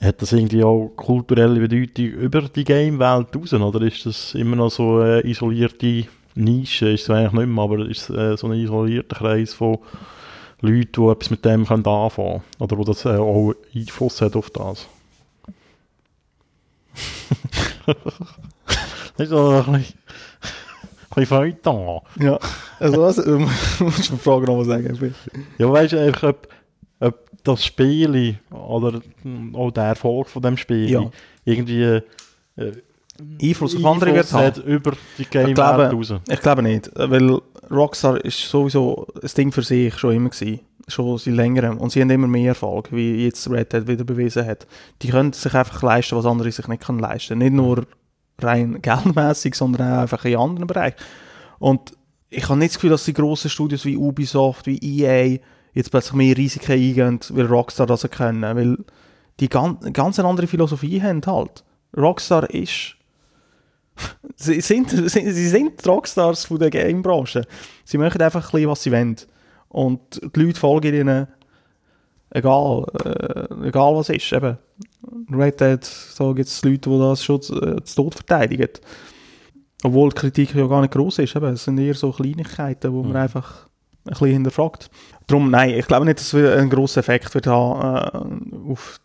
Hat 0.00 0.20
das 0.20 0.32
irgendwie 0.32 0.64
auch 0.64 0.88
kulturelle 0.96 1.60
Bedeutung 1.60 2.06
über 2.06 2.42
die 2.42 2.64
Game-Welt 2.64 3.28
raus, 3.34 3.52
oder 3.54 3.80
ist 3.86 4.04
das 4.04 4.34
immer 4.34 4.56
noch 4.56 4.70
so 4.70 4.98
eine 4.98 5.24
isolierte 5.24 6.06
Nische, 6.34 6.88
ist 6.90 7.04
es 7.04 7.10
eigentlich 7.10 7.32
nicht 7.32 7.54
mehr, 7.54 7.64
aber 7.64 7.88
ist 7.88 8.10
es 8.10 8.16
äh, 8.16 8.36
so 8.36 8.48
ein 8.48 8.54
isolierter 8.54 9.16
Kreis 9.16 9.54
von 9.54 9.78
Leuten, 10.60 10.90
die 10.92 11.10
etwas 11.10 11.30
mit 11.30 11.44
dem 11.44 11.64
können 11.64 11.86
anfangen 11.86 12.42
können, 12.42 12.42
oder 12.58 12.76
wo 12.76 12.84
das 12.84 13.04
äh, 13.04 13.10
auch 13.10 13.54
Einfluss 13.74 14.20
hat 14.20 14.34
auf 14.34 14.50
das? 14.50 14.88
das 17.86 17.96
ist 19.18 19.30
so 19.30 19.62
ein 19.64 19.72
bisschen, 19.72 19.94
bisschen 21.14 21.26
Feuilleton. 21.36 22.00
Ja, 22.20 22.38
also 22.78 23.02
was, 23.02 23.18
ähm, 23.26 23.48
musst 23.80 24.10
du 24.10 24.14
die 24.14 24.18
Frage 24.20 24.46
nochmal 24.46 24.64
sagen? 24.64 24.96
bitte? 24.98 25.14
Ja, 25.58 25.70
weißt 25.70 25.92
du, 25.92 26.00
einfach, 26.00 26.28
ob, 26.30 26.48
ob 27.00 27.18
das 27.44 27.64
Spiel 27.64 28.38
oder 28.50 29.00
auch 29.54 29.70
der 29.70 29.84
Erfolg 29.84 30.28
von 30.28 30.42
dem 30.42 30.56
Spiel 30.56 30.90
Ja. 30.90 31.10
irgendwie 31.44 31.82
äh, 32.56 32.72
Einfluss 33.40 33.76
auf 33.76 33.84
andere 33.84 34.14
wird 34.14 34.32
haben. 34.32 34.44
hat 34.46 34.58
über 34.58 34.92
die 35.18 35.24
Game 35.26 35.54
glaube- 35.54 35.90
raus. 35.90 36.14
Ich 36.28 36.40
glaube 36.40 36.62
nicht, 36.62 36.90
weil 36.94 37.38
Rockstar 37.70 38.22
ist 38.24 38.38
sowieso 38.48 39.06
ein 39.22 39.30
Ding 39.36 39.52
für 39.52 39.62
sich 39.62 39.96
schon 39.98 40.14
immer 40.14 40.30
gewesen. 40.30 40.60
Schon 40.88 41.16
seit 41.16 41.34
längerem. 41.34 41.78
Und 41.78 41.90
sie 41.92 42.00
haben 42.00 42.10
immer 42.10 42.26
mehr 42.26 42.48
Erfolg, 42.48 42.88
wie 42.90 43.24
jetzt 43.24 43.48
Red 43.48 43.72
Dead 43.72 43.86
wieder 43.86 44.02
bewiesen 44.02 44.44
hat. 44.44 44.66
Die 45.00 45.08
können 45.10 45.32
sich 45.32 45.54
einfach 45.54 45.80
leisten, 45.82 46.16
was 46.16 46.26
andere 46.26 46.50
sich 46.50 46.66
nicht 46.66 46.84
können 46.84 46.98
leisten. 46.98 47.38
Nicht 47.38 47.52
nur 47.52 47.86
rein 48.44 48.80
geldmäßig, 48.82 49.54
sondern 49.54 49.92
auch 49.92 50.02
einfach 50.02 50.24
in 50.24 50.36
anderen 50.36 50.66
Bereichen. 50.66 50.96
Und 51.58 51.92
ich 52.30 52.48
habe 52.48 52.58
nicht 52.58 52.70
das 52.70 52.76
Gefühl, 52.76 52.90
dass 52.90 53.04
die 53.04 53.12
grossen 53.12 53.50
Studios 53.50 53.84
wie 53.84 53.96
Ubisoft, 53.96 54.66
wie 54.66 54.78
EA 54.78 55.38
jetzt 55.74 55.90
plötzlich 55.90 56.14
mehr 56.14 56.36
Risiken 56.36 56.72
eingehen, 56.72 57.20
weil 57.30 57.46
Rockstar 57.46 57.86
das 57.86 58.08
können. 58.10 58.42
Weil 58.42 58.78
die 59.40 59.48
ganz, 59.48 59.80
ganz 59.92 60.18
eine 60.18 60.28
andere 60.28 60.46
Philosophie 60.46 61.02
haben 61.02 61.22
halt. 61.26 61.64
Rockstar 61.96 62.48
ist 62.50 62.96
Sie 64.36 64.60
sind, 64.60 64.90
sie, 64.90 65.48
sind 65.48 65.84
die 65.84 65.88
Rockstars 65.88 66.46
von 66.46 66.58
der 66.58 66.70
Gamebranche. 66.70 67.42
Sie 67.84 67.98
machen 67.98 68.20
einfach 68.20 68.44
ein 68.44 68.50
bisschen, 68.50 68.70
was 68.70 68.82
sie 68.82 68.92
wollen. 68.92 69.16
Und 69.68 70.20
die 70.34 70.40
Leute 70.40 70.60
folgen 70.60 70.94
ihnen, 70.94 71.28
egal, 72.30 72.86
äh, 73.04 73.68
egal 73.68 73.94
was 73.94 74.08
ist. 74.08 74.32
Eben, 74.32 74.58
Red 75.30 75.60
Dead, 75.60 75.84
so 75.84 76.34
gibt 76.34 76.48
es 76.48 76.62
Leute, 76.64 76.90
die 76.90 76.98
das 76.98 77.24
schon 77.24 77.42
zu, 77.42 77.60
äh, 77.60 77.82
zu 77.84 77.96
Tod 77.96 78.14
verteidigen. 78.14 78.68
Obwohl 79.84 80.10
die 80.10 80.14
Kritik 80.16 80.54
ja 80.54 80.66
gar 80.66 80.80
nicht 80.80 80.92
groß 80.92 81.18
ist. 81.18 81.34
Eben, 81.34 81.52
es 81.52 81.64
sind 81.64 81.78
eher 81.78 81.94
so 81.94 82.12
Kleinigkeiten, 82.12 82.92
wo 82.92 83.02
man 83.02 83.10
Mhm. 83.12 83.16
einfach 83.16 83.66
ein 84.04 84.10
bisschen 84.10 84.26
hinterfragt. 84.28 84.90
Darum, 85.26 85.50
nein, 85.50 85.70
ich 85.70 85.86
glaube 85.86 86.04
nicht, 86.04 86.18
dass 86.20 86.32
es 86.32 86.56
einen 86.58 86.70
grossen 86.70 87.00
Effekt 87.00 87.34
wird 87.34 87.46
haben 87.46 88.50
äh, 88.68 88.70
auf 88.72 89.00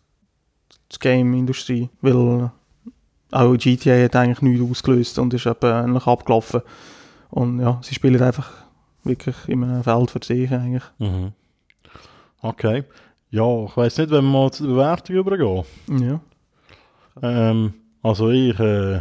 die 0.91 0.99
Game-Industrie, 0.99 1.89
weil 2.01 2.51
auch 3.32 3.57
GTA 3.57 4.03
hat 4.03 4.15
eigentlich 4.15 4.41
nichts 4.41 4.71
ausgelöst 4.71 5.19
und 5.19 5.34
ist 5.34 5.45
ähnlich 5.45 6.05
abgelaufen. 6.07 6.61
Und 7.30 7.59
ja, 7.59 7.80
sie 7.84 7.93
spielen 7.95 8.21
einfach 8.21 8.51
wirklich 9.03 9.36
in 9.47 9.63
einem 9.63 9.84
Feld 9.84 10.11
für 10.11 10.19
sich 10.23 10.51
eigentlich. 10.51 10.84
Mhm. 10.99 11.34
Okay. 12.41 12.84
Ja, 13.30 13.65
ich 13.65 13.75
weiß 13.75 13.97
nicht, 13.97 14.09
wenn 14.11 14.23
wir 14.25 14.32
mal 14.32 14.51
zu 14.51 14.63
der 14.65 14.73
Bewertung 14.73 15.15
übergehen. 15.17 15.63
Ja. 16.01 16.19
Ähm, 17.21 17.73
also 18.01 18.30
ich, 18.30 18.57
äh, 18.59 18.99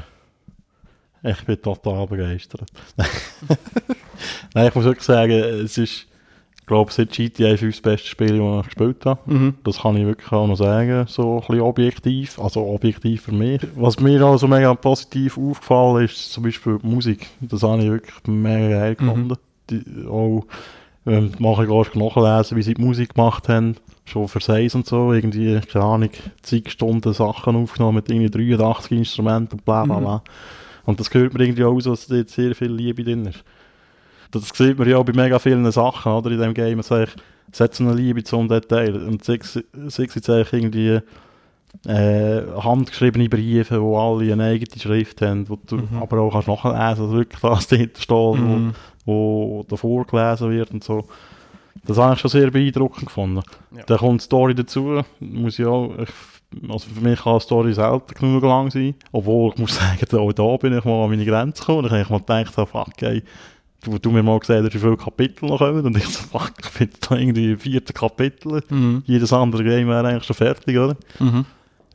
ich 1.23 1.45
bin 1.45 1.61
total 1.63 2.07
begeistert. 2.07 2.67
Nein, 4.55 4.69
ich 4.69 4.75
muss 4.75 4.85
wirklich 4.85 5.05
sagen, 5.05 5.33
es 5.33 5.79
ist, 5.79 6.07
ich 6.59 6.67
glaube, 6.67 6.93
seit 6.93 7.13
GTA 7.13 7.57
5 7.57 7.75
das 7.77 7.81
beste 7.83 8.09
Spiel, 8.09 8.39
das 8.39 8.61
ich 8.61 8.67
gespielt 8.67 9.07
habe. 9.07 9.21
Mhm. 9.33 9.55
Das 9.63 9.79
kann 9.83 9.97
ich 9.97 10.05
wirklich 10.07 10.33
auch 10.33 10.47
noch 10.49 10.57
sagen, 10.57 11.07
so 11.07 11.37
ein 11.37 11.41
bisschen 11.47 11.61
objektiv, 11.61 12.39
also 12.41 12.67
objektiv 12.67 13.23
für 13.23 13.33
mich. 13.33 13.61
Was 13.77 14.01
mir 14.01 14.25
auch 14.27 14.39
so 14.39 14.49
mega 14.49 14.75
positiv 14.75 15.39
aufgefallen 15.39 16.05
ist, 16.05 16.33
zum 16.33 16.43
Beispiel 16.43 16.79
die 16.83 16.87
Musik. 16.87 17.27
Das 17.41 17.63
habe 17.63 17.83
ich 17.83 17.91
wirklich 17.91 18.17
mega 18.27 18.69
geil 18.71 18.97
Mhm. 18.99 19.05
gefunden. 19.07 19.35
Die, 19.71 20.07
auch, 20.09 20.45
ähm, 21.07 21.33
mache 21.39 21.63
ich 21.65 21.69
gar 21.69 21.85
nachlesen, 21.97 22.57
wie 22.57 22.63
sie 22.63 22.75
die 22.75 22.83
Musik 22.83 23.15
gemacht 23.15 23.49
haben. 23.49 23.77
Schon 24.05 24.29
für 24.29 24.41
Seis 24.41 24.75
und 24.75 24.87
so, 24.87 25.13
irgendwie, 25.13 25.61
keine 25.61 25.85
Ahnung, 25.85 26.11
zig 26.43 26.71
Stunden 26.71 27.13
Sachen 27.13 27.57
aufgenommen 27.57 27.97
mit 27.97 28.11
irgendwie 28.11 28.31
83 28.57 28.93
Instrumenten 28.93 29.59
und 29.59 29.65
bla 29.65 29.85
bla 29.85 29.99
bla. 29.99 30.23
Und 30.85 31.01
das 31.01 31.11
gehört 31.11 31.35
mir 31.35 31.41
irgendwie 31.45 31.65
auch 31.65 31.75
aus, 31.75 31.85
dass 31.85 32.07
da 32.07 32.15
jetzt 32.17 32.35
sehr 32.35 32.55
viel 32.55 32.71
Liebe 32.71 33.03
drin 33.03 33.27
ist. 33.27 33.43
Das 34.31 34.49
sieht 34.55 34.79
man 34.79 34.89
ja 34.89 34.99
auch 34.99 35.05
bei 35.05 35.13
mega 35.13 35.39
vielen 35.39 35.69
Sachen, 35.73 36.13
oder, 36.13 36.31
in 36.31 36.37
diesem 36.39 36.55
Game. 36.55 36.79
Es, 36.81 36.91
so 37.75 37.85
eine 37.85 37.95
Liebe 37.95 38.23
zum 38.23 38.49
Detail. 38.49 38.95
Und 39.07 39.29
es 39.29 39.99
jetzt 40.17 40.31
eigentlich 40.31 40.53
irgendwie 40.53 41.01
äh, 41.89 42.43
handgeschriebene 42.61 43.29
Briefe, 43.29 43.81
wo 43.83 43.99
alle 43.99 44.33
eine 44.33 44.45
eigene 44.45 44.81
Schrift 44.81 45.21
haben, 45.23 45.49
wo 45.49 45.59
du 45.67 45.77
Mhm. 45.77 45.89
aber 46.01 46.21
auch 46.21 46.33
kannst 46.33 46.49
nachlesen, 46.49 47.05
dass 47.07 47.13
wirklich 47.13 47.41
das 47.43 47.67
dahinter 47.69 48.01
steht, 48.01 48.41
Mhm. 48.41 48.73
Wo, 49.07 49.65
davor 49.69 50.05
gelesen 50.07 50.51
wird 50.51 50.71
und 50.73 50.85
so. 50.85 51.07
Das 51.87 51.99
habe 51.99 52.15
ich 52.15 52.21
schon 52.21 52.31
sehr 52.31 52.51
beeindruckend 52.51 53.07
gefunden. 53.07 53.43
Ja. 53.77 53.85
Dann 53.85 53.99
kommt 53.99 54.21
die 54.21 54.25
Story 54.25 54.55
dazu, 54.55 55.03
muss 55.21 55.59
ich 55.59 55.65
auch, 55.67 55.95
ich, 55.99 56.09
also 56.71 56.89
für 56.89 57.01
mich 57.01 57.21
kann 57.21 57.33
eine 57.33 57.41
Story 57.41 57.73
selten 57.73 58.15
genug 58.15 58.43
lang 58.43 58.71
sein, 58.71 58.95
obwohl 59.13 59.53
ich 59.55 59.59
muss 59.61 59.77
sagen, 59.79 60.19
auch 60.19 60.33
da 60.33 60.57
bin 60.57 60.77
ich 60.77 60.85
mal 60.85 61.05
an 61.05 61.11
meine 61.11 61.25
Grenze 61.25 61.61
gekommen 61.61 61.85
und 61.85 61.87
ich 61.87 62.09
habe 62.09 62.13
mal 62.13 62.43
gedacht, 62.43 62.69
fuck, 62.71 63.03
ey, 63.03 63.23
du, 63.85 63.99
du 63.99 64.11
mir 64.11 64.23
mal 64.23 64.39
gesagt 64.41 64.65
hast, 64.65 64.75
wie 64.75 64.79
viele 64.79 64.97
Kapitel 64.97 65.47
noch 65.49 65.59
kommen 65.59 65.85
und 65.87 65.97
ich 65.97 66.07
so, 66.09 66.25
fuck, 66.27 66.53
ich 66.61 66.71
bin 66.71 66.91
da 67.09 67.17
irgendwie 67.17 67.53
im 67.53 67.59
vierten 67.59 67.95
Kapitel, 67.95 68.63
Mhm. 68.69 69.03
jedes 69.07 69.33
andere 69.33 69.63
Game 69.63 69.89
wäre 69.89 70.09
eigentlich 70.09 70.25
schon 70.25 70.35
fertig, 70.37 70.77
oder? 70.77 70.97
Mhm. 71.21 71.45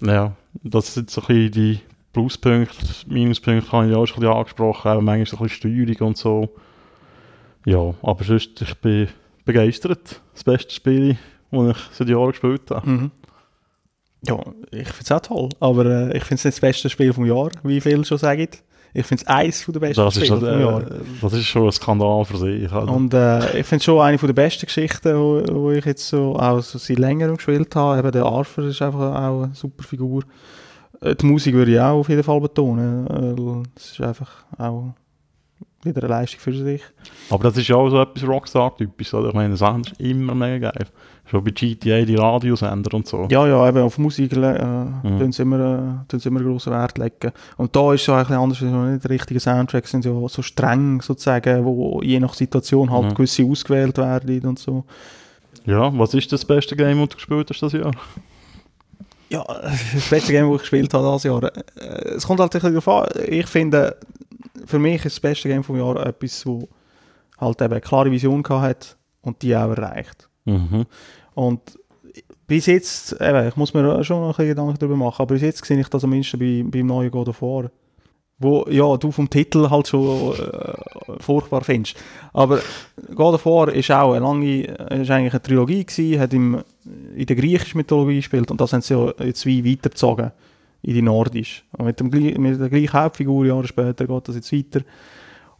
Ja, 0.01 0.31
das 0.63 0.93
sind 0.93 1.09
so 1.09 1.21
ein 1.21 1.27
bisschen 1.27 1.51
die 1.51 1.79
Pluspunkte, 2.13 2.75
Minuspunkte 3.07 3.71
habe 3.71 3.89
ich 3.89 3.95
auch 3.95 4.05
schon 4.05 4.17
ein 4.17 4.21
bisschen 4.21 4.37
angesprochen, 4.37 4.91
auch 4.91 5.01
manchmal 5.01 5.25
so 5.25 5.37
ein 5.37 5.43
bisschen 5.43 5.71
Steuerung 5.87 6.07
und 6.09 6.17
so. 6.17 6.49
Ja, 7.65 7.93
aber 8.01 8.23
sonst, 8.23 8.61
ich 8.61 8.73
bin 8.75 9.07
begeistert. 9.45 10.21
Das 10.33 10.43
beste 10.43 10.73
Spiel, 10.73 11.17
das 11.51 11.77
ich 11.77 11.95
seit 11.95 12.09
Jahren 12.09 12.31
gespielt 12.31 12.69
habe. 12.71 12.89
Mhm. 12.89 13.11
Ja, 14.27 14.37
ich 14.71 14.87
finde 14.87 15.03
es 15.03 15.11
auch 15.11 15.19
toll. 15.21 15.49
Aber 15.59 15.85
äh, 15.85 16.17
ich 16.17 16.23
finde 16.23 16.35
es 16.35 16.45
nicht 16.45 16.55
das 16.57 16.59
beste 16.61 16.89
Spiel 16.89 17.11
vom 17.13 17.25
Jahr, 17.25 17.49
wie 17.63 17.81
viele 17.81 18.05
schon 18.05 18.17
sagen. 18.17 18.47
Ich 18.93 19.05
finde 19.05 19.23
es 19.23 19.27
eines 19.27 19.65
der 19.65 19.79
besten 19.79 20.03
Das 20.03 20.15
Spiele 20.15 20.37
vom 20.39 20.59
Jahr. 20.59 20.81
äh, 20.81 20.99
das 21.21 21.33
ist 21.33 21.45
schon 21.45 21.65
ein 21.65 21.71
Skandal 21.71 22.25
für 22.25 22.37
sich. 22.37 22.71
Also. 22.71 22.91
Und 22.91 23.13
äh, 23.13 23.59
ich 23.59 23.65
finde 23.65 23.77
es 23.77 23.83
schon 23.85 23.99
eine 24.01 24.17
der 24.17 24.33
besten 24.33 24.65
Geschichten, 24.65 25.15
wo, 25.15 25.41
wo 25.49 25.71
ich 25.71 25.85
jetzt 25.85 26.07
so 26.07 26.35
auch 26.35 26.61
so 26.61 26.77
seit 26.77 26.99
längerem 26.99 27.37
gespielt 27.37 27.75
habe. 27.75 27.99
Eben 27.99 28.11
der 28.11 28.25
Arthur 28.25 28.65
ist 28.65 28.81
einfach 28.81 28.99
auch 29.15 29.43
eine 29.43 29.55
super 29.55 29.83
Figur. 29.83 30.23
Äh, 31.01 31.15
die 31.15 31.25
Musik 31.25 31.55
würde 31.55 31.71
ich 31.71 31.79
auch 31.79 31.99
auf 31.99 32.09
jeden 32.09 32.23
Fall 32.23 32.41
betonen. 32.41 33.07
Äh, 33.07 33.69
Es 33.77 33.91
ist 33.93 34.01
einfach 34.01 34.29
auch 34.57 34.93
wieder 35.85 35.99
eine 36.03 36.09
Leistung 36.09 36.39
für 36.39 36.53
sich. 36.53 36.81
Aber 37.29 37.43
das 37.43 37.57
ist 37.57 37.67
ja 37.67 37.75
auch 37.75 37.89
so 37.89 38.01
etwas 38.01 38.27
Rockstar-typisch. 38.27 39.13
Ich 39.13 39.33
meine, 39.33 39.55
das 39.55 39.61
ist 39.61 39.99
immer 39.99 40.35
mega 40.35 40.71
geil. 40.71 40.85
Schon 41.25 41.43
bei 41.43 41.51
GTA 41.51 42.01
die 42.03 42.15
Radiosender 42.15 42.93
und 42.93 43.07
so. 43.07 43.27
Ja, 43.31 43.47
ja, 43.47 43.69
eben 43.69 43.79
auf 43.83 43.97
Musik 43.97 44.33
äh, 44.33 44.37
Mhm. 44.65 45.19
tun 45.19 45.31
sie 45.31 45.43
immer, 45.43 46.03
äh, 46.11 46.27
immer 46.27 46.41
grossen 46.41 46.73
Wert 46.73 46.97
legen. 46.97 47.31
Und 47.57 47.73
da 47.75 47.93
ist 47.93 48.01
es 48.01 48.07
ja 48.07 48.17
ein 48.17 48.23
bisschen 48.23 48.37
anders, 48.37 48.61
nicht 48.61 49.03
die 49.03 49.07
richtigen 49.07 49.39
Soundtracks 49.39 49.91
sind 49.91 50.03
ja 50.03 50.11
so 50.27 50.41
streng 50.41 51.01
sozusagen, 51.01 51.63
wo 51.63 52.01
je 52.03 52.19
nach 52.19 52.33
Situation 52.33 52.91
halt 52.91 53.05
Mhm. 53.11 53.13
gewisse 53.15 53.45
ausgewählt 53.45 53.97
werden 53.97 54.45
und 54.45 54.59
so. 54.59 54.83
Ja, 55.65 55.91
was 55.97 56.13
ist 56.13 56.31
das 56.33 56.43
beste 56.43 56.75
Game, 56.75 56.99
das 56.99 57.09
du 57.09 57.15
gespielt 57.15 57.49
hast 57.49 57.61
das 57.61 57.73
Jahr? 57.73 57.91
Ja, 59.29 59.43
das 59.93 60.09
beste 60.09 60.33
Game, 60.33 60.47
das 60.47 60.55
ich 60.55 60.61
gespielt 60.61 60.93
habe 60.93 61.05
dieses 61.07 61.23
Jahr. 61.23 61.43
Äh, 61.43 62.15
Es 62.15 62.27
kommt 62.27 62.39
halt 62.41 62.53
ein 62.53 62.59
bisschen 62.59 62.73
darauf 62.75 62.87
an. 63.15 63.21
Ich 63.27 63.47
finde, 63.47 63.95
für 64.65 64.79
mich 64.79 65.05
ist 65.05 65.17
das 65.17 65.19
beste 65.19 65.49
Game 65.49 65.63
vom 65.63 65.77
Jahr 65.77 66.05
etwas, 66.05 66.45
wo 66.45 66.67
halt 67.39 67.61
eben 67.61 67.73
eine 67.73 67.81
klare 67.81 68.11
Vision 68.11 68.43
hat 68.47 68.97
und 69.21 69.41
die 69.41 69.55
auch 69.55 69.69
erreicht. 69.69 70.29
Mhm. 70.45 70.85
Und 71.33 71.61
bis 72.47 72.65
jetzt, 72.65 73.13
eben, 73.19 73.47
ich 73.47 73.55
muss 73.55 73.73
mir 73.73 74.03
schon 74.03 74.19
noch 74.19 74.27
ein 74.27 74.31
bisschen 74.31 74.47
Gedanken 74.49 74.77
darüber 74.77 74.97
machen, 74.97 75.21
aber 75.21 75.35
bis 75.35 75.41
jetzt 75.41 75.65
sehe 75.65 75.79
ich 75.79 75.87
das 75.87 76.03
am 76.03 76.09
mindesten 76.09 76.39
bei, 76.39 76.63
beim 76.69 76.85
neuen 76.85 77.11
God 77.11 77.29
of 77.29 77.41
War. 77.41 77.71
Wo, 78.39 78.65
ja, 78.69 78.97
du 78.97 79.11
vom 79.11 79.29
Titel 79.29 79.69
halt 79.69 79.87
schon 79.87 80.33
äh, 80.33 80.73
furchtbar 81.19 81.63
findest. 81.63 81.95
Aber 82.33 82.59
God 83.13 83.35
of 83.35 83.45
War 83.45 83.71
ist 83.71 83.91
auch 83.91 84.13
eine 84.13 84.25
lange, 84.25 84.63
ist 84.63 85.11
eigentlich 85.11 85.33
eine 85.33 85.41
Trilogie 85.41 85.85
gewesen, 85.85 86.19
hat 86.19 86.33
im, 86.33 86.63
in 87.15 87.25
der 87.25 87.35
griechischen 87.35 87.77
Mythologie 87.77 88.15
gespielt 88.15 88.49
und 88.49 88.59
das 88.59 88.73
haben 88.73 88.81
sie 88.81 88.95
ja 88.95 89.13
jetzt 89.23 89.45
wie 89.45 89.63
weitergezogen 89.63 90.31
in 90.83 90.93
die 90.93 91.01
nordische. 91.01 91.63
Und 91.77 91.85
mit, 91.85 91.99
dem, 91.99 92.09
mit 92.09 92.59
der 92.59 92.69
gleichen 92.69 92.93
Hauptfigur, 92.93 93.45
Jahre 93.45 93.67
später, 93.67 94.07
geht 94.07 94.27
das 94.27 94.35
jetzt 94.35 94.51
weiter. 94.51 94.81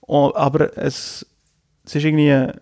Und, 0.02 0.36
aber 0.36 0.78
es, 0.78 1.26
es 1.86 1.96
ist 1.96 2.06
irgendwie 2.06 2.32
ein 2.32 2.54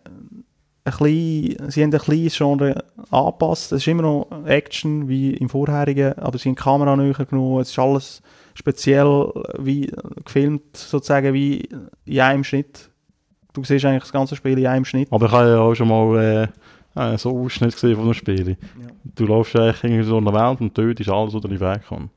bisschen, 0.84 1.72
sie 1.72 1.84
haben 1.84 1.94
ein 1.94 2.00
kleines 2.00 2.38
Genre 2.38 2.84
angepasst. 3.12 3.72
Es 3.72 3.82
ist 3.82 3.88
immer 3.88 4.04
noch 4.04 4.28
Action 4.46 5.08
wie 5.08 5.34
im 5.34 5.50
vorherigen, 5.50 6.18
aber 6.18 6.38
sie 6.38 6.50
haben 6.50 6.56
die 6.56 6.62
Kamera 6.62 6.96
näher 6.96 7.14
genommen. 7.14 7.62
Es 7.62 7.72
ist 7.72 7.80
alles 7.80 8.22
speziell 8.54 9.32
wie 9.58 9.92
gefilmt, 10.26 10.76
sozusagen 10.76 11.34
wie 11.34 11.70
in 12.06 12.20
einem 12.20 12.44
Schnitt. 12.44 12.90
Du 13.54 13.64
siehst 13.64 13.86
eigentlich 13.86 14.04
das 14.04 14.12
ganze 14.12 14.36
Spiel 14.36 14.58
in 14.58 14.68
einem 14.68 14.86
Schnitt. 14.86 15.12
Aber 15.12 15.26
ich 15.26 15.32
habe 15.32 15.50
ja 15.50 15.60
auch 15.60 15.74
schon 15.74 15.88
mal 15.88 16.50
äh, 16.96 17.14
äh, 17.14 17.18
so 17.18 17.38
Ausschnitt 17.38 17.74
gesehen 17.74 17.96
von 17.96 18.06
einem 18.06 18.14
Spiel. 18.14 18.58
Du 19.16 19.26
läufst 19.26 19.56
eigentlich 19.56 19.84
irgendwie 19.84 20.04
so 20.04 20.18
in 20.18 20.26
der 20.26 20.34
Welt 20.34 20.62
und 20.62 20.76
tötest 20.76 21.10
alles, 21.10 21.34
was 21.34 21.42
dir 21.42 21.60
wegkommt. 21.60 22.12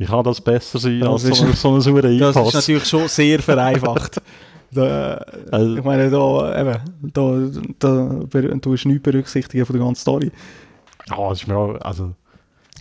Wie 0.00 0.06
kann 0.06 0.24
das 0.24 0.40
besser 0.40 0.78
sein 0.78 0.98
Das 1.00 1.08
als 1.10 1.24
ist- 1.24 1.60
so, 1.60 1.78
so 1.78 1.94
ein 1.94 2.18
Das 2.18 2.34
ist 2.34 2.54
natürlich 2.54 2.86
schon 2.86 3.06
sehr 3.06 3.38
vereinfacht. 3.42 4.22
da, 4.72 5.22
Also- 5.50 5.76
ich 5.76 5.84
meine, 5.84 6.08
da, 6.10 6.58
eben, 6.60 6.78
da, 7.12 7.38
da 7.78 7.92
ber- 8.24 8.42
du 8.56 8.70
nichts 8.70 9.02
berücksichtigen 9.02 9.66
von 9.66 9.76
der 9.76 9.84
ganzen 9.84 10.00
Story. 10.00 10.32
Ja, 11.10 11.28
das 11.28 11.42
ist 11.42 11.48
mir 11.48 11.54
auch, 11.56 11.78
also, 11.82 12.12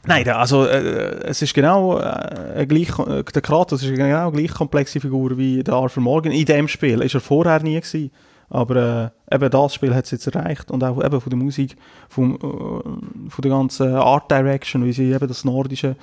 Nein, 0.05 0.25
also 0.29 0.65
äh, 0.65 1.25
es 1.25 1.41
ist 1.41 1.53
genau 1.53 1.99
äh, 1.99 2.65
gleich, 2.65 2.97
äh, 2.99 3.21
der 3.21 3.41
Kratos 3.41 3.83
ist 3.83 3.93
genau 3.93 4.31
gleich 4.31 4.51
komplexe 4.53 5.01
Figur 5.01 5.37
wie 5.37 5.61
der 5.61 5.73
Arthur 5.73 6.01
Morgan. 6.01 6.31
In 6.31 6.45
dem 6.45 6.69
Spiel 6.69 7.01
ist 7.01 7.15
er 7.15 7.19
vorher 7.19 7.61
nie 7.61 7.75
gewesen. 7.81 8.11
Aber 8.49 9.11
äh, 9.29 9.35
eben 9.35 9.49
das 9.51 9.73
Spiel 9.73 9.93
hat 9.93 10.05
es 10.05 10.11
jetzt 10.11 10.25
erreicht 10.27 10.71
und 10.71 10.85
auch 10.85 11.03
eben 11.03 11.19
von 11.19 11.29
der 11.29 11.37
Musik, 11.37 11.75
vom, 12.07 12.35
äh, 12.35 12.39
von 13.29 13.41
der 13.41 13.51
ganzen 13.51 13.93
Art 13.93 14.31
Direction, 14.31 14.85
wie 14.85 14.93
sie 14.93 15.11
eben 15.11 15.27
das 15.27 15.43
Nordische 15.43 15.97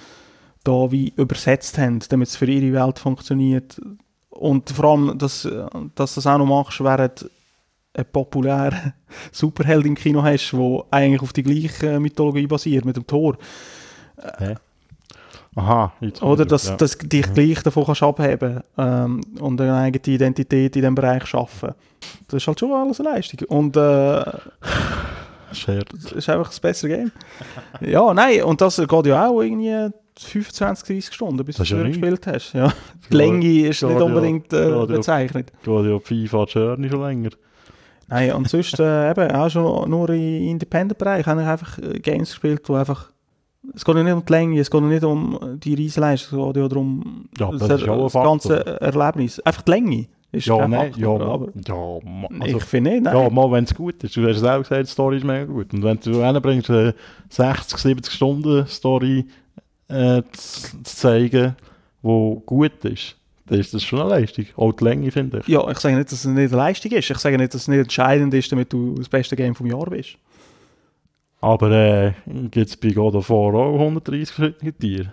da 0.66 0.90
wie 0.90 1.12
übersetzt 1.16 1.78
haben, 1.78 2.00
damit 2.08 2.28
es 2.28 2.36
für 2.36 2.46
ihre 2.46 2.72
Welt 2.72 2.98
funktioniert. 2.98 3.80
Und 4.30 4.70
vor 4.70 4.84
allem, 4.86 5.18
dass, 5.18 5.48
dass 5.94 6.14
du 6.14 6.18
das 6.18 6.26
auch 6.26 6.38
noch 6.38 6.46
machst, 6.46 6.82
während 6.82 7.30
ein 7.94 8.04
populärer 8.12 8.92
Superheld 9.32 9.86
im 9.86 9.94
Kino 9.94 10.22
hast, 10.22 10.52
der 10.52 10.84
eigentlich 10.90 11.22
auf 11.22 11.32
die 11.32 11.42
gleiche 11.42 11.98
Mythologie 12.00 12.46
basiert, 12.46 12.84
mit 12.84 12.96
dem 12.96 13.06
Tor. 13.06 13.38
aha. 15.54 15.92
Jetzt 16.00 16.22
Oder 16.22 16.44
dass, 16.44 16.68
ja. 16.68 16.76
dass 16.76 16.98
du 16.98 17.06
dich 17.06 17.32
gleich 17.32 17.62
davon 17.62 17.86
kannst 17.86 18.02
abheben 18.02 18.60
ähm, 18.76 19.20
und 19.40 19.60
eine 19.60 19.74
eigene 19.74 20.14
Identität 20.14 20.76
in 20.76 20.82
diesem 20.82 20.94
Bereich 20.94 21.26
schaffen. 21.26 21.72
Das 22.28 22.42
ist 22.42 22.46
halt 22.46 22.60
schon 22.60 22.72
alles 22.72 23.00
eine 23.00 23.10
Leistung. 23.10 23.48
Und 23.48 23.76
äh, 23.76 24.24
Scherz. 25.52 25.88
das 25.92 26.12
ist 26.12 26.28
einfach 26.28 26.48
das 26.48 26.60
bessere 26.60 26.90
Game. 26.90 27.12
ja, 27.80 28.12
nein, 28.12 28.42
und 28.42 28.60
das 28.60 28.76
geht 28.76 29.06
ja 29.06 29.28
auch 29.28 29.40
irgendwie 29.40 29.90
25, 30.18 30.86
30 30.86 31.14
Stunden, 31.14 31.44
bis 31.44 31.56
du 31.56 31.62
Das 31.62 31.70
ja 31.70 31.76
durchgespielt 31.78 32.26
hast. 32.26 32.52
Ja. 32.54 32.72
Die 33.10 33.14
Länge 33.16 33.68
ist 33.68 33.82
nicht 33.82 34.00
unbedingt 34.00 34.52
äh, 34.52 34.86
bezeichnet. 34.86 35.52
Geht 35.62 35.84
ja 35.86 35.98
FIFA 35.98 36.44
Journey 36.44 36.88
schon 36.88 37.00
länger. 37.02 37.30
Nein, 38.08 38.32
und 38.32 38.48
sonst 38.48 38.78
äh, 38.78 39.10
eben 39.10 39.30
auch 39.32 39.50
schon 39.50 39.90
nur 39.90 40.08
im 40.10 40.48
Independent-Bereich 40.48 41.26
habe 41.26 41.42
ich 41.42 41.46
einfach 41.48 41.78
äh, 41.78 41.98
Games 41.98 42.30
gespielt, 42.30 42.62
wo 42.68 42.74
einfach 42.74 43.10
es 43.74 43.84
geht 43.84 43.96
ja 43.96 44.02
nicht 44.04 44.12
um 44.12 44.24
die 44.24 44.32
Länge, 44.32 44.60
es 44.60 44.70
geht 44.70 44.80
ja 44.80 44.86
nicht 44.86 45.02
um 45.04 45.58
die 45.58 45.74
Riesenleistung, 45.74 46.38
es 46.38 46.46
geht 46.46 46.56
ja 46.62 46.68
darum 46.68 47.28
Ja, 47.36 47.50
das 47.50 47.66
das, 47.66 47.82
das 47.84 48.12
ganze 48.12 48.80
Erlebnis. 48.80 49.40
Einfach 49.40 49.62
die 49.62 49.70
Länge 49.72 50.06
ist 50.30 50.46
Ja, 50.46 50.68
nein, 50.68 50.92
ja, 50.96 51.08
aber 51.10 51.48
ja, 51.66 51.74
ma- 52.08 52.28
also, 52.38 52.58
ich 52.58 52.64
finde 52.64 52.90
nicht, 52.92 53.02
nein. 53.02 53.16
ja, 53.16 53.28
mal 53.28 53.50
wenn 53.50 53.64
es 53.64 53.74
gut 53.74 54.04
ist. 54.04 54.16
Du 54.16 54.24
hast 54.26 54.36
es 54.36 54.44
auch 54.44 54.58
gesagt, 54.58 54.86
die 54.86 54.90
Story 54.92 55.16
ist 55.16 55.24
mega 55.24 55.44
gut. 55.46 55.72
Und 55.74 55.82
wenn 55.82 55.98
du 55.98 56.24
hinbringst, 56.24 56.70
eine 56.70 56.94
60, 57.30 57.76
70 57.76 58.12
Stunden 58.14 58.66
Story 58.68 59.26
äh, 59.88 60.22
zu, 60.32 60.82
zu 60.82 60.96
zeigen, 60.96 61.56
die 62.02 62.40
gut 62.46 62.84
ist, 62.84 63.16
dann 63.46 63.60
ist 63.60 63.72
das 63.74 63.82
schon 63.84 64.00
eine 64.00 64.10
Leistung. 64.10 64.46
Auch 64.56 64.72
die 64.72 64.84
Länge, 64.84 65.10
finde 65.10 65.40
ich. 65.40 65.48
Ja, 65.48 65.68
ich 65.70 65.78
sage 65.78 65.96
nicht, 65.96 66.10
dass 66.10 66.20
es 66.20 66.24
nicht 66.24 66.52
eine 66.52 66.56
Leistung 66.56 66.92
ist. 66.92 67.10
Ich 67.10 67.18
sage 67.18 67.38
nicht, 67.38 67.54
dass 67.54 67.62
es 67.62 67.68
nicht 67.68 67.78
entscheidend 67.78 68.34
ist, 68.34 68.50
damit 68.50 68.72
du 68.72 68.94
das 68.94 69.08
beste 69.08 69.36
Game 69.36 69.54
vom 69.54 69.66
Jahr 69.66 69.86
bist. 69.86 70.16
Aber 71.40 71.70
äh, 71.70 72.12
gibt 72.50 72.68
es 72.68 72.76
bei 72.76 72.90
God 72.90 73.14
of 73.14 73.30
War 73.30 73.54
auch 73.54 73.78
130 73.78 74.30
verschiedene 74.34 74.72
Tiere? 74.72 75.12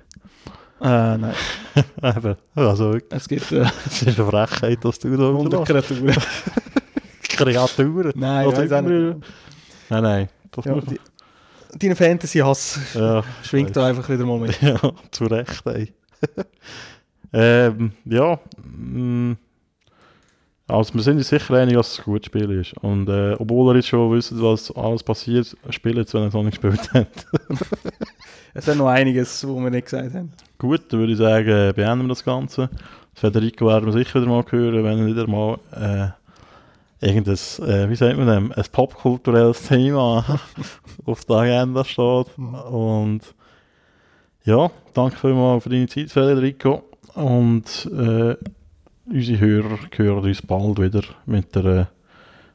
Äh, 0.82 1.17
nein, 1.17 1.34
Eben. 2.03 2.36
Also, 2.55 2.97
es 3.09 3.30
gibt 3.30 3.51
äh, 3.51 3.65
es 3.86 4.01
ist 4.01 4.19
eine 4.19 4.30
Frechheit, 4.30 4.84
dass 4.84 4.99
du 4.99 5.15
da 5.15 5.30
100 5.30 5.69
rumläufst. 5.69 5.89
Kreaturen. 5.89 6.15
Kreaturen. 7.24 8.13
nein, 8.15 8.49
ich 8.49 8.57
weiß. 8.57 8.69
Nein, 8.71 9.21
nein. 9.89 10.30
Ja, 10.65 10.82
die, 10.82 10.99
deine 11.80 11.95
Fantasy-Hass 11.95 12.80
ja, 12.95 13.24
schwingt 13.43 13.76
da 13.76 13.88
einfach 13.88 14.07
wieder 14.09 14.26
mal 14.26 14.39
mit. 14.39 14.59
ja, 14.61 14.80
zu 15.11 15.26
Recht, 15.26 15.65
ey. 15.65 15.91
ähm, 17.34 17.91
ja. 18.05 18.39
mm, 18.63 19.34
Also, 20.67 20.93
wir 20.93 21.01
sind 21.01 21.17
uns 21.17 21.28
sicher 21.30 21.55
einig, 21.55 21.76
dass 21.76 21.93
es 21.93 21.99
ein 21.99 22.05
gutes 22.05 22.28
Spiel 22.28 22.51
ist. 22.51 22.74
Und 22.82 23.09
äh, 23.09 23.34
obwohl 23.38 23.74
ihr 23.74 23.78
jetzt 23.78 23.89
schon 23.89 24.11
wisst, 24.11 24.34
was 24.41 24.71
alles 24.76 25.03
passiert, 25.03 25.55
spielt 25.69 25.97
es, 26.07 26.13
wenn 26.13 26.21
ihr 26.24 26.28
es 26.28 26.34
noch 26.34 26.43
nicht 26.43 26.61
gespielt 26.61 26.89
habt. 26.93 27.28
Es 28.55 28.67
ist 28.67 28.76
noch 28.78 28.88
einiges, 28.88 29.47
wo 29.47 29.59
wir 29.59 29.71
nicht 29.71 29.86
gesagt 29.86 30.13
haben. 30.13 30.32
Gut, 30.59 30.82
dann 30.89 30.99
würde 30.99 31.13
ich 31.13 31.17
sagen, 31.17 31.49
äh, 31.49 31.74
beenden 31.76 32.05
wir 32.05 32.09
das 32.09 32.24
Ganze. 32.24 32.69
Federico 33.15 33.65
werden 33.65 33.86
wir 33.88 33.93
sicher 33.93 34.21
wieder 34.21 34.30
mal 34.30 34.45
hören, 34.47 34.84
wenn 34.84 34.99
er 34.99 35.05
wieder 35.07 35.28
mal 35.28 35.57
äh, 35.71 36.09
irgendein, 37.03 37.35
äh, 37.35 37.89
wie 37.89 37.95
sagt 37.95 38.17
man 38.17 38.27
dem, 38.27 38.51
ein 38.51 38.65
popkulturelles 38.71 39.67
Thema 39.67 40.39
auf 41.05 41.25
der 41.25 41.35
Agenda 41.35 41.83
steht. 41.83 42.37
Und 42.37 43.21
ja, 44.43 44.71
danke 44.93 45.17
vielmals 45.17 45.63
für 45.63 45.69
deine 45.69 45.87
Zeit, 45.87 46.11
Federico. 46.11 46.83
Und 47.15 47.89
äh, 47.91 48.35
unsere 49.05 49.39
Hörer 49.39 49.79
hören 49.95 50.23
uns 50.25 50.41
bald 50.41 50.79
wieder 50.79 51.03
mit 51.25 51.55
der 51.55 51.65
äh, 51.65 51.85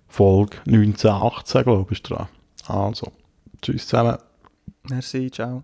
Folge 0.08 0.56
1918, 0.66 1.62
glaube 1.62 1.92
ich, 1.92 2.02
dran. 2.02 2.28
Also, 2.66 3.12
tschüss 3.62 3.86
zusammen. 3.86 4.18
Merci, 4.88 5.30
ciao. 5.30 5.62